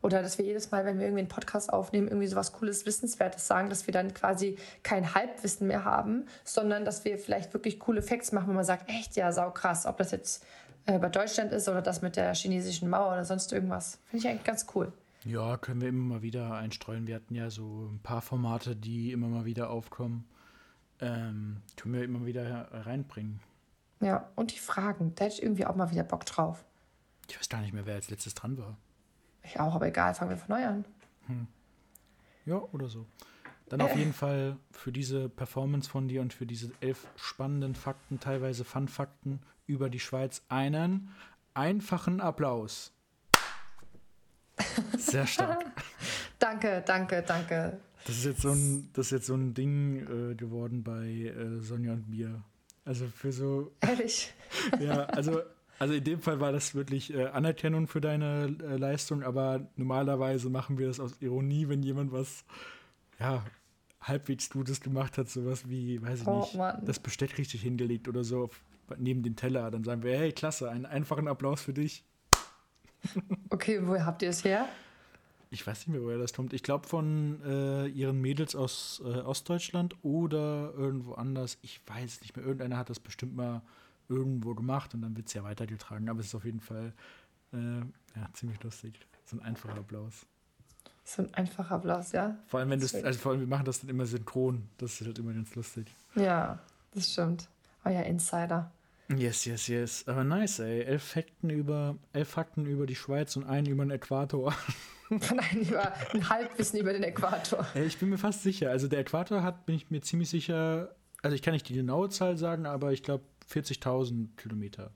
oder 0.00 0.22
dass 0.22 0.38
wir 0.38 0.44
jedes 0.44 0.70
Mal, 0.70 0.84
wenn 0.84 0.98
wir 0.98 1.06
irgendwie 1.06 1.20
einen 1.22 1.28
Podcast 1.28 1.72
aufnehmen, 1.72 2.08
irgendwie 2.08 2.28
so 2.28 2.36
was 2.36 2.52
Cooles, 2.52 2.86
Wissenswertes 2.86 3.46
sagen, 3.46 3.68
dass 3.68 3.86
wir 3.86 3.92
dann 3.92 4.14
quasi 4.14 4.56
kein 4.82 5.14
Halbwissen 5.14 5.66
mehr 5.66 5.84
haben, 5.84 6.26
sondern 6.44 6.84
dass 6.84 7.04
wir 7.04 7.18
vielleicht 7.18 7.52
wirklich 7.52 7.80
coole 7.80 8.02
Facts 8.02 8.32
machen, 8.32 8.48
wo 8.48 8.52
man 8.52 8.64
sagt, 8.64 8.88
echt, 8.88 9.16
ja, 9.16 9.32
sau 9.32 9.50
krass, 9.50 9.86
ob 9.86 9.98
das 9.98 10.12
jetzt 10.12 10.44
äh, 10.86 10.98
bei 10.98 11.08
Deutschland 11.08 11.52
ist 11.52 11.68
oder 11.68 11.82
das 11.82 12.00
mit 12.00 12.16
der 12.16 12.34
chinesischen 12.34 12.88
Mauer 12.88 13.12
oder 13.12 13.24
sonst 13.24 13.52
irgendwas. 13.52 13.98
Finde 14.06 14.24
ich 14.24 14.30
eigentlich 14.30 14.44
ganz 14.44 14.66
cool. 14.74 14.92
Ja, 15.24 15.56
können 15.56 15.80
wir 15.80 15.88
immer 15.88 16.14
mal 16.14 16.22
wieder 16.22 16.54
einstreuen. 16.54 17.06
Wir 17.08 17.16
hatten 17.16 17.34
ja 17.34 17.50
so 17.50 17.90
ein 17.92 18.00
paar 18.02 18.22
Formate, 18.22 18.76
die 18.76 19.10
immer 19.10 19.26
mal 19.26 19.44
wieder 19.44 19.70
aufkommen. 19.70 20.28
Ähm, 21.00 21.58
tun 21.76 21.92
wir 21.92 22.04
immer 22.04 22.24
wieder 22.24 22.68
reinbringen. 22.72 23.40
Ja, 24.00 24.30
und 24.36 24.52
die 24.52 24.58
Fragen. 24.58 25.14
Da 25.14 25.24
hätte 25.24 25.36
ich 25.36 25.42
irgendwie 25.42 25.66
auch 25.66 25.74
mal 25.74 25.90
wieder 25.90 26.04
Bock 26.04 26.24
drauf. 26.24 26.64
Ich 27.28 27.38
weiß 27.38 27.48
gar 27.48 27.60
nicht 27.60 27.74
mehr, 27.74 27.86
wer 27.86 27.96
als 27.96 28.10
letztes 28.10 28.34
dran 28.34 28.56
war. 28.58 28.76
Ich 29.42 29.58
auch, 29.58 29.74
aber 29.74 29.86
egal, 29.86 30.14
fangen 30.14 30.30
wir 30.30 30.38
von 30.38 30.56
neu 30.56 30.66
an. 30.66 30.84
Hm. 31.26 31.46
Ja, 32.46 32.56
oder 32.72 32.88
so. 32.88 33.06
Dann 33.68 33.80
auf 33.80 33.94
äh. 33.94 33.98
jeden 33.98 34.12
Fall 34.12 34.56
für 34.70 34.92
diese 34.92 35.28
Performance 35.28 35.90
von 35.90 36.08
dir 36.08 36.22
und 36.22 36.32
für 36.32 36.46
diese 36.46 36.70
elf 36.80 37.06
spannenden 37.16 37.74
Fakten, 37.74 38.20
teilweise 38.20 38.64
Fun-Fakten 38.64 39.40
über 39.66 39.90
die 39.90 40.00
Schweiz 40.00 40.42
einen 40.48 41.14
einfachen 41.54 42.20
Applaus. 42.20 42.92
Sehr 44.96 45.26
stark. 45.26 45.66
danke, 46.38 46.82
danke, 46.86 47.22
danke. 47.22 47.80
Das 48.06 48.16
ist 48.16 48.24
jetzt 48.24 48.40
so 48.40 48.50
ein, 48.50 48.90
das 48.94 49.06
ist 49.06 49.12
jetzt 49.12 49.26
so 49.26 49.34
ein 49.34 49.52
Ding 49.52 50.30
äh, 50.30 50.34
geworden 50.34 50.82
bei 50.82 51.06
äh, 51.06 51.60
Sonja 51.60 51.92
und 51.92 52.08
mir. 52.08 52.42
Also 52.88 53.06
für 53.06 53.32
so. 53.32 53.70
Ehrlich? 53.82 54.32
ja, 54.80 55.04
also, 55.04 55.42
also 55.78 55.92
in 55.92 56.02
dem 56.02 56.20
Fall 56.20 56.40
war 56.40 56.52
das 56.52 56.74
wirklich 56.74 57.12
äh, 57.12 57.26
Anerkennung 57.26 57.86
für 57.86 58.00
deine 58.00 58.56
äh, 58.62 58.76
Leistung, 58.78 59.22
aber 59.22 59.68
normalerweise 59.76 60.48
machen 60.48 60.78
wir 60.78 60.86
das 60.86 60.98
aus 60.98 61.20
Ironie, 61.20 61.68
wenn 61.68 61.82
jemand 61.82 62.12
was, 62.12 62.46
ja, 63.20 63.44
halbwegs 64.00 64.48
Gutes 64.48 64.80
gemacht 64.80 65.18
hat, 65.18 65.28
sowas 65.28 65.68
wie, 65.68 66.00
weiß 66.00 66.22
ich 66.22 66.26
oh, 66.26 66.40
nicht, 66.40 66.54
Mann. 66.54 66.82
das 66.86 66.98
Besteck 66.98 67.36
richtig 67.36 67.60
hingelegt 67.60 68.08
oder 68.08 68.24
so 68.24 68.44
auf, 68.44 68.62
neben 68.96 69.22
den 69.22 69.36
Teller. 69.36 69.70
Dann 69.70 69.84
sagen 69.84 70.02
wir, 70.02 70.16
hey, 70.16 70.32
klasse, 70.32 70.70
einen 70.70 70.86
einfachen 70.86 71.28
Applaus 71.28 71.60
für 71.60 71.74
dich. 71.74 72.04
okay, 73.50 73.80
woher 73.82 74.06
habt 74.06 74.22
ihr 74.22 74.30
es 74.30 74.44
her? 74.44 74.66
Ich 75.50 75.66
weiß 75.66 75.78
nicht 75.78 75.88
mehr, 75.88 76.02
woher 76.02 76.18
das 76.18 76.32
kommt. 76.32 76.52
Ich 76.52 76.62
glaube 76.62 76.86
von 76.86 77.40
äh, 77.42 77.86
ihren 77.86 78.20
Mädels 78.20 78.54
aus 78.54 79.02
äh, 79.04 79.20
Ostdeutschland 79.20 79.96
oder 80.02 80.72
irgendwo 80.76 81.14
anders. 81.14 81.58
Ich 81.62 81.80
weiß 81.86 82.20
nicht 82.20 82.36
mehr. 82.36 82.44
Irgendeiner 82.44 82.76
hat 82.76 82.90
das 82.90 83.00
bestimmt 83.00 83.34
mal 83.34 83.62
irgendwo 84.08 84.54
gemacht 84.54 84.94
und 84.94 85.02
dann 85.02 85.16
wird 85.16 85.28
es 85.28 85.34
ja 85.34 85.44
weitergetragen. 85.44 86.08
Aber 86.08 86.20
es 86.20 86.26
ist 86.26 86.34
auf 86.34 86.44
jeden 86.44 86.60
Fall 86.60 86.92
äh, 87.52 87.78
ja, 87.78 88.28
ziemlich 88.34 88.62
lustig. 88.62 89.00
So 89.24 89.36
ein 89.36 89.42
einfacher 89.42 89.78
Applaus. 89.78 90.26
So 91.04 91.22
ein 91.22 91.32
einfacher 91.34 91.76
Applaus, 91.76 92.12
ja. 92.12 92.36
Vor 92.46 92.60
allem, 92.60 92.70
wenn 92.70 92.80
das, 92.80 92.94
also 92.94 93.18
vor 93.18 93.32
allem, 93.32 93.40
wir 93.40 93.46
machen 93.46 93.64
das 93.64 93.80
dann 93.80 93.88
immer 93.88 94.04
synchron. 94.04 94.68
Das 94.76 95.00
ist 95.00 95.06
halt 95.06 95.18
immer 95.18 95.32
ganz 95.32 95.54
lustig. 95.54 95.94
Ja, 96.14 96.58
das 96.92 97.10
stimmt. 97.10 97.48
Euer 97.84 98.02
Insider. 98.02 98.70
Yes, 99.16 99.46
yes, 99.46 99.68
yes. 99.68 100.06
Aber 100.06 100.22
nice, 100.22 100.58
ey. 100.58 100.82
Elf 100.82 101.02
Fakten 101.02 101.48
über, 101.48 101.96
elf 102.12 102.28
Fakten 102.28 102.66
über 102.66 102.86
die 102.86 102.94
Schweiz 102.94 103.36
und 103.36 103.44
einen 103.44 103.66
über 103.66 103.84
den 103.84 103.90
Äquator. 103.90 104.54
Nein, 105.10 105.62
über 105.62 105.94
ein 106.12 106.28
Halbwissen 106.28 106.78
über 106.78 106.92
den 106.92 107.02
Äquator. 107.02 107.66
Ich 107.74 107.96
bin 107.96 108.10
mir 108.10 108.18
fast 108.18 108.42
sicher. 108.42 108.70
Also 108.70 108.86
der 108.88 109.00
Äquator 109.00 109.42
hat, 109.42 109.64
bin 109.64 109.76
ich 109.76 109.90
mir 109.90 110.02
ziemlich 110.02 110.28
sicher, 110.28 110.94
also 111.22 111.34
ich 111.34 111.40
kann 111.40 111.54
nicht 111.54 111.68
die 111.68 111.74
genaue 111.74 112.10
Zahl 112.10 112.36
sagen, 112.36 112.66
aber 112.66 112.92
ich 112.92 113.02
glaube 113.02 113.24
40.000 113.50 114.36
Kilometer. 114.36 114.92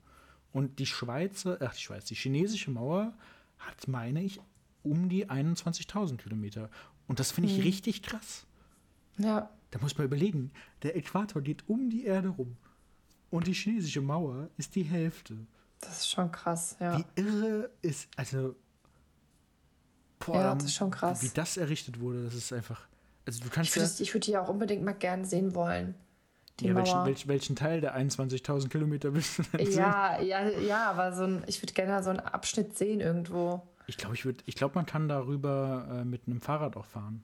Und 0.51 0.77
die 0.77 0.85
Schweizer, 0.85 1.57
ach 1.61 1.73
die 1.73 1.81
Schweiz, 1.81 2.05
die 2.05 2.15
chinesische 2.15 2.69
Mauer 2.69 3.13
hat, 3.57 3.87
meine 3.87 4.21
ich, 4.21 4.39
um 4.83 5.09
die 5.09 5.27
21.000 5.27 6.17
Kilometer. 6.17 6.69
Und 7.07 7.19
das 7.19 7.31
finde 7.31 7.49
ich 7.49 7.57
hm. 7.57 7.63
richtig 7.63 8.03
krass. 8.03 8.45
Ja. 9.17 9.49
Da 9.71 9.79
muss 9.79 9.97
man 9.97 10.05
überlegen, 10.05 10.51
der 10.83 10.95
Äquator 10.95 11.41
geht 11.41 11.67
um 11.67 11.89
die 11.89 12.05
Erde 12.05 12.27
rum. 12.27 12.57
Und 13.33 13.47
die 13.47 13.53
chinesische 13.53 13.99
Mauer 13.99 14.51
ist 14.57 14.75
die 14.75 14.83
Hälfte. 14.83 15.35
Das 15.79 16.01
ist 16.01 16.11
schon 16.11 16.31
krass, 16.31 16.77
ja. 16.79 16.99
Wie 16.99 17.05
irre 17.19 17.71
ist, 17.81 18.07
also 18.15 18.55
Boah, 20.19 20.35
ja, 20.35 20.53
das 20.53 20.65
ist 20.65 20.75
schon 20.75 20.91
krass. 20.91 21.23
Wie 21.23 21.29
das 21.29 21.57
errichtet 21.57 21.99
wurde, 21.99 22.25
das 22.25 22.35
ist 22.35 22.53
einfach. 22.53 22.87
Also 23.25 23.43
du 23.43 23.49
kannst 23.49 23.75
ich 23.75 23.81
würde, 23.81 24.03
ja, 24.03 24.13
würd 24.13 24.27
die 24.27 24.37
auch 24.37 24.49
unbedingt 24.49 24.83
mal 24.83 24.93
gerne 24.93 25.25
sehen 25.25 25.55
wollen. 25.55 25.95
ja, 26.61 26.75
welchen, 26.75 27.05
welchen, 27.05 27.27
welchen, 27.27 27.55
Teil 27.55 27.81
der 27.81 27.97
21.000 27.97 28.69
Kilometer 28.69 29.15
willst 29.15 29.39
du 29.39 29.43
denn 29.57 29.71
ja, 29.71 30.17
sehen? 30.19 30.27
Ja, 30.27 30.49
ja, 30.49 30.89
aber 30.91 31.11
so 31.13 31.23
ein, 31.23 31.43
ich 31.47 31.59
würde 31.59 31.73
gerne 31.73 32.03
so 32.03 32.11
einen 32.11 32.19
Abschnitt 32.19 32.77
sehen 32.77 32.99
irgendwo. 32.99 33.67
Ich 33.87 33.97
glaube, 33.97 34.13
ich, 34.13 34.27
ich 34.45 34.55
glaub, 34.55 34.75
man 34.75 34.85
kann 34.85 35.07
darüber 35.07 35.87
äh, 35.89 36.05
mit 36.05 36.27
einem 36.27 36.39
Fahrrad 36.39 36.77
auch 36.77 36.85
fahren. 36.85 37.23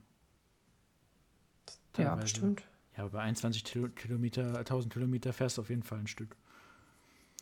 Teilweise. 1.93 2.15
Ja, 2.15 2.15
bestimmt. 2.15 2.63
Ja, 2.99 3.05
aber 3.05 3.13
bei 3.13 3.21
21 3.21 3.63
Kilometer, 3.95 4.57
1000 4.57 4.91
Kilometer 4.91 5.31
fährst 5.31 5.57
du 5.57 5.61
auf 5.61 5.69
jeden 5.69 5.83
Fall 5.83 5.99
ein 5.99 6.07
Stück. 6.07 6.35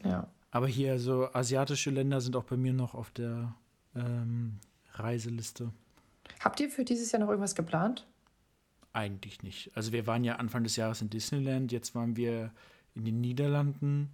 Ja. 0.04 0.28
Aber 0.52 0.68
hier 0.68 1.00
so 1.00 1.34
asiatische 1.34 1.90
Länder 1.90 2.22
sind 2.22 2.36
auch 2.36 2.44
bei 2.44 2.58
mir 2.58 2.74
noch 2.74 2.94
auf 2.94 3.10
der 3.10 3.56
ähm, 3.96 4.60
Reiseliste. 4.94 5.72
Habt 6.42 6.60
ihr 6.60 6.70
für 6.70 6.86
dieses 6.86 7.12
Jahr 7.12 7.22
noch 7.22 7.30
irgendwas 7.30 7.56
geplant? 7.56 8.06
Eigentlich 8.94 9.42
nicht. 9.42 9.72
Also 9.76 9.92
wir 9.94 10.06
waren 10.06 10.24
ja 10.24 10.36
Anfang 10.36 10.64
des 10.64 10.76
Jahres 10.76 11.02
in 11.02 11.10
Disneyland, 11.10 11.72
jetzt 11.72 11.96
waren 11.96 12.16
wir 12.16 12.52
in 12.94 13.06
den 13.06 13.20
Niederlanden. 13.20 14.12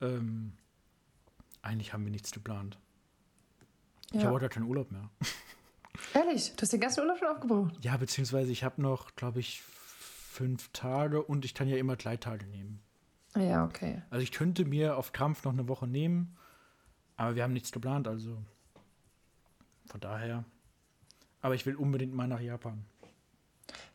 Ähm, 0.00 0.54
eigentlich 1.60 1.92
haben 1.92 2.04
wir 2.04 2.10
nichts 2.10 2.30
geplant. 2.30 2.78
Ja. 4.12 4.20
Ich 4.20 4.24
habe 4.24 4.36
heute 4.36 4.48
keinen 4.48 4.66
Urlaub 4.66 4.90
mehr. 4.92 5.10
Ehrlich? 6.14 6.54
Du 6.56 6.62
hast 6.62 6.72
den 6.72 6.80
ganzen 6.80 7.00
Urlaub 7.00 7.18
schon 7.18 7.28
aufgebraucht? 7.28 7.84
Ja, 7.84 7.98
beziehungsweise 7.98 8.50
ich 8.50 8.64
habe 8.64 8.80
noch, 8.80 9.14
glaube 9.14 9.40
ich, 9.40 9.62
fünf 10.38 10.70
Tage 10.72 11.20
und 11.20 11.44
ich 11.44 11.52
kann 11.52 11.66
ja 11.66 11.76
immer 11.78 11.96
drei 11.96 12.16
Tage 12.16 12.46
nehmen. 12.46 12.80
Ja, 13.36 13.64
okay. 13.64 14.02
Also 14.08 14.22
ich 14.22 14.30
könnte 14.30 14.64
mir 14.64 14.96
auf 14.96 15.12
Krampf 15.12 15.44
noch 15.44 15.52
eine 15.52 15.66
Woche 15.66 15.88
nehmen, 15.88 16.36
aber 17.16 17.34
wir 17.34 17.42
haben 17.42 17.52
nichts 17.52 17.72
geplant, 17.72 18.06
also 18.06 18.38
von 19.86 19.98
daher. 20.00 20.44
Aber 21.40 21.56
ich 21.56 21.66
will 21.66 21.74
unbedingt 21.74 22.14
mal 22.14 22.28
nach 22.28 22.40
Japan. 22.40 22.84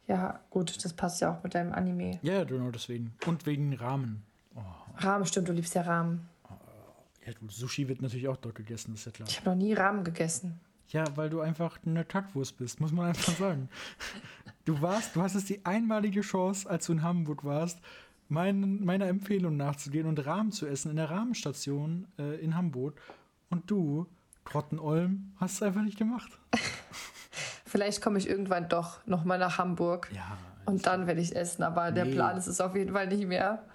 Ja, 0.05 0.41
gut, 0.49 0.83
das 0.83 0.91
passt 0.91 1.21
ja 1.21 1.33
auch 1.33 1.43
mit 1.43 1.55
deinem 1.55 1.71
Anime. 1.71 2.19
Ja, 2.23 2.43
genau 2.43 2.71
deswegen. 2.71 3.15
Und 3.25 3.45
wegen 3.45 3.73
Rahmen. 3.73 4.25
Oh. 4.53 4.61
Rahmen, 4.97 5.25
stimmt, 5.25 5.47
du 5.47 5.53
liebst 5.53 5.75
ja 5.75 5.83
Rahmen. 5.83 6.27
Ja, 7.25 7.31
du, 7.39 7.47
Sushi 7.47 7.87
wird 7.87 8.01
natürlich 8.01 8.27
auch 8.27 8.35
dort 8.35 8.55
gegessen, 8.55 8.93
ist 8.95 9.05
ja 9.05 9.13
klar. 9.13 9.29
Ich 9.29 9.37
habe 9.37 9.51
noch 9.51 9.55
nie 9.55 9.73
Rahmen 9.73 10.03
gegessen. 10.03 10.59
Ja, 10.89 11.05
weil 11.15 11.29
du 11.29 11.41
einfach 11.41 11.79
eine 11.85 12.05
Kackwurst 12.05 12.57
bist, 12.57 12.79
muss 12.79 12.91
man 12.91 13.07
einfach 13.07 13.35
sagen. 13.37 13.69
du 14.65 14.81
warst, 14.81 15.15
du 15.15 15.21
hattest 15.21 15.49
die 15.49 15.65
einmalige 15.65 16.21
Chance, 16.21 16.69
als 16.69 16.85
du 16.85 16.93
in 16.93 17.03
Hamburg 17.03 17.43
warst, 17.43 17.79
mein, 18.29 18.83
meiner 18.83 19.07
Empfehlung 19.07 19.57
nachzugehen 19.57 20.07
und 20.07 20.25
Rahmen 20.25 20.51
zu 20.51 20.65
essen 20.67 20.91
in 20.91 20.97
der 20.97 21.09
Rahmenstation 21.09 22.07
äh, 22.17 22.39
in 22.41 22.55
Hamburg. 22.55 22.99
Und 23.49 23.69
du 23.69 24.07
Grottenolm 24.45 25.33
hast 25.37 25.61
du 25.61 25.65
einfach 25.65 25.81
nicht 25.81 25.97
gemacht. 25.97 26.31
Vielleicht 27.65 28.01
komme 28.01 28.19
ich 28.19 28.29
irgendwann 28.29 28.69
doch 28.69 29.05
nochmal 29.07 29.39
nach 29.39 29.57
Hamburg. 29.57 30.09
Ja. 30.13 30.37
Und 30.65 30.85
dann 30.85 31.07
werde 31.07 31.21
ich 31.21 31.35
essen, 31.35 31.63
aber 31.63 31.89
nee. 31.89 31.95
der 31.95 32.05
Plan 32.05 32.37
ist 32.37 32.47
es 32.47 32.61
auf 32.61 32.75
jeden 32.75 32.93
Fall 32.93 33.07
nicht 33.07 33.27
mehr. 33.27 33.65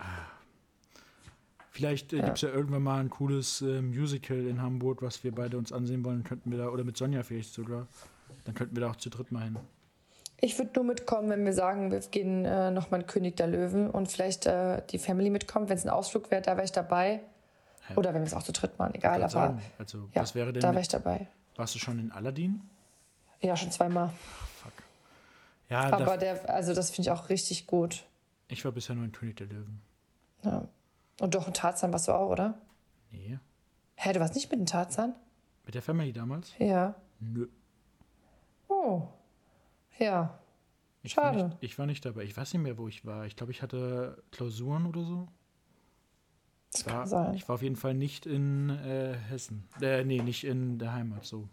Vielleicht 1.79 2.13
äh, 2.13 2.17
ja. 2.17 2.25
gibt 2.25 2.39
es 2.39 2.43
ja 2.43 2.49
irgendwann 2.49 2.83
mal 2.83 2.99
ein 2.99 3.09
cooles 3.09 3.63
äh, 3.63 3.81
Musical 3.81 4.37
in 4.37 4.61
Hamburg, 4.61 5.01
was 5.01 5.23
wir 5.23 5.33
beide 5.33 5.57
uns 5.57 5.73
ansehen 5.73 6.05
wollen, 6.05 6.25
könnten 6.25 6.51
wir 6.51 6.59
da, 6.59 6.71
oder 6.71 6.83
mit 6.83 6.97
Sonja 6.97 7.23
vielleicht 7.23 7.55
sogar. 7.55 7.87
Dann 8.45 8.57
könnten 8.57 8.75
wir 8.75 8.81
da 8.81 8.91
auch 8.91 8.97
zu 8.97 9.11
dritt 9.11 9.31
mal 9.31 9.45
hin. 9.45 9.57
Ich 10.41 10.59
würde 10.59 10.73
nur 10.75 10.85
mitkommen, 10.85 11.31
wenn 11.31 11.45
wir 11.45 11.53
sagen, 11.53 11.93
wir 11.93 12.01
gehen 12.01 12.45
äh, 12.45 12.73
nochmal 12.73 13.03
in 13.03 13.07
König 13.07 13.37
der 13.37 13.47
Löwen 13.47 13.89
und 13.91 14.11
vielleicht 14.11 14.47
äh, 14.47 14.83
die 14.91 14.99
Family 14.99 15.31
mitkommt. 15.31 15.69
Wenn 15.69 15.77
es 15.77 15.85
ein 15.85 15.91
Ausflug 15.91 16.33
wäre, 16.33 16.43
da 16.43 16.57
wäre 16.57 16.65
ich 16.65 16.73
dabei. 16.73 17.21
Ja. 17.89 17.97
Oder 17.97 18.13
wenn 18.13 18.23
wir 18.23 18.27
es 18.27 18.35
auch 18.35 18.43
zu 18.43 18.51
dritt 18.51 18.77
machen, 18.77 18.97
egal. 18.97 19.23
Aber 19.23 19.31
sagen, 19.31 19.63
also, 19.79 20.09
ja, 20.13 20.23
was 20.23 20.35
wäre 20.35 20.53
denn 20.53 20.61
da 20.61 20.71
wäre 20.73 20.81
ich 20.81 20.89
dabei. 20.89 21.29
Warst 21.55 21.77
du 21.77 21.79
schon 21.79 22.01
in 22.01 22.11
Aladdin? 22.11 22.61
Ja, 23.41 23.57
schon 23.57 23.71
zweimal. 23.71 24.11
Fuck. 24.61 24.73
Ja, 25.71 25.93
aber 25.93 26.17
der, 26.17 26.53
also 26.53 26.75
das 26.75 26.91
finde 26.91 27.03
ich 27.09 27.11
auch 27.13 27.29
richtig 27.29 27.69
gut. 27.69 28.05
Ich 28.49 28.65
war 28.65 28.73
bisher 28.73 28.97
nur 28.97 29.05
in 29.05 29.13
König 29.13 29.37
der 29.37 29.47
Löwen. 29.47 29.81
Ja. 30.43 30.67
Und 31.21 31.35
doch 31.35 31.47
in 31.47 31.55
Tarzan 31.55 31.93
warst 31.93 32.09
du 32.09 32.13
auch, 32.13 32.31
oder? 32.31 32.61
Nee. 33.11 33.39
Hä, 33.97 34.13
du 34.13 34.21
warst 34.21 34.35
nicht 34.35 34.51
mit 34.51 34.61
dem 34.61 34.67
Tarzan? 34.67 35.15
Mit 35.65 35.75
der 35.75 35.83
Family 35.83 36.13
damals? 36.13 36.53
Ja. 36.59 36.95
Nö. 37.21 37.49
Oh. 38.69 39.09
Ja. 39.99 40.39
Ich 41.03 41.13
Schade. 41.13 41.39
War 41.39 41.49
nicht, 41.49 41.57
ich 41.61 41.79
war 41.79 41.87
nicht 41.87 42.05
dabei. 42.05 42.23
Ich 42.23 42.37
weiß 42.37 42.53
nicht 42.55 42.63
mehr, 42.63 42.79
wo 42.79 42.89
ich 42.89 43.05
war. 43.05 43.27
Ich 43.27 43.37
glaube, 43.37 43.53
ich 43.53 43.63
hatte 43.63 44.23
Klausuren 44.31 44.87
oder 44.87 45.03
so. 45.03 45.29
Das 46.73 46.87
war, 46.87 46.93
kann 46.93 47.07
sein. 47.07 47.35
Ich 47.35 47.49
war 47.49 47.55
auf 47.55 47.63
jeden 47.63 47.77
Fall 47.77 47.95
nicht 47.95 48.27
in 48.27 48.71
äh, 48.71 49.15
Hessen. 49.29 49.69
Äh, 49.81 50.05
nee, 50.05 50.21
nicht 50.21 50.45
in 50.45 50.79
der 50.79 50.93
Heimat 50.93 51.25
so. 51.25 51.49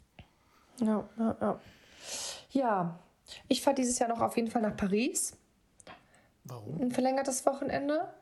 Ja, 0.79 1.07
ja, 1.17 1.37
ja. 1.41 1.59
Ja, 2.51 2.99
ich 3.47 3.61
fahre 3.61 3.75
dieses 3.75 3.97
Jahr 3.99 4.09
noch 4.09 4.21
auf 4.21 4.35
jeden 4.35 4.49
Fall 4.49 4.61
nach 4.61 4.75
Paris. 4.75 5.37
Warum? 6.43 6.79
Ein 6.79 6.91
verlängertes 6.91 7.45
Wochenende. 7.45 8.13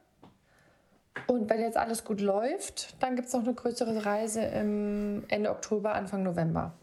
Und 1.28 1.50
wenn 1.50 1.62
jetzt 1.62 1.78
alles 1.78 2.04
gut 2.04 2.22
läuft, 2.22 3.02
dann 3.02 3.16
gibt 3.16 3.28
es 3.28 3.34
noch 3.34 3.44
eine 3.44 3.54
größere 3.54 4.06
Reise 4.06 4.42
im 4.42 5.24
Ende 5.28 5.52
Oktober, 5.52 5.94
Anfang 5.94 6.24
November. 6.24 6.74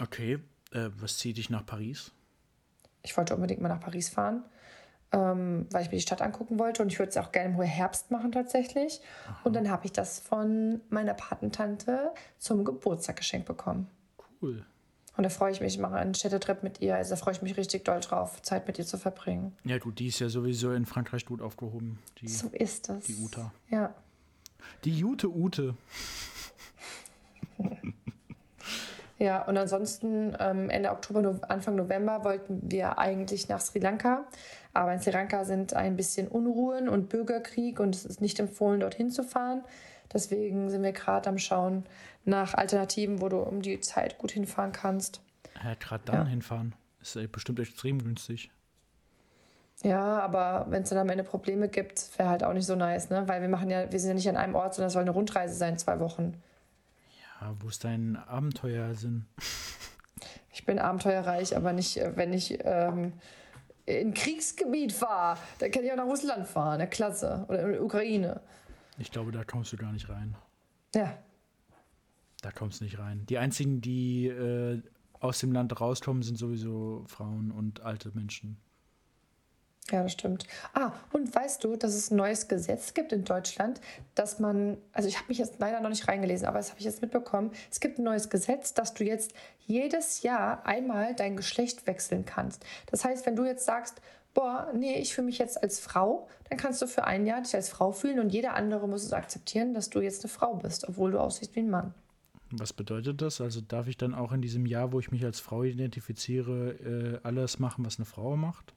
Okay. 0.00 0.38
Äh, 0.72 0.90
was 0.98 1.18
zieht 1.18 1.38
dich 1.38 1.48
nach 1.48 1.64
Paris? 1.64 2.12
Ich 3.02 3.16
wollte 3.16 3.34
unbedingt 3.34 3.60
mal 3.60 3.68
nach 3.68 3.80
Paris 3.80 4.08
fahren 4.08 4.44
ähm, 5.12 5.66
weil 5.70 5.82
ich 5.82 5.90
mir 5.90 5.96
die 5.96 6.02
Stadt 6.02 6.22
angucken 6.22 6.58
wollte 6.58 6.82
und 6.82 6.92
ich 6.92 6.98
würde 6.98 7.10
es 7.10 7.16
auch 7.16 7.32
gerne 7.32 7.54
im 7.54 7.62
Herbst 7.62 8.10
machen 8.10 8.32
tatsächlich. 8.32 9.00
Aha. 9.26 9.40
Und 9.44 9.54
dann 9.54 9.70
habe 9.70 9.86
ich 9.86 9.92
das 9.92 10.18
von 10.18 10.80
meiner 10.88 11.14
Patentante 11.14 12.12
zum 12.38 12.64
Geburtstag 12.64 13.16
geschenkt 13.16 13.46
bekommen. 13.46 13.88
Cool. 14.42 14.64
Und 15.16 15.22
da 15.22 15.30
freue 15.30 15.50
ich 15.50 15.60
mich, 15.60 15.74
ich 15.74 15.80
mache 15.80 15.94
einen 15.94 16.14
Städtetrip 16.14 16.62
mit 16.62 16.80
ihr. 16.80 16.96
Also 16.96 17.10
da 17.10 17.16
freue 17.16 17.32
ich 17.32 17.42
mich 17.42 17.56
richtig 17.56 17.84
doll 17.84 18.00
drauf, 18.00 18.42
Zeit 18.42 18.66
mit 18.66 18.78
ihr 18.78 18.84
zu 18.84 18.98
verbringen. 18.98 19.56
Ja, 19.64 19.78
gut, 19.78 19.98
die 19.98 20.08
ist 20.08 20.18
ja 20.18 20.28
sowieso 20.28 20.72
in 20.72 20.84
Frankreich 20.84 21.24
gut 21.24 21.40
aufgehoben. 21.40 21.98
Die, 22.20 22.28
so 22.28 22.48
ist 22.48 22.90
es. 22.90 23.04
Die 23.04 23.16
Uta. 23.16 23.52
Ja. 23.70 23.94
Die 24.84 24.92
Jute 24.92 25.30
Ute. 25.30 25.74
Ja, 29.18 29.42
und 29.46 29.56
ansonsten 29.56 30.36
ähm, 30.38 30.68
Ende 30.68 30.90
Oktober, 30.90 31.40
Anfang 31.48 31.74
November 31.74 32.22
wollten 32.24 32.60
wir 32.70 32.98
eigentlich 32.98 33.48
nach 33.48 33.60
Sri 33.60 33.78
Lanka. 33.78 34.26
Aber 34.74 34.92
in 34.92 35.00
Sri 35.00 35.10
Lanka 35.10 35.44
sind 35.44 35.72
ein 35.72 35.96
bisschen 35.96 36.28
Unruhen 36.28 36.88
und 36.88 37.08
Bürgerkrieg 37.08 37.80
und 37.80 37.94
es 37.94 38.04
ist 38.04 38.20
nicht 38.20 38.38
empfohlen, 38.38 38.80
dorthin 38.80 39.10
zu 39.10 39.24
fahren. 39.24 39.62
Deswegen 40.12 40.68
sind 40.68 40.82
wir 40.82 40.92
gerade 40.92 41.28
am 41.30 41.38
Schauen 41.38 41.84
nach 42.26 42.54
Alternativen, 42.54 43.20
wo 43.20 43.28
du 43.28 43.38
um 43.38 43.62
die 43.62 43.80
Zeit 43.80 44.18
gut 44.18 44.32
hinfahren 44.32 44.72
kannst. 44.72 45.22
Ja, 45.64 45.74
gerade 45.74 46.04
dann 46.04 46.26
ja. 46.26 46.26
hinfahren. 46.26 46.74
Ist 47.00 47.32
bestimmt 47.32 47.60
extrem 47.60 48.02
günstig. 48.02 48.50
Ja, 49.82 50.20
aber 50.20 50.66
wenn 50.70 50.82
es 50.82 50.88
dann 50.88 50.98
am 50.98 51.08
Ende 51.08 51.24
Probleme 51.24 51.68
gibt, 51.68 52.18
wäre 52.18 52.28
halt 52.28 52.42
auch 52.42 52.52
nicht 52.52 52.66
so 52.66 52.74
nice, 52.74 53.10
ne? 53.10 53.28
Weil 53.28 53.42
wir 53.42 53.48
machen 53.48 53.70
ja, 53.70 53.90
wir 53.90 54.00
sind 54.00 54.08
ja 54.08 54.14
nicht 54.14 54.28
an 54.28 54.36
einem 54.36 54.54
Ort, 54.54 54.74
sondern 54.74 54.88
es 54.88 54.94
soll 54.94 55.02
eine 55.02 55.10
Rundreise 55.10 55.54
sein, 55.54 55.78
zwei 55.78 56.00
Wochen. 56.00 56.42
Ja, 57.40 57.54
wo 57.60 57.68
ist 57.68 57.84
dein 57.84 58.16
Abenteuersinn? 58.16 59.26
Ich 60.52 60.64
bin 60.64 60.78
abenteuerreich, 60.78 61.54
aber 61.54 61.74
nicht, 61.74 61.98
äh, 61.98 62.16
wenn 62.16 62.32
ich 62.32 62.58
ähm, 62.64 63.12
in 63.84 64.14
Kriegsgebiet 64.14 64.92
fahre. 64.92 65.38
Dann 65.58 65.70
kann 65.70 65.84
ich 65.84 65.92
auch 65.92 65.96
nach 65.96 66.06
Russland 66.06 66.46
fahren, 66.46 66.80
eine 66.80 66.88
Klasse. 66.88 67.44
Oder 67.48 67.62
in 67.62 67.72
die 67.74 67.78
Ukraine. 67.78 68.40
Ich 68.98 69.10
glaube, 69.12 69.32
da 69.32 69.44
kommst 69.44 69.72
du 69.72 69.76
gar 69.76 69.92
nicht 69.92 70.08
rein. 70.08 70.34
Ja. 70.94 71.12
Da 72.46 72.52
kommst 72.52 72.80
du 72.80 72.84
nicht 72.84 73.00
rein. 73.00 73.26
Die 73.28 73.38
einzigen, 73.38 73.80
die 73.80 74.28
äh, 74.28 74.80
aus 75.18 75.40
dem 75.40 75.50
Land 75.50 75.80
rauskommen, 75.80 76.22
sind 76.22 76.36
sowieso 76.38 77.02
Frauen 77.08 77.50
und 77.50 77.80
alte 77.80 78.12
Menschen. 78.14 78.56
Ja, 79.90 80.04
das 80.04 80.12
stimmt. 80.12 80.46
Ah, 80.72 80.92
und 81.12 81.34
weißt 81.34 81.64
du, 81.64 81.74
dass 81.74 81.92
es 81.92 82.12
ein 82.12 82.16
neues 82.16 82.46
Gesetz 82.46 82.94
gibt 82.94 83.10
in 83.10 83.24
Deutschland, 83.24 83.80
dass 84.14 84.38
man, 84.38 84.78
also 84.92 85.08
ich 85.08 85.16
habe 85.16 85.26
mich 85.26 85.38
jetzt 85.38 85.58
leider 85.58 85.80
noch 85.80 85.88
nicht 85.88 86.06
reingelesen, 86.06 86.46
aber 86.46 86.58
das 86.58 86.70
habe 86.70 86.78
ich 86.78 86.84
jetzt 86.84 87.02
mitbekommen. 87.02 87.50
Es 87.68 87.80
gibt 87.80 87.98
ein 87.98 88.04
neues 88.04 88.30
Gesetz, 88.30 88.74
dass 88.74 88.94
du 88.94 89.02
jetzt 89.02 89.32
jedes 89.66 90.22
Jahr 90.22 90.64
einmal 90.64 91.16
dein 91.16 91.36
Geschlecht 91.36 91.88
wechseln 91.88 92.26
kannst. 92.26 92.64
Das 92.92 93.04
heißt, 93.04 93.26
wenn 93.26 93.34
du 93.34 93.44
jetzt 93.44 93.64
sagst, 93.64 94.00
boah, 94.34 94.70
nee, 94.72 95.00
ich 95.00 95.16
fühle 95.16 95.24
mich 95.24 95.38
jetzt 95.38 95.60
als 95.60 95.80
Frau, 95.80 96.28
dann 96.48 96.58
kannst 96.58 96.80
du 96.80 96.86
für 96.86 97.02
ein 97.02 97.26
Jahr 97.26 97.40
dich 97.40 97.56
als 97.56 97.70
Frau 97.70 97.90
fühlen 97.90 98.20
und 98.20 98.32
jeder 98.32 98.54
andere 98.54 98.86
muss 98.86 99.02
es 99.02 99.12
akzeptieren, 99.12 99.74
dass 99.74 99.90
du 99.90 100.00
jetzt 100.00 100.22
eine 100.22 100.32
Frau 100.32 100.54
bist, 100.54 100.88
obwohl 100.88 101.10
du 101.10 101.18
aussiehst 101.18 101.56
wie 101.56 101.60
ein 101.60 101.70
Mann. 101.70 101.92
Was 102.50 102.72
bedeutet 102.72 103.22
das? 103.22 103.40
Also 103.40 103.60
darf 103.60 103.88
ich 103.88 103.96
dann 103.96 104.14
auch 104.14 104.32
in 104.32 104.40
diesem 104.40 104.66
Jahr, 104.66 104.92
wo 104.92 105.00
ich 105.00 105.10
mich 105.10 105.24
als 105.24 105.40
Frau 105.40 105.64
identifiziere, 105.64 107.18
äh, 107.24 107.26
alles 107.26 107.58
machen, 107.58 107.84
was 107.84 107.98
eine 107.98 108.06
Frau 108.06 108.36
macht? 108.36 108.72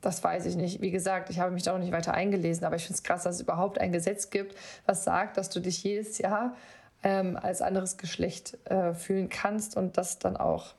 Das 0.00 0.22
weiß 0.24 0.46
ich 0.46 0.56
nicht. 0.56 0.80
Wie 0.80 0.90
gesagt, 0.90 1.30
ich 1.30 1.38
habe 1.38 1.52
mich 1.52 1.62
da 1.62 1.72
noch 1.72 1.78
nicht 1.78 1.92
weiter 1.92 2.12
eingelesen, 2.12 2.64
aber 2.64 2.74
ich 2.74 2.82
finde 2.82 2.96
es 2.96 3.04
krass, 3.04 3.22
dass 3.22 3.36
es 3.36 3.40
überhaupt 3.40 3.78
ein 3.78 3.92
Gesetz 3.92 4.30
gibt, 4.30 4.56
was 4.84 5.04
sagt, 5.04 5.36
dass 5.36 5.48
du 5.48 5.60
dich 5.60 5.84
jedes 5.84 6.18
Jahr 6.18 6.56
ähm, 7.04 7.36
als 7.36 7.62
anderes 7.62 7.96
Geschlecht 7.98 8.58
äh, 8.64 8.94
fühlen 8.94 9.28
kannst 9.28 9.76
und 9.76 9.96
das 9.96 10.18
dann 10.18 10.36
auch 10.36 10.74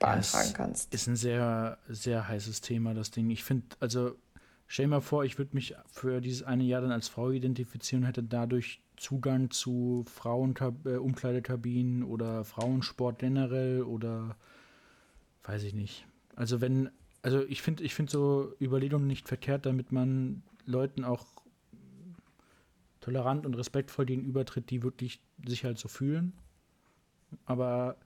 beantragen 0.00 0.48
ja, 0.48 0.56
kannst. 0.56 0.92
Ist 0.92 1.06
ein 1.06 1.16
sehr, 1.16 1.78
sehr 1.88 2.26
heißes 2.26 2.60
Thema, 2.60 2.92
das 2.92 3.12
Ding. 3.12 3.30
Ich 3.30 3.44
finde, 3.44 3.66
also 3.78 4.16
stell 4.66 4.86
dir 4.86 4.90
mal 4.90 5.00
vor, 5.00 5.24
ich 5.24 5.38
würde 5.38 5.54
mich 5.54 5.76
für 5.86 6.20
dieses 6.20 6.42
eine 6.42 6.64
Jahr 6.64 6.80
dann 6.80 6.90
als 6.92 7.08
Frau 7.08 7.30
identifizieren 7.30 8.02
und 8.02 8.08
hätte 8.08 8.24
dadurch 8.24 8.80
Zugang 9.00 9.50
zu 9.50 10.04
Frauenumkleidekabinen 10.06 12.02
äh, 12.02 12.04
oder 12.04 12.44
Frauensport 12.44 13.18
generell 13.18 13.82
oder 13.82 14.36
weiß 15.44 15.62
ich 15.62 15.72
nicht. 15.72 16.06
Also 16.36 16.60
wenn 16.60 16.90
also 17.22 17.42
ich 17.46 17.62
finde 17.62 17.82
ich 17.82 17.94
find 17.94 18.10
so 18.10 18.52
Überlegungen 18.60 19.06
nicht 19.06 19.26
verkehrt, 19.26 19.64
damit 19.64 19.90
man 19.90 20.42
Leuten 20.66 21.04
auch 21.04 21.24
tolerant 23.00 23.46
und 23.46 23.54
respektvoll 23.54 24.04
gegenübertritt, 24.04 24.68
die 24.68 24.82
wirklich 24.82 25.22
sich 25.46 25.64
halt 25.64 25.78
so 25.78 25.88
fühlen. 25.88 26.34
Aber 27.46 27.96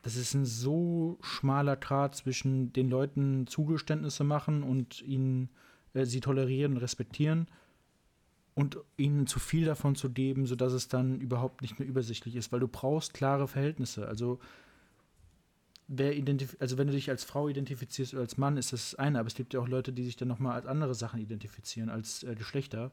das 0.00 0.16
ist 0.16 0.32
ein 0.32 0.46
so 0.46 1.18
schmaler 1.20 1.76
Grat 1.76 2.14
zwischen 2.14 2.72
den 2.72 2.88
Leuten 2.88 3.46
Zugeständnisse 3.46 4.24
machen 4.24 4.62
und 4.62 5.02
ihnen 5.02 5.50
äh, 5.92 6.06
sie 6.06 6.20
tolerieren 6.20 6.72
und 6.72 6.78
respektieren 6.78 7.46
und 8.58 8.76
ihnen 8.96 9.28
zu 9.28 9.38
viel 9.38 9.64
davon 9.64 9.94
zu 9.94 10.10
geben, 10.10 10.44
sodass 10.44 10.72
es 10.72 10.88
dann 10.88 11.20
überhaupt 11.20 11.62
nicht 11.62 11.78
mehr 11.78 11.86
übersichtlich 11.86 12.34
ist, 12.34 12.50
weil 12.50 12.58
du 12.58 12.66
brauchst 12.66 13.14
klare 13.14 13.46
Verhältnisse. 13.46 14.08
Also 14.08 14.40
wer 15.86 16.16
identif 16.16 16.56
also 16.58 16.76
wenn 16.76 16.88
du 16.88 16.92
dich 16.92 17.08
als 17.08 17.22
Frau 17.22 17.48
identifizierst 17.48 18.14
oder 18.14 18.22
als 18.22 18.36
Mann, 18.36 18.56
ist 18.56 18.72
das 18.72 18.96
eine, 18.96 19.20
aber 19.20 19.28
es 19.28 19.36
gibt 19.36 19.54
ja 19.54 19.60
auch 19.60 19.68
Leute, 19.68 19.92
die 19.92 20.02
sich 20.02 20.16
dann 20.16 20.26
nochmal 20.26 20.54
als 20.54 20.66
andere 20.66 20.96
Sachen 20.96 21.20
identifizieren, 21.20 21.88
als 21.88 22.24
äh, 22.24 22.34
Geschlechter. 22.34 22.90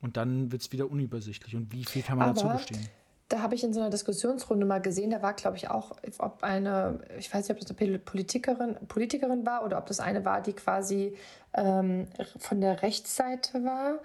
Und 0.00 0.16
dann 0.16 0.50
wird 0.50 0.62
es 0.62 0.72
wieder 0.72 0.90
unübersichtlich. 0.90 1.54
Und 1.54 1.72
wie 1.72 1.84
viel 1.84 2.02
kann 2.02 2.18
man 2.18 2.30
aber 2.30 2.40
dazu 2.40 2.48
bestehen? 2.48 2.88
Da 3.28 3.42
habe 3.42 3.54
ich 3.54 3.62
in 3.62 3.72
so 3.72 3.78
einer 3.78 3.90
Diskussionsrunde 3.90 4.66
mal 4.66 4.82
gesehen, 4.82 5.10
da 5.10 5.22
war, 5.22 5.34
glaube 5.34 5.56
ich, 5.56 5.70
auch, 5.70 5.92
ob 6.18 6.42
eine, 6.42 6.98
ich 7.16 7.32
weiß 7.32 7.48
nicht, 7.48 7.62
ob 7.62 7.66
das 7.66 7.78
eine 7.78 7.98
Politikerin, 8.00 8.74
Politikerin 8.88 9.46
war 9.46 9.64
oder 9.64 9.78
ob 9.78 9.86
das 9.86 10.00
eine 10.00 10.24
war, 10.24 10.42
die 10.42 10.52
quasi 10.52 11.16
ähm, 11.54 12.08
von 12.38 12.60
der 12.60 12.82
Rechtsseite 12.82 13.62
war. 13.62 14.00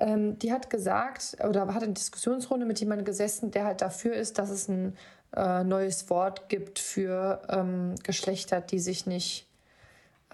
Ähm, 0.00 0.38
die 0.38 0.52
hat 0.52 0.70
gesagt, 0.70 1.36
oder 1.46 1.72
hat 1.74 1.82
in 1.82 1.94
Diskussionsrunde 1.94 2.66
mit 2.66 2.80
jemandem 2.80 3.04
gesessen, 3.04 3.50
der 3.50 3.64
halt 3.64 3.82
dafür 3.82 4.14
ist, 4.14 4.38
dass 4.38 4.50
es 4.50 4.66
ein 4.68 4.96
äh, 5.36 5.62
neues 5.62 6.10
Wort 6.10 6.48
gibt 6.48 6.78
für 6.78 7.42
ähm, 7.48 7.94
Geschlechter, 8.02 8.60
die 8.60 8.80
sich 8.80 9.06
nicht 9.06 9.46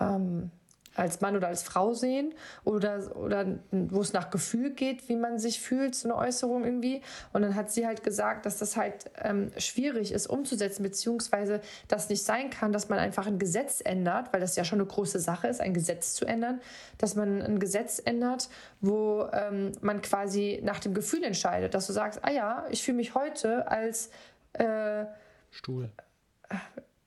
ähm, 0.01 0.51
als 0.97 1.21
Mann 1.21 1.37
oder 1.37 1.49
als 1.49 1.63
Frau 1.63 1.95
sehen 1.95 2.35
oder, 2.65 3.17
oder 3.17 3.47
wo 3.71 4.01
es 4.01 4.13
nach 4.13 4.31
Gefühl 4.31 4.71
geht, 4.71 5.09
wie 5.09 5.17
man 5.17 5.39
sich 5.39 5.61
fühlt, 5.61 5.95
so 5.95 6.09
eine 6.09 6.17
Äußerung 6.17 6.65
irgendwie. 6.65 7.03
Und 7.33 7.43
dann 7.43 7.55
hat 7.55 7.71
sie 7.71 7.87
halt 7.87 8.03
gesagt, 8.03 8.47
dass 8.47 8.59
das 8.59 8.77
halt 8.77 9.11
ähm, 9.23 9.51
schwierig 9.59 10.13
ist 10.13 10.27
umzusetzen, 10.27 10.83
beziehungsweise 10.83 11.61
das 11.89 12.09
nicht 12.09 12.25
sein 12.25 12.51
kann, 12.51 12.73
dass 12.73 12.89
man 12.89 12.99
einfach 12.99 13.27
ein 13.27 13.39
Gesetz 13.39 13.81
ändert, 13.85 14.33
weil 14.33 14.41
das 14.41 14.57
ja 14.57 14.65
schon 14.65 14.81
eine 14.81 14.89
große 14.89 15.21
Sache 15.21 15.49
ist, 15.49 15.61
ein 15.61 15.75
Gesetz 15.75 16.15
zu 16.15 16.25
ändern, 16.25 16.61
dass 16.99 17.15
man 17.15 17.43
ein 17.43 17.59
Gesetz 17.59 18.01
ändert, 18.05 18.49
wo 18.81 19.27
ähm, 19.33 19.73
man 19.81 20.03
quasi 20.03 20.61
nach 20.63 20.81
dem 20.81 20.95
Gefühl 20.95 21.25
entscheidet, 21.25 21.75
dass 21.75 21.87
du 21.87 21.93
sagst, 21.93 22.21
ah 22.23 22.31
ja, 22.31 22.67
ich 22.71 22.83
fühle 22.83 22.97
mich 22.97 23.15
heute 23.15 23.69
als 23.71 24.11
äh, 24.55 25.05
Stuhl. 25.51 25.91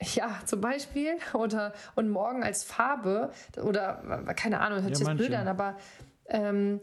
Ja, 0.01 0.39
zum 0.45 0.61
Beispiel. 0.61 1.17
Oder 1.33 1.73
und 1.95 2.09
morgen 2.09 2.43
als 2.43 2.63
Farbe. 2.63 3.31
Oder 3.61 4.23
keine 4.35 4.61
Ahnung, 4.61 4.81
hört 4.81 4.95
sich 4.95 5.07
ja, 5.07 5.39
an, 5.39 5.47
aber 5.47 5.75
ähm, 6.27 6.79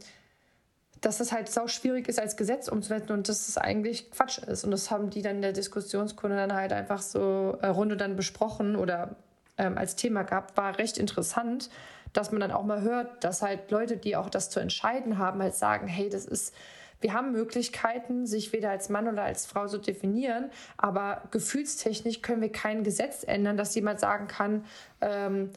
dass 1.00 1.18
das 1.18 1.32
halt 1.32 1.48
so 1.48 1.68
schwierig 1.68 2.08
ist, 2.08 2.18
als 2.18 2.36
Gesetz 2.36 2.68
umzusetzen 2.68 3.12
und 3.12 3.28
dass 3.28 3.48
es 3.48 3.58
eigentlich 3.58 4.10
Quatsch 4.10 4.38
ist. 4.38 4.64
Und 4.64 4.70
das 4.70 4.90
haben 4.90 5.10
die 5.10 5.22
dann 5.22 5.36
in 5.36 5.42
der 5.42 5.52
Diskussionskunde 5.52 6.36
dann 6.36 6.54
halt 6.54 6.72
einfach 6.72 7.00
so 7.00 7.58
äh, 7.60 7.68
Runde 7.68 7.96
dann 7.96 8.16
besprochen 8.16 8.76
oder 8.76 9.16
ähm, 9.58 9.78
als 9.78 9.96
Thema 9.96 10.22
gab, 10.22 10.56
war 10.56 10.78
recht 10.78 10.98
interessant, 10.98 11.70
dass 12.12 12.32
man 12.32 12.40
dann 12.40 12.50
auch 12.50 12.64
mal 12.64 12.80
hört, 12.80 13.24
dass 13.24 13.42
halt 13.42 13.70
Leute, 13.70 13.96
die 13.96 14.16
auch 14.16 14.30
das 14.30 14.50
zu 14.50 14.60
entscheiden 14.60 15.18
haben, 15.18 15.42
halt 15.42 15.54
sagen, 15.54 15.86
hey, 15.86 16.08
das 16.08 16.24
ist, 16.24 16.54
wir 17.00 17.12
haben 17.12 17.32
Möglichkeiten, 17.32 18.26
sich 18.26 18.52
weder 18.52 18.70
als 18.70 18.88
Mann 18.88 19.08
oder 19.08 19.22
als 19.24 19.46
Frau 19.46 19.66
zu 19.66 19.78
definieren, 19.78 20.50
aber 20.76 21.22
gefühlstechnisch 21.30 22.22
können 22.22 22.40
wir 22.40 22.52
kein 22.52 22.84
Gesetz 22.84 23.24
ändern, 23.24 23.56
dass 23.56 23.74
jemand 23.74 24.00
sagen 24.00 24.26
kann, 24.28 24.64
ähm, 25.00 25.50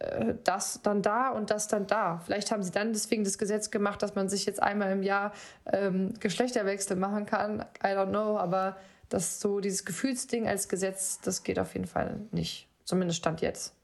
äh, 0.00 0.34
das 0.44 0.82
dann 0.82 1.02
da 1.02 1.30
und 1.30 1.50
das 1.50 1.68
dann 1.68 1.86
da. 1.86 2.18
Vielleicht 2.18 2.50
haben 2.50 2.62
sie 2.62 2.70
dann 2.70 2.92
deswegen 2.92 3.24
das 3.24 3.38
Gesetz 3.38 3.70
gemacht, 3.70 4.02
dass 4.02 4.14
man 4.14 4.28
sich 4.28 4.46
jetzt 4.46 4.62
einmal 4.62 4.92
im 4.92 5.02
Jahr 5.02 5.32
ähm, 5.66 6.14
Geschlechterwechsel 6.20 6.96
machen 6.96 7.26
kann. 7.26 7.60
I 7.82 7.88
don't 7.88 8.08
know, 8.08 8.38
aber 8.38 8.76
das 9.08 9.40
so 9.40 9.60
dieses 9.60 9.84
Gefühlsding 9.84 10.46
als 10.48 10.68
Gesetz, 10.68 11.20
das 11.20 11.42
geht 11.42 11.58
auf 11.58 11.74
jeden 11.74 11.86
Fall 11.86 12.20
nicht. 12.30 12.68
Zumindest 12.84 13.18
stand 13.18 13.40
jetzt. 13.40 13.74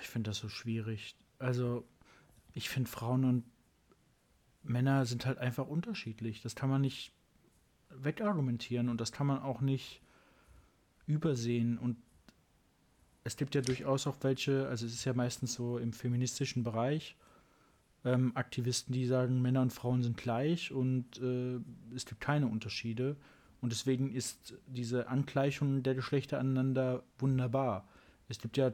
Ich 0.00 0.08
finde 0.08 0.30
das 0.30 0.38
so 0.38 0.48
schwierig. 0.48 1.14
Also 1.38 1.84
ich 2.54 2.68
finde 2.68 2.90
Frauen 2.90 3.24
und 3.24 3.44
Männer 4.62 5.06
sind 5.06 5.26
halt 5.26 5.38
einfach 5.38 5.66
unterschiedlich. 5.66 6.42
Das 6.42 6.54
kann 6.54 6.70
man 6.70 6.80
nicht 6.80 7.12
wegargumentieren 7.90 8.88
und 8.88 9.00
das 9.00 9.12
kann 9.12 9.26
man 9.26 9.40
auch 9.42 9.60
nicht 9.60 10.00
übersehen. 11.06 11.78
Und 11.78 11.96
es 13.24 13.36
gibt 13.36 13.54
ja 13.54 13.60
durchaus 13.60 14.06
auch 14.06 14.16
welche, 14.22 14.68
also 14.68 14.86
es 14.86 14.94
ist 14.94 15.04
ja 15.04 15.14
meistens 15.14 15.54
so 15.54 15.78
im 15.78 15.92
feministischen 15.92 16.62
Bereich, 16.62 17.16
ähm, 18.04 18.32
Aktivisten, 18.34 18.92
die 18.92 19.06
sagen, 19.06 19.42
Männer 19.42 19.62
und 19.62 19.72
Frauen 19.72 20.02
sind 20.02 20.16
gleich 20.16 20.72
und 20.72 21.20
äh, 21.20 21.60
es 21.94 22.04
gibt 22.06 22.20
keine 22.20 22.46
Unterschiede. 22.46 23.16
Und 23.60 23.70
deswegen 23.70 24.12
ist 24.12 24.54
diese 24.66 25.08
Angleichung 25.08 25.84
der 25.84 25.94
Geschlechter 25.94 26.40
aneinander 26.40 27.04
wunderbar. 27.18 27.86
Es 28.28 28.40
gibt 28.40 28.56
ja 28.56 28.72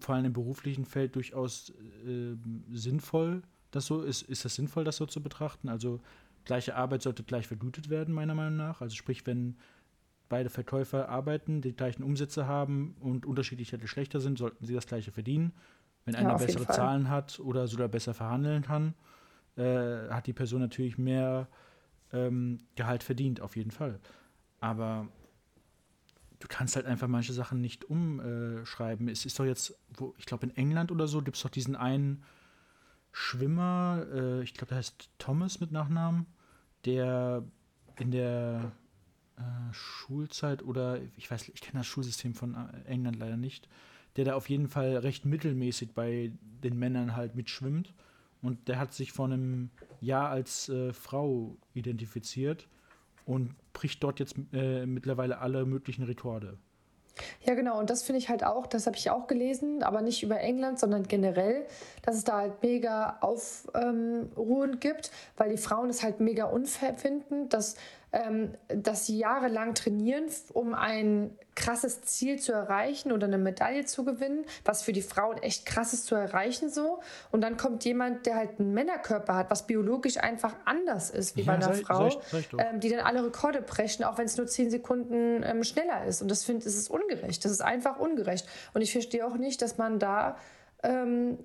vor 0.00 0.14
allem 0.14 0.26
im 0.26 0.32
beruflichen 0.34 0.84
Feld 0.84 1.14
durchaus 1.14 1.70
äh, 2.06 2.36
sinnvoll, 2.70 3.42
das 3.76 3.86
so 3.86 4.02
ist. 4.02 4.22
Ist 4.22 4.44
das 4.44 4.54
sinnvoll, 4.56 4.84
das 4.84 4.96
so 4.96 5.06
zu 5.06 5.22
betrachten? 5.22 5.68
Also 5.68 6.00
gleiche 6.44 6.74
Arbeit 6.74 7.02
sollte 7.02 7.22
gleich 7.22 7.46
vergütet 7.46 7.88
werden, 7.88 8.14
meiner 8.14 8.34
Meinung 8.34 8.56
nach. 8.56 8.80
Also 8.80 8.96
sprich, 8.96 9.26
wenn 9.26 9.56
beide 10.28 10.50
Verkäufer 10.50 11.08
arbeiten, 11.08 11.60
die 11.60 11.74
gleichen 11.74 12.02
Umsätze 12.02 12.46
haben 12.46 12.96
und 13.00 13.26
unterschiedlicher 13.26 13.78
Geschlechter 13.78 14.20
sind, 14.20 14.38
sollten 14.38 14.64
sie 14.64 14.74
das 14.74 14.86
gleiche 14.86 15.12
verdienen. 15.12 15.52
Wenn 16.04 16.14
einer 16.14 16.30
ja, 16.30 16.36
bessere 16.36 16.66
Zahlen 16.66 17.08
hat 17.10 17.40
oder 17.40 17.66
sogar 17.66 17.88
besser 17.88 18.14
verhandeln 18.14 18.62
kann, 18.62 18.94
äh, 19.56 20.08
hat 20.08 20.26
die 20.26 20.32
Person 20.32 20.60
natürlich 20.60 20.98
mehr 20.98 21.48
ähm, 22.12 22.58
Gehalt 22.76 23.02
verdient, 23.02 23.40
auf 23.40 23.56
jeden 23.56 23.70
Fall. 23.70 23.98
Aber 24.60 25.08
du 26.38 26.46
kannst 26.48 26.76
halt 26.76 26.86
einfach 26.86 27.08
manche 27.08 27.32
Sachen 27.32 27.60
nicht 27.60 27.84
umschreiben. 27.84 29.08
Es 29.08 29.26
ist 29.26 29.38
doch 29.38 29.44
jetzt, 29.44 29.78
wo, 29.94 30.14
ich 30.18 30.26
glaube 30.26 30.46
in 30.46 30.56
England 30.56 30.92
oder 30.92 31.08
so, 31.08 31.22
gibt 31.22 31.36
es 31.36 31.42
doch 31.42 31.50
diesen 31.50 31.76
einen 31.76 32.22
Schwimmer, 33.18 34.06
äh, 34.12 34.42
ich 34.42 34.52
glaube, 34.52 34.68
der 34.68 34.76
heißt 34.76 35.08
Thomas 35.16 35.58
mit 35.58 35.72
Nachnamen, 35.72 36.26
der 36.84 37.42
in 37.98 38.10
der 38.10 38.72
äh, 39.38 39.72
Schulzeit 39.72 40.62
oder 40.62 41.00
ich 41.16 41.30
weiß, 41.30 41.48
ich 41.48 41.62
kenne 41.62 41.80
das 41.80 41.86
Schulsystem 41.86 42.34
von 42.34 42.54
äh, 42.54 42.86
England 42.86 43.18
leider 43.18 43.38
nicht, 43.38 43.70
der 44.16 44.26
da 44.26 44.34
auf 44.34 44.50
jeden 44.50 44.68
Fall 44.68 44.98
recht 44.98 45.24
mittelmäßig 45.24 45.94
bei 45.94 46.30
den 46.62 46.78
Männern 46.78 47.16
halt 47.16 47.34
mitschwimmt. 47.34 47.94
Und 48.42 48.68
der 48.68 48.78
hat 48.78 48.92
sich 48.92 49.12
vor 49.12 49.24
einem 49.24 49.70
Jahr 50.02 50.28
als 50.28 50.68
äh, 50.68 50.92
Frau 50.92 51.56
identifiziert 51.72 52.68
und 53.24 53.54
bricht 53.72 54.04
dort 54.04 54.20
jetzt 54.20 54.36
äh, 54.52 54.84
mittlerweile 54.84 55.38
alle 55.38 55.64
möglichen 55.64 56.02
Rekorde. 56.02 56.58
Ja, 57.44 57.54
genau. 57.54 57.78
Und 57.78 57.90
das 57.90 58.02
finde 58.02 58.18
ich 58.18 58.28
halt 58.28 58.44
auch, 58.44 58.66
das 58.66 58.86
habe 58.86 58.96
ich 58.96 59.10
auch 59.10 59.26
gelesen, 59.26 59.82
aber 59.82 60.02
nicht 60.02 60.22
über 60.22 60.40
England, 60.40 60.78
sondern 60.78 61.04
generell, 61.04 61.66
dass 62.02 62.16
es 62.16 62.24
da 62.24 62.38
halt 62.38 62.62
mega 62.62 63.18
Aufruhen 63.20 64.72
ähm, 64.72 64.80
gibt, 64.80 65.10
weil 65.36 65.50
die 65.50 65.56
Frauen 65.56 65.90
es 65.90 66.02
halt 66.02 66.20
mega 66.20 66.44
unfair 66.44 66.94
finden, 66.94 67.48
dass 67.48 67.76
ähm, 68.16 68.54
dass 68.68 69.06
sie 69.06 69.18
jahrelang 69.18 69.74
trainieren, 69.74 70.24
um 70.54 70.74
ein 70.74 71.36
krasses 71.54 72.02
Ziel 72.02 72.38
zu 72.38 72.52
erreichen 72.52 73.12
oder 73.12 73.26
eine 73.26 73.36
Medaille 73.36 73.84
zu 73.84 74.04
gewinnen, 74.04 74.44
was 74.64 74.82
für 74.82 74.92
die 74.92 75.02
Frauen 75.02 75.38
echt 75.38 75.66
krass 75.66 75.92
ist 75.92 76.06
zu 76.06 76.14
erreichen 76.14 76.70
so. 76.70 77.00
Und 77.30 77.42
dann 77.42 77.56
kommt 77.56 77.84
jemand, 77.84 78.24
der 78.24 78.36
halt 78.36 78.58
einen 78.58 78.72
Männerkörper 78.72 79.34
hat, 79.34 79.50
was 79.50 79.66
biologisch 79.66 80.16
einfach 80.18 80.54
anders 80.64 81.10
ist 81.10 81.36
wie 81.36 81.42
ja, 81.42 81.46
bei 81.46 81.54
einer 81.54 81.74
sei, 81.74 81.82
Frau, 81.82 82.10
sei, 82.10 82.20
sei 82.30 82.44
ähm, 82.58 82.80
die 82.80 82.88
dann 82.88 83.00
alle 83.00 83.24
Rekorde 83.24 83.60
brechen, 83.60 84.04
auch 84.04 84.16
wenn 84.16 84.26
es 84.26 84.36
nur 84.36 84.46
zehn 84.46 84.70
Sekunden 84.70 85.42
ähm, 85.42 85.62
schneller 85.62 86.04
ist. 86.06 86.22
Und 86.22 86.30
das 86.30 86.44
finde 86.44 86.60
ich, 86.60 86.66
ist 86.66 86.90
ungerecht. 86.90 87.44
Das 87.44 87.52
ist 87.52 87.62
einfach 87.62 87.98
ungerecht. 87.98 88.46
Und 88.72 88.80
ich 88.80 88.92
verstehe 88.92 89.26
auch 89.26 89.36
nicht, 89.36 89.60
dass 89.60 89.76
man 89.76 89.98
da 89.98 90.36
ähm, 90.82 91.38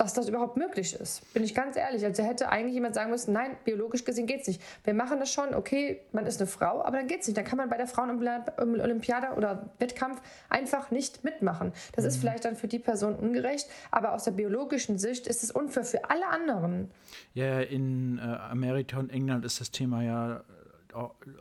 dass 0.00 0.14
das 0.14 0.28
überhaupt 0.30 0.56
möglich 0.56 0.94
ist. 0.94 1.30
Bin 1.34 1.44
ich 1.44 1.54
ganz 1.54 1.76
ehrlich. 1.76 2.02
Also 2.06 2.22
hätte 2.22 2.48
eigentlich 2.48 2.72
jemand 2.72 2.94
sagen 2.94 3.10
müssen, 3.10 3.34
nein, 3.34 3.58
biologisch 3.64 4.06
gesehen 4.06 4.26
geht 4.26 4.40
es 4.40 4.48
nicht. 4.48 4.62
Wir 4.82 4.94
machen 4.94 5.20
das 5.20 5.30
schon, 5.30 5.54
okay, 5.54 6.00
man 6.12 6.24
ist 6.24 6.40
eine 6.40 6.48
Frau, 6.48 6.82
aber 6.82 6.96
dann 6.96 7.06
geht 7.06 7.20
es 7.20 7.26
nicht. 7.26 7.36
Dann 7.36 7.44
kann 7.44 7.58
man 7.58 7.68
bei 7.68 7.76
der 7.76 7.86
Frauenolympiade 7.86 9.36
oder 9.36 9.68
Wettkampf 9.78 10.22
einfach 10.48 10.90
nicht 10.90 11.22
mitmachen. 11.22 11.74
Das 11.92 12.04
mhm. 12.04 12.08
ist 12.08 12.16
vielleicht 12.16 12.46
dann 12.46 12.56
für 12.56 12.66
die 12.66 12.78
Person 12.78 13.14
ungerecht, 13.14 13.68
aber 13.90 14.14
aus 14.14 14.24
der 14.24 14.30
biologischen 14.30 14.98
Sicht 14.98 15.26
ist 15.26 15.42
es 15.42 15.50
unfair 15.50 15.84
für 15.84 16.08
alle 16.08 16.26
anderen. 16.28 16.90
Ja, 17.34 17.60
in 17.60 18.16
äh, 18.18 18.22
Amerika 18.22 18.98
und 18.98 19.12
England 19.12 19.44
ist 19.44 19.60
das 19.60 19.70
Thema 19.70 20.02
ja 20.02 20.36
äh, 20.38 20.42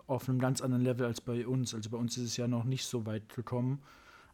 auf 0.05 0.27
einem 0.27 0.39
ganz 0.39 0.59
anderen 0.59 0.83
Level 0.83 1.05
als 1.05 1.21
bei 1.21 1.47
uns. 1.47 1.73
Also 1.73 1.89
bei 1.89 1.97
uns 1.97 2.17
ist 2.17 2.25
es 2.25 2.35
ja 2.35 2.49
noch 2.49 2.65
nicht 2.65 2.85
so 2.85 3.05
weit 3.05 3.33
gekommen. 3.33 3.81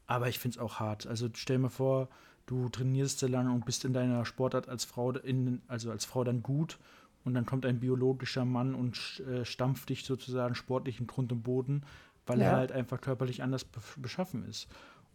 Aber 0.07 0.29
ich 0.29 0.39
finde 0.39 0.57
es 0.57 0.61
auch 0.61 0.79
hart. 0.79 1.05
Also 1.05 1.29
stell 1.33 1.59
mir 1.59 1.69
vor, 1.69 2.09
du 2.45 2.69
trainierst 2.69 3.19
sehr 3.19 3.29
lange 3.29 3.51
und 3.51 3.65
bist 3.65 3.85
in 3.85 3.93
deiner 3.93 4.25
Sportart 4.25 4.69
als 4.69 4.85
Frau, 4.85 5.11
in, 5.11 5.61
also 5.67 5.91
als 5.91 6.05
Frau 6.05 6.23
dann 6.23 6.43
gut 6.43 6.77
und 7.23 7.33
dann 7.33 7.45
kommt 7.45 7.65
ein 7.65 7.79
biologischer 7.79 8.45
Mann 8.45 8.75
und 8.75 9.23
äh, 9.27 9.45
stampft 9.45 9.89
dich 9.89 10.05
sozusagen 10.05 10.55
sportlich 10.55 10.99
in 10.99 11.07
Grund 11.07 11.31
und 11.31 11.41
Boden, 11.41 11.83
weil 12.25 12.39
ja. 12.39 12.45
er 12.45 12.55
halt 12.57 12.71
einfach 12.71 13.01
körperlich 13.01 13.41
anders 13.41 13.65
beschaffen 13.97 14.47
ist. 14.47 14.67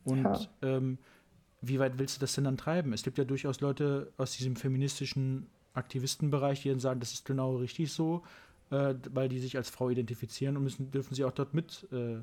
Und 0.05 0.25
ja. 0.25 0.49
ähm, 0.63 0.99
wie 1.63 1.79
weit 1.79 1.99
willst 1.99 2.17
du 2.17 2.21
das 2.21 2.35
denn 2.35 2.45
dann 2.45 2.57
treiben? 2.57 2.93
Es 2.93 3.03
gibt 3.03 3.19
ja 3.19 3.25
durchaus 3.25 3.61
Leute 3.61 4.13
aus 4.17 4.33
diesem 4.33 4.57
feministischen 4.57 5.47
Aktivistenbereich, 5.75 6.63
die 6.63 6.71
dann 6.71 6.81
sagen, 6.81 7.01
das 7.01 7.13
ist 7.13 7.25
genau 7.25 7.57
richtig 7.57 7.93
so, 7.93 8.23
äh, 8.71 8.95
weil 9.13 9.29
die 9.29 9.39
sich 9.39 9.57
als 9.57 9.71
Frau 9.71 9.91
identifizieren 9.91 10.57
und 10.57 10.65
müssen, 10.65 10.91
dürfen 10.91 11.15
sie 11.15 11.25
auch 11.25 11.33
dort 11.33 11.55
mit 11.55 11.87
äh, 11.93 12.21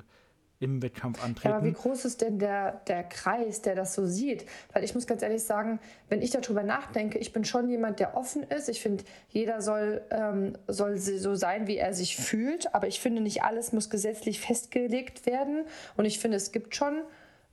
im 0.60 0.82
Wettkampf 0.82 1.22
antreten. 1.22 1.54
Aber 1.54 1.64
wie 1.64 1.72
groß 1.72 2.04
ist 2.04 2.20
denn 2.20 2.38
der, 2.38 2.80
der 2.88 3.04
Kreis, 3.04 3.62
der 3.62 3.74
das 3.74 3.94
so 3.94 4.06
sieht? 4.06 4.44
Weil 4.72 4.82
ich 4.82 4.94
muss 4.94 5.06
ganz 5.06 5.22
ehrlich 5.22 5.44
sagen, 5.44 5.78
wenn 6.08 6.20
ich 6.20 6.30
darüber 6.30 6.62
nachdenke, 6.62 7.18
ich 7.18 7.32
bin 7.32 7.44
schon 7.44 7.68
jemand, 7.68 8.00
der 8.00 8.16
offen 8.16 8.42
ist. 8.42 8.68
Ich 8.68 8.80
finde, 8.80 9.04
jeder 9.28 9.62
soll, 9.62 10.02
ähm, 10.10 10.54
soll 10.66 10.96
so 10.96 11.34
sein, 11.34 11.66
wie 11.66 11.76
er 11.76 11.94
sich 11.94 12.16
fühlt. 12.16 12.74
Aber 12.74 12.88
ich 12.88 13.00
finde, 13.00 13.22
nicht 13.22 13.42
alles 13.42 13.72
muss 13.72 13.88
gesetzlich 13.88 14.40
festgelegt 14.40 15.26
werden. 15.26 15.64
Und 15.96 16.04
ich 16.04 16.18
finde, 16.18 16.36
es 16.36 16.50
gibt 16.50 16.74
schon 16.74 17.02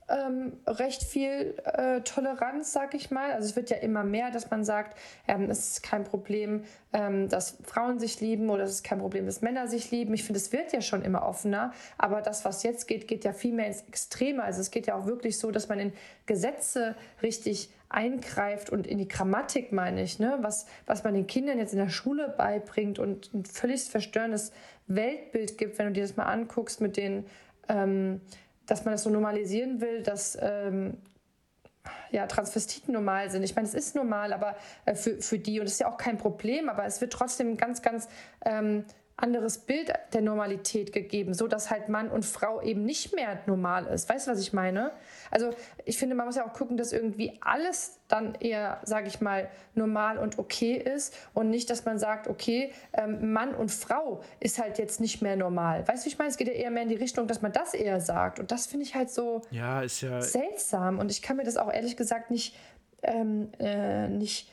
ähm, 0.07 0.53
recht 0.67 1.03
viel 1.03 1.55
äh, 1.63 2.01
Toleranz, 2.01 2.71
sag 2.71 2.93
ich 2.93 3.09
mal. 3.09 3.31
Also 3.31 3.49
es 3.49 3.55
wird 3.55 3.71
ja 3.71 3.77
immer 3.77 4.03
mehr, 4.03 4.29
dass 4.29 4.51
man 4.51 4.63
sagt, 4.63 4.97
ähm, 5.27 5.49
es 5.49 5.71
ist 5.71 5.83
kein 5.83 6.03
Problem, 6.03 6.63
ähm, 6.93 7.27
dass 7.27 7.57
Frauen 7.63 7.99
sich 7.99 8.21
lieben 8.21 8.49
oder 8.49 8.63
es 8.63 8.71
ist 8.71 8.83
kein 8.83 8.99
Problem, 8.99 9.25
dass 9.25 9.41
Männer 9.41 9.67
sich 9.67 9.89
lieben. 9.89 10.13
Ich 10.13 10.23
finde, 10.23 10.39
es 10.39 10.51
wird 10.51 10.73
ja 10.73 10.81
schon 10.81 11.01
immer 11.01 11.25
offener, 11.25 11.73
aber 11.97 12.21
das, 12.21 12.45
was 12.45 12.61
jetzt 12.61 12.87
geht, 12.87 13.07
geht 13.07 13.23
ja 13.23 13.33
viel 13.33 13.53
mehr 13.53 13.67
ins 13.67 13.81
Extreme. 13.81 14.43
Also 14.43 14.61
es 14.61 14.69
geht 14.69 14.85
ja 14.85 14.95
auch 14.95 15.07
wirklich 15.07 15.39
so, 15.39 15.49
dass 15.49 15.69
man 15.69 15.79
in 15.79 15.93
Gesetze 16.27 16.95
richtig 17.23 17.69
eingreift 17.89 18.69
und 18.69 18.85
in 18.85 18.97
die 18.97 19.07
Grammatik, 19.07 19.71
meine 19.71 20.03
ich, 20.03 20.19
ne? 20.19 20.37
was, 20.41 20.67
was 20.85 21.03
man 21.03 21.13
den 21.13 21.27
Kindern 21.27 21.57
jetzt 21.57 21.73
in 21.73 21.79
der 21.79 21.89
Schule 21.89 22.33
beibringt 22.37 22.99
und 22.99 23.33
ein 23.33 23.45
völlig 23.45 23.83
verstörendes 23.85 24.51
Weltbild 24.87 25.57
gibt, 25.57 25.79
wenn 25.79 25.87
du 25.87 25.93
dir 25.93 26.03
das 26.03 26.15
mal 26.15 26.25
anguckst 26.25 26.81
mit 26.81 26.97
den 26.97 27.25
ähm, 27.69 28.21
dass 28.66 28.86
man 28.86 28.93
das 28.93 29.03
so 29.03 29.09
normalisieren 29.09 29.82
will, 29.82 30.01
dass 30.03 30.38
ähm, 30.41 30.97
ja, 32.11 32.28
Transvestiten 32.28 32.93
normal 32.93 33.30
sind. 33.30 33.43
Ich 33.43 33.55
meine, 33.55 33.68
es 33.68 33.74
ist 33.74 33.95
normal, 33.95 34.34
aber 34.34 34.55
äh, 34.86 34.95
für, 34.95 35.22
für 35.22 35.39
die, 35.39 35.59
und 35.59 35.66
das 35.66 35.74
ist 35.74 35.80
ja 35.80 35.91
auch 35.91 35.97
kein 35.97 36.18
Problem, 36.18 36.70
aber 36.70 36.86
es 36.86 37.01
wird 37.01 37.13
trotzdem 37.13 37.57
ganz, 37.57 37.82
ganz 37.82 38.07
ähm, 38.45 38.86
anderes 39.18 39.59
Bild 39.59 39.93
der 40.13 40.22
Normalität 40.22 40.91
gegeben, 40.91 41.34
so 41.34 41.47
dass 41.47 41.72
halt 41.72 41.88
Mann 41.88 42.09
und 42.09 42.26
Frau 42.26 42.61
eben 42.61 42.84
nicht 42.84 43.16
mehr 43.16 43.39
normal 43.45 43.86
ist. 43.88 44.09
Weißt 44.09 44.28
du, 44.28 44.32
was 44.32 44.41
ich 44.41 44.51
meine? 44.51 44.91
Also 45.32 45.51
ich 45.86 45.97
finde, 45.97 46.16
man 46.16 46.26
muss 46.26 46.36
ja 46.36 46.45
auch 46.45 46.51
gucken, 46.51 46.76
dass 46.76 46.91
irgendwie 46.91 47.38
alles 47.39 47.99
dann 48.09 48.36
eher, 48.36 48.82
sage 48.84 49.07
ich 49.07 49.22
mal, 49.22 49.49
normal 49.74 50.18
und 50.18 50.38
okay 50.38 50.74
ist 50.74 51.16
und 51.34 51.49
nicht, 51.49 51.70
dass 51.70 51.86
man 51.86 51.97
sagt, 51.97 52.28
okay, 52.28 52.74
ähm, 52.91 53.32
Mann 53.32 53.55
und 53.55 53.72
Frau 53.72 54.22
ist 54.41 54.59
halt 54.61 54.80
jetzt 54.80 54.99
nicht 54.99 55.22
mehr 55.22 55.38
normal. 55.38 55.88
Weißt 55.88 56.05
du, 56.05 56.09
ich 56.09 56.18
meine, 56.18 56.30
es 56.30 56.36
geht 56.38 56.47
ja 56.47 56.53
eher 56.53 56.70
mehr 56.70 56.84
in 56.84 56.89
die 56.89 56.95
Richtung, 56.95 57.26
dass 57.28 57.41
man 57.41 57.53
das 57.53 57.74
eher 57.74 58.01
sagt 58.01 58.39
und 58.39 58.51
das 58.51 58.68
finde 58.68 58.86
ich 58.86 58.95
halt 58.95 59.09
so 59.09 59.41
ja, 59.49 59.82
ja 59.82 60.22
seltsam 60.22 60.99
und 60.99 61.09
ich 61.09 61.22
kann 61.22 61.38
mir 61.38 61.43
das 61.43 61.55
auch 61.55 61.72
ehrlich 61.72 61.95
gesagt 61.95 62.32
nicht, 62.32 62.55
ähm, 63.01 63.49
äh, 63.59 64.09
nicht, 64.09 64.51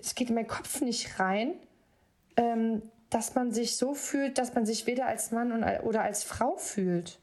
es 0.00 0.16
geht 0.16 0.28
in 0.28 0.34
meinen 0.34 0.48
Kopf 0.48 0.80
nicht 0.80 1.20
rein. 1.20 1.54
Ähm, 2.36 2.82
dass 3.10 3.34
man 3.34 3.52
sich 3.52 3.76
so 3.76 3.94
fühlt, 3.94 4.38
dass 4.38 4.54
man 4.54 4.64
sich 4.64 4.86
weder 4.86 5.06
als 5.06 5.32
Mann 5.32 5.52
oder 5.82 6.02
als 6.02 6.22
Frau 6.22 6.56
fühlt. 6.56 7.18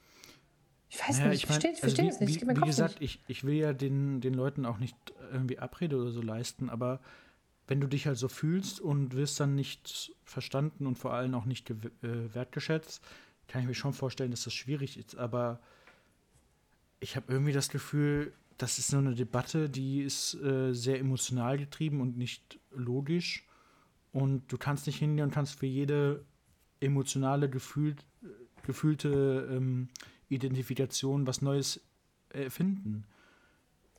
Ich 0.89 0.99
weiß 0.99 1.17
naja, 1.17 1.29
nicht, 1.29 1.43
ich 1.43 1.45
verstehe 1.47 1.71
also 1.71 1.81
versteh 1.81 2.07
es 2.07 2.19
nicht. 2.19 2.41
Wie, 2.41 2.47
wie 2.47 2.61
gesagt, 2.61 3.01
nicht. 3.01 3.21
Ich, 3.27 3.37
ich 3.37 3.43
will 3.43 3.55
ja 3.55 3.73
den, 3.73 4.21
den 4.21 4.33
Leuten 4.33 4.65
auch 4.65 4.77
nicht 4.77 4.95
irgendwie 5.31 5.59
Abrede 5.59 5.97
oder 5.97 6.11
so 6.11 6.21
leisten, 6.21 6.69
aber 6.69 7.01
wenn 7.67 7.81
du 7.81 7.87
dich 7.87 8.07
halt 8.07 8.17
so 8.17 8.29
fühlst 8.29 8.79
und 8.79 9.13
wirst 9.13 9.39
dann 9.39 9.55
nicht 9.55 10.13
verstanden 10.23 10.87
und 10.87 10.97
vor 10.97 11.13
allem 11.13 11.33
auch 11.35 11.45
nicht 11.45 11.69
äh, 11.69 11.75
wertgeschätzt, 12.33 13.03
kann 13.47 13.61
ich 13.61 13.67
mir 13.67 13.75
schon 13.75 13.93
vorstellen, 13.93 14.31
dass 14.31 14.43
das 14.43 14.53
schwierig 14.53 14.97
ist. 14.97 15.17
Aber 15.17 15.59
ich 16.99 17.15
habe 17.15 17.31
irgendwie 17.31 17.53
das 17.53 17.69
Gefühl, 17.69 18.33
das 18.57 18.79
ist 18.79 18.87
so 18.87 18.97
eine 18.97 19.15
Debatte, 19.15 19.69
die 19.69 20.01
ist 20.01 20.33
äh, 20.35 20.73
sehr 20.73 20.99
emotional 20.99 21.57
getrieben 21.57 22.01
und 22.01 22.17
nicht 22.17 22.59
logisch. 22.71 23.46
Und 24.17 24.51
du 24.51 24.57
kannst 24.57 24.87
nicht 24.87 24.97
hingehen 24.97 25.25
und 25.25 25.31
kannst 25.31 25.59
für 25.59 25.67
jede 25.67 26.25
emotionale, 26.79 27.51
gefühlt, 27.51 28.03
gefühlte 28.65 29.47
ähm, 29.51 29.89
Identifikation 30.27 31.27
was 31.27 31.43
Neues 31.43 31.81
erfinden. 32.33 33.03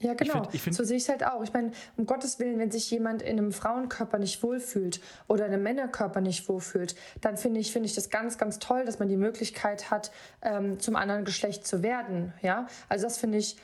Ja, 0.00 0.14
genau. 0.14 0.34
Ich 0.34 0.40
find, 0.40 0.54
ich 0.54 0.62
find, 0.62 0.76
so 0.76 0.82
sehe 0.82 0.96
ich 0.96 1.04
es 1.04 1.08
halt 1.08 1.24
auch. 1.24 1.44
Ich 1.44 1.52
meine, 1.52 1.70
um 1.96 2.04
Gottes 2.04 2.40
Willen, 2.40 2.58
wenn 2.58 2.72
sich 2.72 2.90
jemand 2.90 3.22
in 3.22 3.38
einem 3.38 3.52
Frauenkörper 3.52 4.18
nicht 4.18 4.42
wohlfühlt 4.42 5.00
oder 5.28 5.46
in 5.46 5.52
einem 5.52 5.62
Männerkörper 5.62 6.20
nicht 6.20 6.48
wohlfühlt, 6.48 6.96
dann 7.20 7.36
finde 7.36 7.60
ich, 7.60 7.70
finde 7.70 7.86
ich 7.86 7.94
das 7.94 8.10
ganz, 8.10 8.38
ganz 8.38 8.58
toll, 8.58 8.84
dass 8.86 8.98
man 8.98 9.06
die 9.06 9.16
Möglichkeit 9.16 9.92
hat, 9.92 10.10
ähm, 10.42 10.80
zum 10.80 10.96
anderen 10.96 11.26
Geschlecht 11.26 11.64
zu 11.64 11.84
werden. 11.84 12.32
Ja, 12.42 12.66
also 12.88 13.04
das 13.06 13.18
finde 13.18 13.38
ich, 13.38 13.56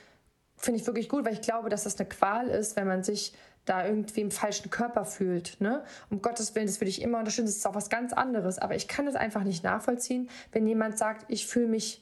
finde 0.55 0.79
ich 0.79 0.87
wirklich 0.87 1.09
gut, 1.09 1.25
weil 1.25 1.33
ich 1.33 1.41
glaube, 1.41 1.67
dass 1.67 1.83
das 1.83 1.99
eine 1.99 2.07
Qual 2.07 2.47
ist, 2.47 2.77
wenn 2.77 2.87
man 2.87 3.03
sich 3.03 3.33
da 3.65 3.85
irgendwie 3.85 4.21
im 4.21 4.31
falschen 4.31 4.69
Körper 4.69 5.05
fühlt. 5.05 5.59
Ne? 5.59 5.83
Um 6.09 6.21
Gottes 6.21 6.55
Willen, 6.55 6.67
das 6.67 6.79
würde 6.79 6.89
ich 6.89 7.01
immer 7.01 7.19
unterstützen. 7.19 7.47
Das 7.47 7.57
ist 7.57 7.67
auch 7.67 7.75
was 7.75 7.89
ganz 7.89 8.13
anderes. 8.13 8.59
Aber 8.59 8.75
ich 8.75 8.87
kann 8.87 9.07
es 9.07 9.15
einfach 9.15 9.43
nicht 9.43 9.63
nachvollziehen, 9.63 10.29
wenn 10.51 10.67
jemand 10.67 10.97
sagt, 10.97 11.25
ich 11.29 11.47
fühle 11.47 11.67
mich 11.67 12.01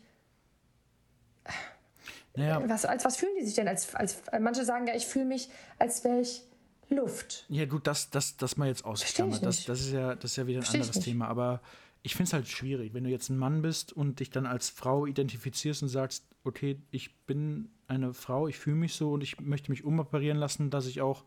naja. 2.36 2.68
Was, 2.68 2.86
als 2.86 3.06
was 3.06 3.18
fühlen 3.18 3.34
die 3.40 3.46
sich 3.46 3.56
denn? 3.56 3.68
Als, 3.68 3.94
als, 3.94 4.22
manche 4.40 4.66
sagen 4.66 4.88
ja, 4.88 4.96
ich 4.96 5.06
fühle 5.06 5.26
mich, 5.26 5.50
als 5.78 6.04
wäre 6.04 6.20
ich 6.20 6.42
Luft. 6.90 7.46
Ja, 7.50 7.66
gut, 7.66 7.88
das, 7.88 8.10
das, 8.10 8.38
das 8.38 8.58
mal 8.58 8.68
jetzt 8.68 8.86
ausklammern. 8.86 9.40
Das, 9.42 9.66
das, 9.66 9.82
ist 9.82 9.92
ja, 9.92 10.16
das 10.16 10.32
ist 10.32 10.38
ja 10.38 10.48
wieder 10.48 10.60
ein 10.60 10.64
Versteh 10.64 10.82
anderes 10.82 11.00
Thema. 11.00 11.28
Aber 11.28 11.62
ich 12.02 12.16
finde 12.16 12.28
es 12.28 12.34
halt 12.34 12.48
schwierig, 12.48 12.94
wenn 12.94 13.04
du 13.04 13.10
jetzt 13.10 13.30
ein 13.30 13.38
Mann 13.38 13.62
bist 13.62 13.94
und 13.94 14.20
dich 14.20 14.30
dann 14.32 14.46
als 14.46 14.70
Frau 14.70 15.06
identifizierst 15.06 15.84
und 15.84 15.90
sagst, 15.90 16.26
okay, 16.44 16.82
ich 16.92 17.16
bin 17.26 17.70
eine 17.88 18.14
Frau, 18.14 18.48
ich 18.48 18.58
fühle 18.58 18.76
mich 18.76 18.96
so 18.96 19.14
und 19.14 19.22
ich 19.22 19.40
möchte 19.40 19.72
mich 19.72 19.84
umoperieren 19.84 20.38
lassen, 20.38 20.70
dass 20.70 20.88
ich 20.88 21.02
auch 21.02 21.24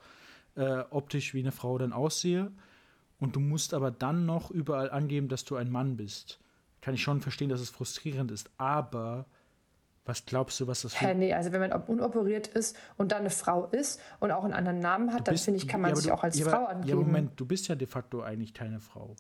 äh, 0.57 0.85
optisch 0.91 1.35
wie 1.35 1.41
eine 1.41 1.53
Frau 1.53 1.79
dann 1.79 1.93
aussehe. 1.93 2.51
Und 3.19 3.37
du 3.37 3.41
musst 3.41 3.73
aber 3.73 3.91
dann 3.91 4.27
noch 4.27 4.51
überall 4.51 4.91
angeben, 4.91 5.29
dass 5.29 5.45
du 5.45 5.57
ein 5.57 5.71
Mann 5.71 5.97
bist. 5.97 6.39
Kann 6.81 6.95
ich 6.95 7.03
schon 7.03 7.21
verstehen, 7.21 7.49
dass 7.49 7.61
es 7.61 7.71
frustrierend 7.71 8.31
ist. 8.31 8.51
Aber 8.59 9.27
was 10.05 10.25
glaubst 10.25 10.61
du, 10.61 10.67
was 10.67 10.83
das 10.83 11.01
Hä, 11.01 11.15
nee, 11.15 11.35
also 11.35 11.51
wenn 11.53 11.61
man 11.61 11.73
unoperiert 11.73 12.47
ist 12.47 12.77
und 12.97 13.13
dann 13.13 13.21
eine 13.21 13.31
Frau 13.31 13.67
ist 13.67 14.01
und 14.21 14.31
auch 14.31 14.45
einen 14.45 14.53
anderen 14.53 14.79
Namen 14.79 15.13
hat, 15.13 15.25
bist, 15.25 15.29
dann 15.29 15.39
finde 15.39 15.59
ich, 15.59 15.69
kann 15.69 15.81
man 15.81 15.91
ja, 15.91 15.97
sich 15.97 16.07
du, 16.07 16.13
auch 16.13 16.23
als 16.23 16.39
ja, 16.39 16.49
Frau 16.49 16.67
angeben. 16.67 17.01
Ja, 17.01 17.05
Moment, 17.05 17.33
du 17.41 17.45
bist 17.45 17.67
ja 17.69 17.75
de 17.75 17.89
facto 17.89 18.23
eigentlich 18.23 18.55
keine 18.55 18.79
Frau. 18.79 19.17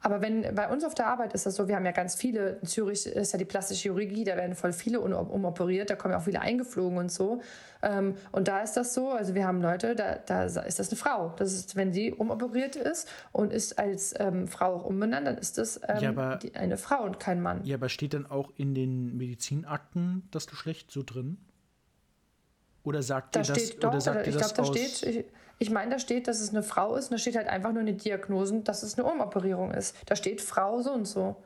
Aber 0.00 0.20
wenn 0.22 0.54
bei 0.54 0.68
uns 0.68 0.84
auf 0.84 0.94
der 0.94 1.06
Arbeit 1.06 1.34
ist 1.34 1.46
das 1.46 1.56
so, 1.56 1.66
wir 1.66 1.76
haben 1.76 1.84
ja 1.84 1.92
ganz 1.92 2.14
viele, 2.14 2.58
in 2.60 2.68
Zürich 2.68 3.06
ist 3.06 3.32
ja 3.32 3.38
die 3.38 3.44
plastische 3.44 3.82
Chirurgie, 3.82 4.24
da 4.24 4.36
werden 4.36 4.54
voll 4.54 4.72
viele 4.72 5.00
umoperiert, 5.00 5.90
da 5.90 5.96
kommen 5.96 6.12
ja 6.12 6.18
auch 6.18 6.24
viele 6.24 6.40
eingeflogen 6.40 6.98
und 6.98 7.10
so. 7.10 7.40
Ähm, 7.82 8.14
und 8.30 8.48
da 8.48 8.60
ist 8.60 8.74
das 8.74 8.94
so, 8.94 9.10
also 9.10 9.34
wir 9.34 9.46
haben 9.46 9.60
Leute, 9.60 9.96
da, 9.96 10.16
da 10.24 10.44
ist 10.44 10.78
das 10.78 10.88
eine 10.90 10.96
Frau. 10.96 11.34
Das 11.36 11.52
ist, 11.52 11.74
wenn 11.74 11.92
sie 11.92 12.12
umoperiert 12.12 12.76
ist 12.76 13.08
und 13.32 13.52
ist 13.52 13.78
als 13.78 14.14
ähm, 14.18 14.46
Frau 14.46 14.74
auch 14.74 14.84
umbenannt, 14.84 15.26
dann 15.26 15.38
ist 15.38 15.58
das 15.58 15.80
ähm, 15.88 15.98
ja, 16.00 16.08
aber, 16.10 16.36
die, 16.36 16.54
eine 16.54 16.76
Frau 16.76 17.02
und 17.02 17.18
kein 17.18 17.40
Mann. 17.40 17.64
Ja, 17.64 17.76
aber 17.76 17.88
steht 17.88 18.14
dann 18.14 18.26
auch 18.26 18.50
in 18.56 18.74
den 18.74 19.16
Medizinakten 19.16 20.28
das 20.30 20.46
Geschlecht 20.46 20.90
so 20.90 21.02
drin? 21.02 21.38
Oder 22.84 23.02
sagt 23.02 23.36
da 23.36 23.40
ihr 23.40 23.46
das, 23.46 23.58
steht 23.58 23.84
doch, 23.84 23.90
oder 23.90 24.00
sagt 24.00 24.26
ihr 24.26 24.32
ich 24.32 24.38
glaube, 24.38 24.54
da 24.54 24.64
steht, 24.64 25.02
ich, 25.02 25.24
ich 25.58 25.70
meine, 25.70 25.90
da 25.90 25.98
steht, 25.98 26.28
dass 26.28 26.40
es 26.40 26.50
eine 26.50 26.62
Frau 26.62 26.94
ist 26.94 27.06
und 27.06 27.12
da 27.12 27.18
steht 27.18 27.36
halt 27.36 27.48
einfach 27.48 27.72
nur 27.72 27.80
eine 27.80 27.94
Diagnose, 27.94 28.60
dass 28.60 28.82
es 28.82 28.96
eine 28.96 29.10
Umoperierung 29.10 29.72
ist. 29.72 29.96
Da 30.06 30.14
steht 30.14 30.40
Frau 30.40 30.80
so 30.82 30.92
und 30.92 31.06
so. 31.06 31.36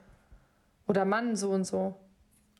Oder 0.87 1.05
Mann 1.05 1.35
so 1.35 1.51
und 1.51 1.65
so. 1.65 1.95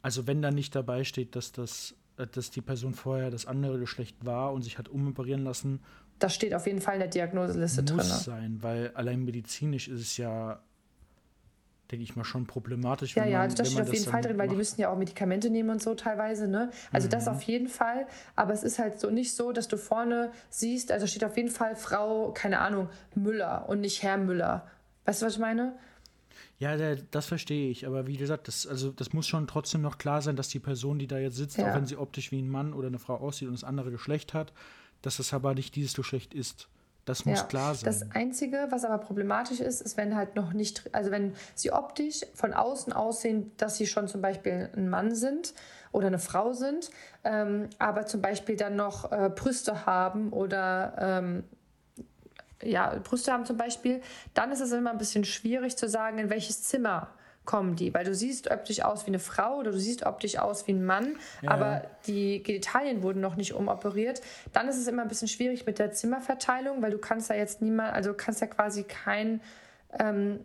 Also 0.01 0.27
wenn 0.27 0.41
da 0.41 0.51
nicht 0.51 0.75
dabei 0.75 1.05
steht, 1.05 1.37
dass, 1.37 1.53
das, 1.53 1.95
äh, 2.17 2.27
dass 2.27 2.51
die 2.51 2.63
Person 2.63 2.95
vorher 2.95 3.31
das 3.31 3.47
andere 3.47 3.79
Geschlecht 3.79 4.25
war 4.25 4.53
und 4.53 4.63
sich 4.63 4.79
hat 4.79 4.89
umoperieren 4.89 5.45
lassen. 5.45 5.81
Das 6.19 6.35
steht 6.35 6.55
auf 6.55 6.67
jeden 6.67 6.81
Fall 6.81 6.95
in 6.95 7.01
der 7.01 7.09
Diagnoseliste 7.09 7.83
drin. 7.83 7.97
Muss 7.97 8.25
sein, 8.25 8.63
weil 8.63 8.93
allein 8.95 9.25
medizinisch 9.25 9.89
ist 9.89 10.01
es 10.01 10.17
ja 10.17 10.63
denke 11.93 12.03
ich 12.05 12.17
mal, 12.17 12.25
schon 12.25 12.47
problematisch. 12.47 13.15
Ja, 13.15 13.27
ja, 13.27 13.41
man, 13.41 13.55
das 13.55 13.71
steht 13.71 13.83
auf 13.83 13.93
jeden 13.93 14.11
Fall 14.11 14.23
drin, 14.23 14.39
weil 14.39 14.49
die 14.49 14.57
müssen 14.57 14.81
ja 14.81 14.91
auch 14.91 14.97
Medikamente 14.97 15.51
nehmen 15.51 15.71
und 15.71 15.83
so 15.83 15.95
teilweise. 15.95 16.49
Ne? 16.49 16.71
Also 16.91 17.07
mhm. 17.07 17.11
das 17.11 17.29
auf 17.29 17.43
jeden 17.43 17.69
Fall. 17.69 18.07
Aber 18.35 18.53
es 18.53 18.63
ist 18.63 18.79
halt 18.79 18.99
so 18.99 19.11
nicht 19.11 19.35
so, 19.35 19.53
dass 19.53 19.69
du 19.69 19.77
vorne 19.77 20.33
siehst, 20.49 20.91
also 20.91 21.07
steht 21.07 21.23
auf 21.23 21.37
jeden 21.37 21.51
Fall 21.51 21.77
Frau, 21.77 22.33
keine 22.33 22.61
Ahnung, 22.61 22.89
Müller 23.15 23.69
und 23.69 23.83
nicht 23.83 24.03
Herr 24.03 24.17
Müller. 24.17 24.67
Weißt 25.05 25.23
du, 25.23 25.27
was 25.27 25.35
ich 25.35 25.39
meine? 25.39 25.75
Ja, 26.59 26.77
das 27.11 27.27
verstehe 27.27 27.71
ich. 27.71 27.87
Aber 27.87 28.07
wie 28.07 28.17
gesagt, 28.17 28.49
das, 28.49 28.67
also, 28.67 28.91
das 28.91 29.13
muss 29.13 29.27
schon 29.27 29.47
trotzdem 29.47 29.83
noch 29.83 29.99
klar 29.99 30.23
sein, 30.23 30.37
dass 30.37 30.49
die 30.49 30.61
Person, 30.61 30.99
die 30.99 31.07
da 31.07 31.19
jetzt 31.19 31.37
sitzt, 31.37 31.59
ja. 31.59 31.71
auch 31.71 31.77
wenn 31.77 31.87
sie 31.87 31.97
optisch 31.97 32.33
wie 32.33 32.41
ein 32.41 32.49
Mann 32.49 32.73
oder 32.73 32.87
eine 32.87 32.99
Frau 32.99 33.17
aussieht 33.17 33.49
und 33.49 33.55
das 33.55 33.65
andere 33.65 33.91
Geschlecht 33.91 34.33
hat, 34.33 34.53
dass 35.03 35.19
das 35.19 35.35
aber 35.35 35.55
nicht 35.55 35.77
dieses 35.77 35.95
Geschlecht 35.95 36.33
ist. 36.33 36.69
Das 37.05 37.25
muss 37.25 37.41
ja, 37.41 37.45
klar 37.45 37.75
sein. 37.75 37.85
Das 37.85 38.11
Einzige, 38.13 38.67
was 38.71 38.85
aber 38.85 38.99
problematisch 38.99 39.61
ist, 39.61 39.81
ist, 39.81 39.97
wenn 39.97 40.15
halt 40.15 40.37
noch 40.37 40.53
nicht, 40.53 40.95
also 40.95 41.11
wenn 41.11 41.35
sie 41.55 41.73
optisch 41.73 42.21
von 42.35 42.53
außen 42.53 42.93
aussehen, 42.93 43.51
dass 43.57 43.77
sie 43.77 43.87
schon 43.87 44.07
zum 44.07 44.23
Beispiel 44.23 44.71
ein 44.77 44.89
Mann 44.89 45.15
sind 45.15 45.53
oder 45.91 46.07
eine 46.07 46.21
Frau 46.21 46.53
sind, 46.53 46.91
ähm, 47.25 47.69
aber 47.79 48.07
zum 48.07 48.23
Beispiel 48.23 48.57
dann 48.57 48.77
noch 48.77 49.11
äh, 49.11 49.31
Brüste 49.35 49.85
haben 49.85 50.33
oder 50.33 50.95
ähm, 50.99 51.45
ja, 52.63 52.95
Brüste 53.03 53.33
haben 53.33 53.47
zum 53.47 53.57
Beispiel, 53.57 54.01
dann 54.35 54.53
ist 54.53 54.61
es 54.61 54.71
immer 54.71 54.93
ein 54.93 54.99
bisschen 54.99 55.25
schwierig 55.25 55.77
zu 55.77 55.89
sagen, 55.89 56.19
in 56.19 56.31
welches 56.31 56.63
Zimmer 56.63 57.09
kommen 57.45 57.75
die, 57.75 57.93
weil 57.93 58.05
du 58.05 58.15
siehst 58.15 58.51
optisch 58.51 58.83
aus 58.83 59.05
wie 59.07 59.11
eine 59.11 59.19
Frau 59.19 59.59
oder 59.59 59.73
du 59.73 59.79
siehst 59.79 60.07
optisch 60.07 60.39
aus 60.39 60.67
wie 60.67 60.73
ein 60.73 60.85
Mann, 60.85 61.17
ja. 61.41 61.51
aber 61.51 61.83
die 62.07 62.43
Genitalien 62.43 63.03
wurden 63.03 63.21
noch 63.21 63.37
nicht 63.37 63.55
umoperiert. 63.55 64.21
Dann 64.53 64.69
ist 64.69 64.77
es 64.77 64.87
immer 64.87 65.03
ein 65.03 65.09
bisschen 65.09 65.29
schwierig 65.29 65.67
mit 65.67 65.79
der 65.79 65.93
Zimmerverteilung, 65.93 66.83
weil 66.83 66.93
du 66.93 66.99
kannst 66.99 67.31
ja 67.31 67.37
jetzt 67.37 67.61
niemand, 67.61 67.93
also 67.95 68.15
kannst 68.15 68.41
ja 68.41 68.47
quasi 68.47 68.85
kein 68.85 69.41
ähm, 69.99 70.45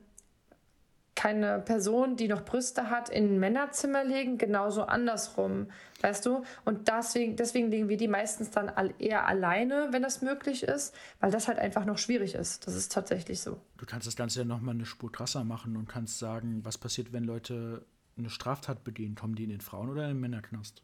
keine 1.18 1.60
Person, 1.60 2.16
die 2.16 2.28
noch 2.28 2.46
Brüste 2.46 2.92
hat, 2.92 3.10
in 3.10 3.34
ein 3.34 3.40
Männerzimmer 3.40 4.04
legen, 4.04 4.38
genauso 4.38 4.84
andersrum, 4.84 5.66
weißt 6.02 6.24
du? 6.28 6.44
Und 6.64 6.88
deswegen, 6.88 7.36
deswegen 7.36 7.72
legen 7.72 7.90
wir 7.90 7.98
die 7.98 8.08
meistens 8.08 8.52
dann 8.52 8.72
eher 9.00 9.26
alleine, 9.26 9.88
wenn 9.92 10.04
das 10.04 10.22
möglich 10.22 10.62
ist, 10.62 10.96
weil 11.20 11.32
das 11.32 11.48
halt 11.48 11.58
einfach 11.58 11.86
noch 11.86 11.98
schwierig 11.98 12.36
ist. 12.36 12.68
Das 12.68 12.76
ist 12.76 12.92
tatsächlich 12.92 13.42
so. 13.42 13.60
Du 13.78 13.88
kannst 13.88 14.06
das 14.06 14.16
Ganze 14.16 14.40
ja 14.42 14.46
nochmal 14.46 14.76
eine 14.76 14.86
Spur 14.86 15.12
krasser 15.12 15.44
machen 15.44 15.76
und 15.76 15.90
kannst 15.90 16.20
sagen, 16.20 16.64
was 16.64 16.78
passiert, 16.78 17.12
wenn 17.12 17.24
Leute 17.24 17.84
eine 18.16 18.30
Straftat 18.30 18.84
begehen? 18.84 19.16
Kommen 19.16 19.34
die 19.34 19.44
in 19.44 19.50
den 19.50 19.62
Frauen- 19.62 19.90
oder 19.90 20.04
in 20.04 20.10
den 20.10 20.20
Männerknast? 20.20 20.84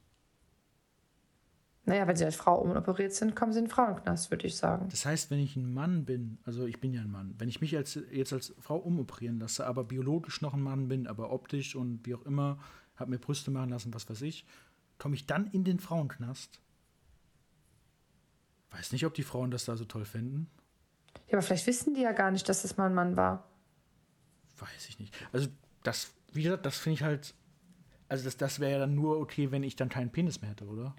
Naja, 1.86 2.08
wenn 2.08 2.16
sie 2.16 2.24
als 2.24 2.38
Frau 2.38 2.62
umoperiert 2.62 3.14
sind, 3.14 3.36
kommen 3.36 3.52
sie 3.52 3.60
in 3.60 3.66
den 3.66 3.72
Frauenknast, 3.72 4.32
würde 4.32 4.48
ich 4.48 4.56
sagen. 4.56 4.88
Das 4.90 5.06
heißt, 5.06 5.30
wenn 5.32 5.40
ich 5.40 5.58
ein 5.58 5.74
Mann 5.74 6.06
bin, 6.06 6.38
also 6.46 6.66
ich 6.66 6.80
bin 6.80 6.94
ja 6.94 7.02
ein 7.02 7.12
Mann, 7.12 7.36
wenn 7.38 7.50
ich 7.50 7.60
mich 7.60 7.76
als, 7.76 8.00
jetzt 8.12 8.32
als 8.32 8.54
Frau 8.60 8.78
umoperieren 8.78 9.40
lasse, 9.40 9.68
aber 9.68 9.84
biologisch 9.84 10.42
noch 10.42 10.54
ein 10.54 10.62
Mann 10.62 10.88
bin, 10.88 11.08
aber 11.08 11.32
optisch 11.32 11.76
und 11.76 12.06
wie 12.06 12.16
auch 12.16 12.26
immer, 12.26 12.58
habe 12.96 13.12
mir 13.12 13.18
Brüste 13.18 13.52
machen 13.52 13.70
lassen, 13.70 13.94
was 13.94 14.10
weiß 14.10 14.22
ich, 14.22 14.46
komme 14.98 15.16
ich 15.16 15.26
dann 15.26 15.48
in 15.48 15.66
den 15.66 15.80
Frauenknast? 15.80 16.62
Weiß 18.72 18.94
nicht, 18.94 19.06
ob 19.06 19.14
die 19.14 19.24
Frauen 19.24 19.52
das 19.52 19.66
da 19.66 19.76
so 19.76 19.84
toll 19.84 20.06
finden. 20.06 20.50
Ja, 21.28 21.34
aber 21.34 21.42
vielleicht 21.42 21.68
wissen 21.68 21.94
die 21.94 22.02
ja 22.02 22.12
gar 22.12 22.32
nicht, 22.32 22.48
dass 22.48 22.62
das 22.62 22.78
mal 22.78 22.88
ein 22.88 22.96
Mann 22.96 23.18
war. 23.18 23.48
Weiß 24.58 24.88
ich 24.90 25.00
nicht. 25.00 25.16
Also, 25.32 25.48
das, 25.84 26.14
wie 26.32 26.44
gesagt, 26.44 26.66
das 26.66 26.78
finde 26.78 26.96
ich 26.96 27.04
halt. 27.04 27.36
Also, 28.08 28.24
das, 28.24 28.38
das 28.38 28.60
wäre 28.60 28.72
ja 28.72 28.80
dann 28.80 28.96
nur 28.96 29.20
okay, 29.20 29.52
wenn 29.52 29.64
ich 29.64 29.76
dann 29.76 29.90
keinen 29.90 30.12
Penis 30.12 30.42
mehr 30.42 30.52
hätte, 30.52 30.66
oder? 30.66 30.96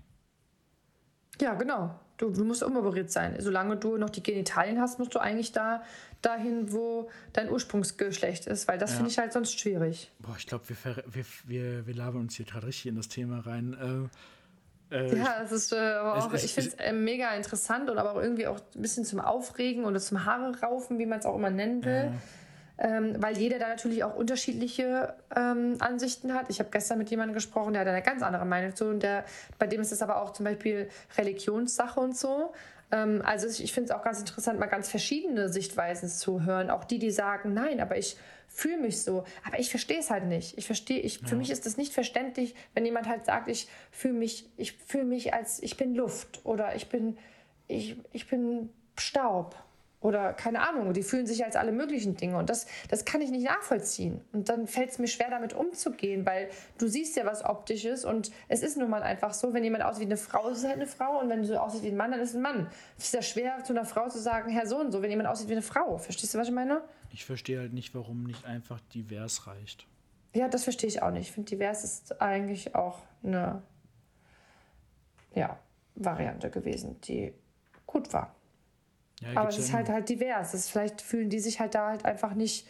Ja, 1.41 1.55
genau. 1.55 1.99
Du, 2.17 2.31
du, 2.31 2.45
musst 2.45 2.63
umoperiert 2.63 3.11
sein. 3.11 3.35
Solange 3.41 3.77
du 3.77 3.97
noch 3.97 4.11
die 4.11 4.23
Genitalien 4.23 4.81
hast, 4.81 4.99
musst 4.99 5.15
du 5.15 5.19
eigentlich 5.19 5.51
da 5.51 5.83
dahin, 6.23 6.73
wo 6.73 7.11
dein 7.33 7.51
Ursprungsgeschlecht 7.51 8.47
ist, 8.47 8.69
weil 8.69 8.79
das 8.79 8.91
ja. 8.91 8.97
finde 8.97 9.11
ich 9.11 9.19
halt 9.19 9.33
sonst 9.33 9.59
schwierig. 9.59 10.13
Boah, 10.21 10.37
ich 10.39 10.47
glaube, 10.47 10.65
wir, 10.69 11.05
wir, 11.07 11.25
wir, 11.45 11.87
wir 11.87 11.95
labern 11.95 12.23
uns 12.23 12.37
hier 12.37 12.47
gerade 12.47 12.69
richtig 12.69 12.87
in 12.87 12.97
das 12.97 13.09
Thema 13.09 13.41
rein. 13.41 14.09
Äh, 14.91 14.97
äh, 14.97 15.19
ja, 15.19 15.43
es 15.43 15.51
ist 15.51 15.73
äh, 15.73 15.77
aber 15.77 16.25
auch, 16.25 16.33
es, 16.33 16.45
ich 16.45 16.55
finde 16.55 16.71
es 16.71 16.75
äh, 16.75 16.93
mega 16.93 17.35
interessant 17.35 17.91
und 17.91 17.99
aber 17.99 18.13
auch 18.13 18.23
irgendwie 18.23 18.47
auch 18.47 18.61
ein 18.77 18.83
bisschen 18.83 19.05
zum 19.05 19.19
Aufregen 19.19 19.85
oder 19.85 19.99
zum 19.99 20.25
Haare 20.25 20.57
raufen, 20.61 20.99
wie 21.01 21.07
man 21.07 21.19
es 21.19 21.27
auch 21.27 21.35
immer 21.35 21.51
nennen 21.51 21.85
will 21.85 22.13
ähm, 22.79 23.17
weil 23.19 23.39
jeder 23.39 23.59
da 23.59 23.69
natürlich 23.69 24.03
auch 24.03 24.17
unterschiedliche 24.17 25.15
ähm, 25.35 25.77
Ansichten 25.79 26.35
hat. 26.35 26.47
Ich 26.51 26.59
habe 26.59 26.71
gestern 26.71 26.99
mit 26.99 27.11
jemandem 27.11 27.35
gesprochen, 27.35 27.73
der 27.73 27.83
hat 27.83 27.89
eine 27.89 28.03
ganz 28.03 28.23
andere 28.23 28.45
Meinung 28.45 28.75
zu 28.75 28.87
und 28.87 29.03
der, 29.03 29.25
bei 29.59 29.67
dem 29.67 29.81
ist 29.81 29.93
es 29.93 30.03
aber 30.03 30.21
auch 30.21 30.33
zum 30.33 30.45
Beispiel 30.45 30.89
Religionssache 31.17 32.01
und 32.01 32.17
so. 32.17 32.53
Ähm, 32.91 33.23
also 33.25 33.47
ich 33.47 33.73
finde 33.73 33.91
es 33.91 33.97
auch 33.97 34.03
ganz 34.03 34.21
interessant, 34.21 34.59
mal 34.59 34.67
ganz 34.67 34.89
verschiedene 34.89 35.49
Sichtweisen 35.49 36.09
zu 36.09 36.45
hören. 36.45 36.71
Auch 36.71 36.85
die, 36.85 36.99
die 36.99 37.11
sagen, 37.11 37.55
nein, 37.55 37.81
aber 37.81 37.97
ich 37.97 38.17
fühle 38.49 38.79
mich 38.79 39.03
so. 39.03 39.25
Aber 39.45 39.59
ich 39.59 39.71
verstehe 39.71 39.99
es 39.99 40.11
halt 40.11 40.25
nicht. 40.27 40.59
Ich 40.59 40.67
verstehe, 40.67 41.01
ich, 41.01 41.21
ja. 41.21 41.29
für 41.29 41.37
mich 41.37 41.51
ist 41.51 41.67
es 41.67 41.77
nicht 41.77 41.93
verständlich, 41.93 42.55
wenn 42.75 42.85
jemand 42.85 43.09
halt 43.09 43.25
sagt, 43.25 43.49
ich 43.49 43.69
fühle 43.91 44.15
mich, 44.15 44.49
ich 44.57 44.73
fühle 44.73 45.05
mich 45.05 45.35
als, 45.35 45.63
ich 45.63 45.77
bin 45.77 45.95
Luft 45.95 46.41
oder 46.45 46.75
ich 46.75 46.89
bin, 46.89 47.19
ich, 47.69 47.97
ich 48.13 48.29
bin 48.29 48.71
Staub 48.97 49.57
oder 50.05 50.35
keine 50.35 50.61
Ahnung, 50.61 50.93
die 50.93 51.03
fühlen 51.03 51.27
sich 51.27 51.47
als 51.47 51.57
alle 51.57 51.73
möglichen 51.73 52.15
Dinge 52.15 52.37
und 52.37 52.51
das, 52.51 52.67
das 52.91 53.07
kann 53.07 53.23
ich 53.23 53.31
nicht 53.31 53.47
nachvollziehen. 53.47 54.21
Und 54.35 54.51
dann 54.51 54.67
fällt 54.67 54.91
es 54.91 54.99
mir 54.99 55.07
schwer, 55.07 55.31
damit 55.31 55.55
umzugehen, 55.55 56.27
weil 56.27 56.51
du 56.77 56.87
siehst 56.87 57.17
ja 57.17 57.25
was 57.25 57.43
Optisches 57.43 58.05
und 58.05 58.31
es 58.49 58.63
ist 58.63 58.77
nun 58.77 58.91
mal 58.91 59.03
einfach 59.03 59.33
so, 59.33 59.55
wenn 59.55 59.65
jemand 59.65 59.83
aussieht 59.83 60.03
wie 60.03 60.13
eine 60.13 60.19
Frau, 60.19 60.51
ist 60.51 60.59
es 60.59 60.65
halt 60.65 60.75
eine 60.75 60.87
Frau 60.87 61.21
und 61.21 61.31
wenn 61.31 61.41
du 61.41 61.47
so 61.47 61.57
aussiehst 61.57 61.85
wie 61.85 61.89
ein 61.89 61.97
Mann, 61.97 62.11
dann 62.11 62.21
ist 62.21 62.31
es 62.31 62.37
ein 62.37 62.43
Mann. 62.43 62.69
Es 62.99 63.07
ist 63.07 63.15
ja 63.15 63.23
schwer, 63.23 63.65
zu 63.65 63.73
einer 63.73 63.87
Frau 63.87 64.07
zu 64.11 64.19
sagen, 64.19 64.51
Herr 64.51 64.67
so 64.67 64.79
und 64.79 64.93
so, 64.93 65.01
wenn 65.01 65.09
jemand 65.09 65.31
aussieht 65.31 65.49
wie 65.49 65.53
eine 65.53 65.63
Frau. 65.63 65.97
Verstehst 65.97 66.35
du, 66.35 66.39
was 66.39 66.49
ich 66.49 66.55
meine? 66.55 66.83
Ich 67.11 67.25
verstehe 67.25 67.59
halt 67.59 67.73
nicht, 67.73 67.95
warum 67.95 68.25
nicht 68.25 68.45
einfach 68.45 68.81
divers 68.93 69.47
reicht. 69.47 69.87
Ja, 70.35 70.49
das 70.49 70.65
verstehe 70.65 70.89
ich 70.89 71.01
auch 71.01 71.13
nicht. 71.13 71.29
Ich 71.29 71.33
finde, 71.33 71.49
divers 71.49 71.83
ist 71.83 72.21
eigentlich 72.21 72.75
auch 72.75 72.99
eine 73.23 73.63
ja, 75.35 75.59
Variante 75.95 76.51
gewesen, 76.51 77.01
die 77.01 77.33
gut 77.87 78.13
war. 78.13 78.35
Ja, 79.25 79.41
Aber 79.41 79.49
es 79.49 79.59
ist 79.59 79.73
halt 79.73 79.89
halt 79.89 80.09
divers. 80.09 80.55
Ist, 80.55 80.71
vielleicht 80.71 81.01
fühlen 81.01 81.31
die 81.31 81.41
sich 81.41 81.61
halt 81.61 81.75
da 81.75 81.89
halt 81.89 82.05
einfach 82.05 82.35
nicht 82.35 82.67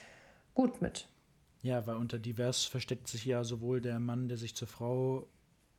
gut 0.55 0.81
mit. 0.81 1.09
Ja, 1.63 1.87
weil 1.87 1.97
unter 1.97 2.19
divers 2.19 2.65
versteckt 2.65 3.09
sich 3.09 3.25
ja 3.25 3.43
sowohl 3.43 3.81
der 3.81 3.99
Mann, 3.99 4.29
der 4.29 4.37
sich 4.37 4.55
zur 4.55 4.69
Frau, 4.69 5.27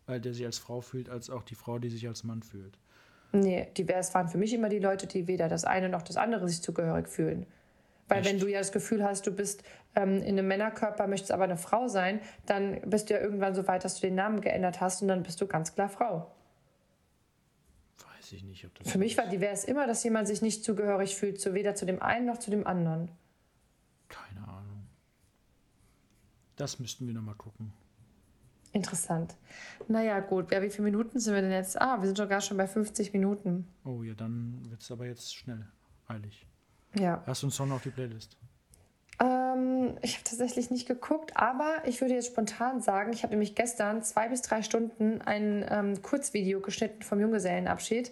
äh, 0.07 0.19
der 0.19 0.34
sich 0.34 0.45
als 0.45 0.57
Frau 0.57 0.82
fühlt, 0.82 1.09
als 1.09 1.30
auch 1.30 1.43
die 1.43 1.55
Frau, 1.55 1.80
die 1.80 1.89
sich 1.89 2.07
als 2.07 2.23
Mann 2.23 2.41
fühlt. 2.41 2.78
Nee, 3.32 3.67
divers 3.78 4.13
waren 4.13 4.28
für 4.28 4.38
mich 4.38 4.53
immer 4.53 4.69
die 4.69 4.80
Leute, 4.80 5.07
die 5.07 5.28
weder 5.28 5.47
das 5.47 5.65
eine 5.65 5.89
noch 5.89 6.01
das 6.01 6.17
andere 6.17 6.47
sich 6.47 6.61
zugehörig 6.61 7.07
fühlen. 7.07 7.45
Weil 8.07 8.19
Echt? 8.19 8.30
wenn 8.30 8.39
du 8.39 8.47
ja 8.47 8.59
das 8.59 8.71
Gefühl 8.71 9.03
hast, 9.03 9.26
du 9.28 9.32
bist 9.32 9.63
ähm, 9.95 10.21
in 10.21 10.38
einem 10.38 10.47
Männerkörper, 10.47 11.07
möchtest 11.07 11.32
aber 11.32 11.43
eine 11.43 11.57
Frau 11.57 11.88
sein, 11.88 12.19
dann 12.45 12.80
bist 12.82 13.09
du 13.09 13.15
ja 13.15 13.19
irgendwann 13.19 13.55
so 13.55 13.67
weit, 13.67 13.84
dass 13.84 13.95
du 13.95 14.01
den 14.01 14.15
Namen 14.15 14.41
geändert 14.41 14.80
hast 14.80 15.01
und 15.01 15.07
dann 15.07 15.23
bist 15.23 15.41
du 15.41 15.47
ganz 15.47 15.73
klar 15.73 15.89
Frau 15.89 16.34
weiß 18.26 18.34
ich 18.34 18.43
nicht, 18.43 18.65
ob 18.65 18.73
das. 18.76 18.91
Für 18.91 18.97
mich 18.97 19.17
war 19.17 19.28
divers 19.28 19.65
immer, 19.65 19.88
dass 19.88 20.03
jemand 20.03 20.28
sich 20.28 20.41
nicht 20.41 20.63
zugehörig 20.63 21.15
fühlt, 21.15 21.39
zu 21.39 21.53
weder 21.53 21.76
zu 21.76 21.86
dem 21.86 22.01
einen 22.01 22.26
noch 22.26 22.39
zu 22.39 22.49
dem 22.49 22.65
anderen. 22.65 23.11
Keine 24.07 24.47
Ahnung. 24.47 24.88
Das 26.55 26.80
müssten 26.80 27.05
wir 27.07 27.13
nochmal 27.13 27.36
gucken. 27.36 27.73
Interessant. 28.71 29.36
Naja, 29.88 30.19
gut. 30.19 30.51
Ja, 30.51 30.61
wie 30.61 30.69
viele 30.69 30.84
Minuten 30.84 31.19
sind 31.19 31.34
wir 31.34 31.41
denn 31.41 31.51
jetzt? 31.51 31.80
Ah, 31.80 31.99
wir 32.01 32.07
sind 32.07 32.17
sogar 32.17 32.41
schon 32.41 32.57
bei 32.57 32.67
50 32.67 33.13
Minuten. 33.13 33.67
Oh 33.86 34.03
ja, 34.03 34.13
dann 34.13 34.59
wird 34.69 34.82
es 34.82 34.91
aber 34.91 35.05
jetzt 35.05 35.34
schnell, 35.36 35.65
eilig. 36.07 36.45
Ja. 36.97 37.23
Hast 37.26 37.43
du 37.43 37.47
einen 37.47 37.51
Song 37.51 37.71
auf 37.71 37.84
die 37.84 37.91
Playlist? 37.91 38.38
Ähm, 39.56 39.97
ich 40.01 40.16
habe 40.16 40.24
tatsächlich 40.24 40.72
nicht 40.72 40.88
geguckt, 40.88 41.36
aber 41.36 41.78
ich 41.86 42.01
würde 42.01 42.14
jetzt 42.14 42.28
spontan 42.28 42.82
sagen, 42.82 43.14
ich 43.14 43.24
habe 43.24 43.32
nämlich 43.32 43.56
gestern 43.56 44.03
zwei 44.03 44.30
bis 44.30 44.41
drei 44.41 44.62
Stunden 44.62 45.22
ein 45.22 45.66
ähm, 45.70 46.01
Kurzvideo 46.01 46.60
geschnitten 46.60 47.01
vom 47.01 47.20
Junggesellenabschied 47.20 48.12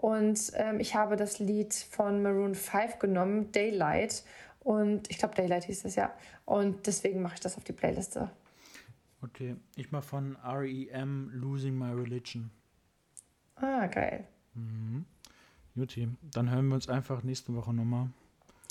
und 0.00 0.52
ähm, 0.54 0.80
ich 0.80 0.94
habe 0.94 1.16
das 1.16 1.40
Lied 1.40 1.74
von 1.74 2.22
Maroon 2.22 2.54
5 2.54 2.98
genommen, 2.98 3.52
Daylight. 3.52 4.24
Und 4.60 5.10
ich 5.10 5.18
glaube, 5.18 5.34
Daylight 5.34 5.64
hieß 5.64 5.84
es 5.84 5.94
ja. 5.94 6.10
Und 6.46 6.86
deswegen 6.86 7.20
mache 7.20 7.34
ich 7.34 7.40
das 7.40 7.58
auf 7.58 7.64
die 7.64 7.74
Playliste. 7.74 8.30
Okay, 9.20 9.56
ich 9.76 9.92
mache 9.92 10.02
von 10.02 10.36
REM 10.42 11.30
Losing 11.34 11.76
My 11.76 11.92
Religion. 11.92 12.50
Ah, 13.56 13.86
geil. 13.88 14.26
Mhm. 14.54 15.04
Juti, 15.74 16.08
dann 16.22 16.50
hören 16.50 16.68
wir 16.68 16.76
uns 16.76 16.88
einfach 16.88 17.22
nächste 17.22 17.54
Woche 17.54 17.74
nochmal 17.74 18.08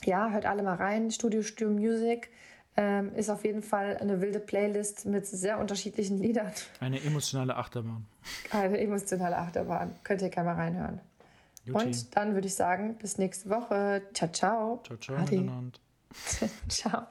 ja, 0.05 0.29
hört 0.29 0.45
alle 0.45 0.63
mal 0.63 0.75
rein. 0.75 1.11
Studio 1.11 1.41
Stur 1.41 1.69
Music 1.69 2.29
ähm, 2.77 3.13
ist 3.15 3.29
auf 3.29 3.43
jeden 3.43 3.61
Fall 3.61 3.97
eine 3.97 4.21
wilde 4.21 4.39
Playlist 4.39 5.05
mit 5.05 5.25
sehr 5.27 5.59
unterschiedlichen 5.59 6.17
Liedern. 6.17 6.51
Eine 6.79 7.01
emotionale 7.03 7.55
Achterbahn. 7.55 8.05
Eine 8.51 8.79
emotionale 8.79 9.37
Achterbahn. 9.37 9.95
Könnt 10.03 10.21
ihr 10.21 10.29
gerne 10.29 10.49
mal 10.49 10.55
reinhören. 10.55 11.01
Juti. 11.65 11.85
Und 11.85 12.15
dann 12.15 12.33
würde 12.33 12.47
ich 12.47 12.55
sagen, 12.55 12.95
bis 12.95 13.17
nächste 13.17 13.49
Woche. 13.49 14.01
Ciao, 14.13 14.31
ciao. 14.31 14.83
Ciao, 14.83 14.97
ciao. 14.97 15.25
ciao. 16.69 17.07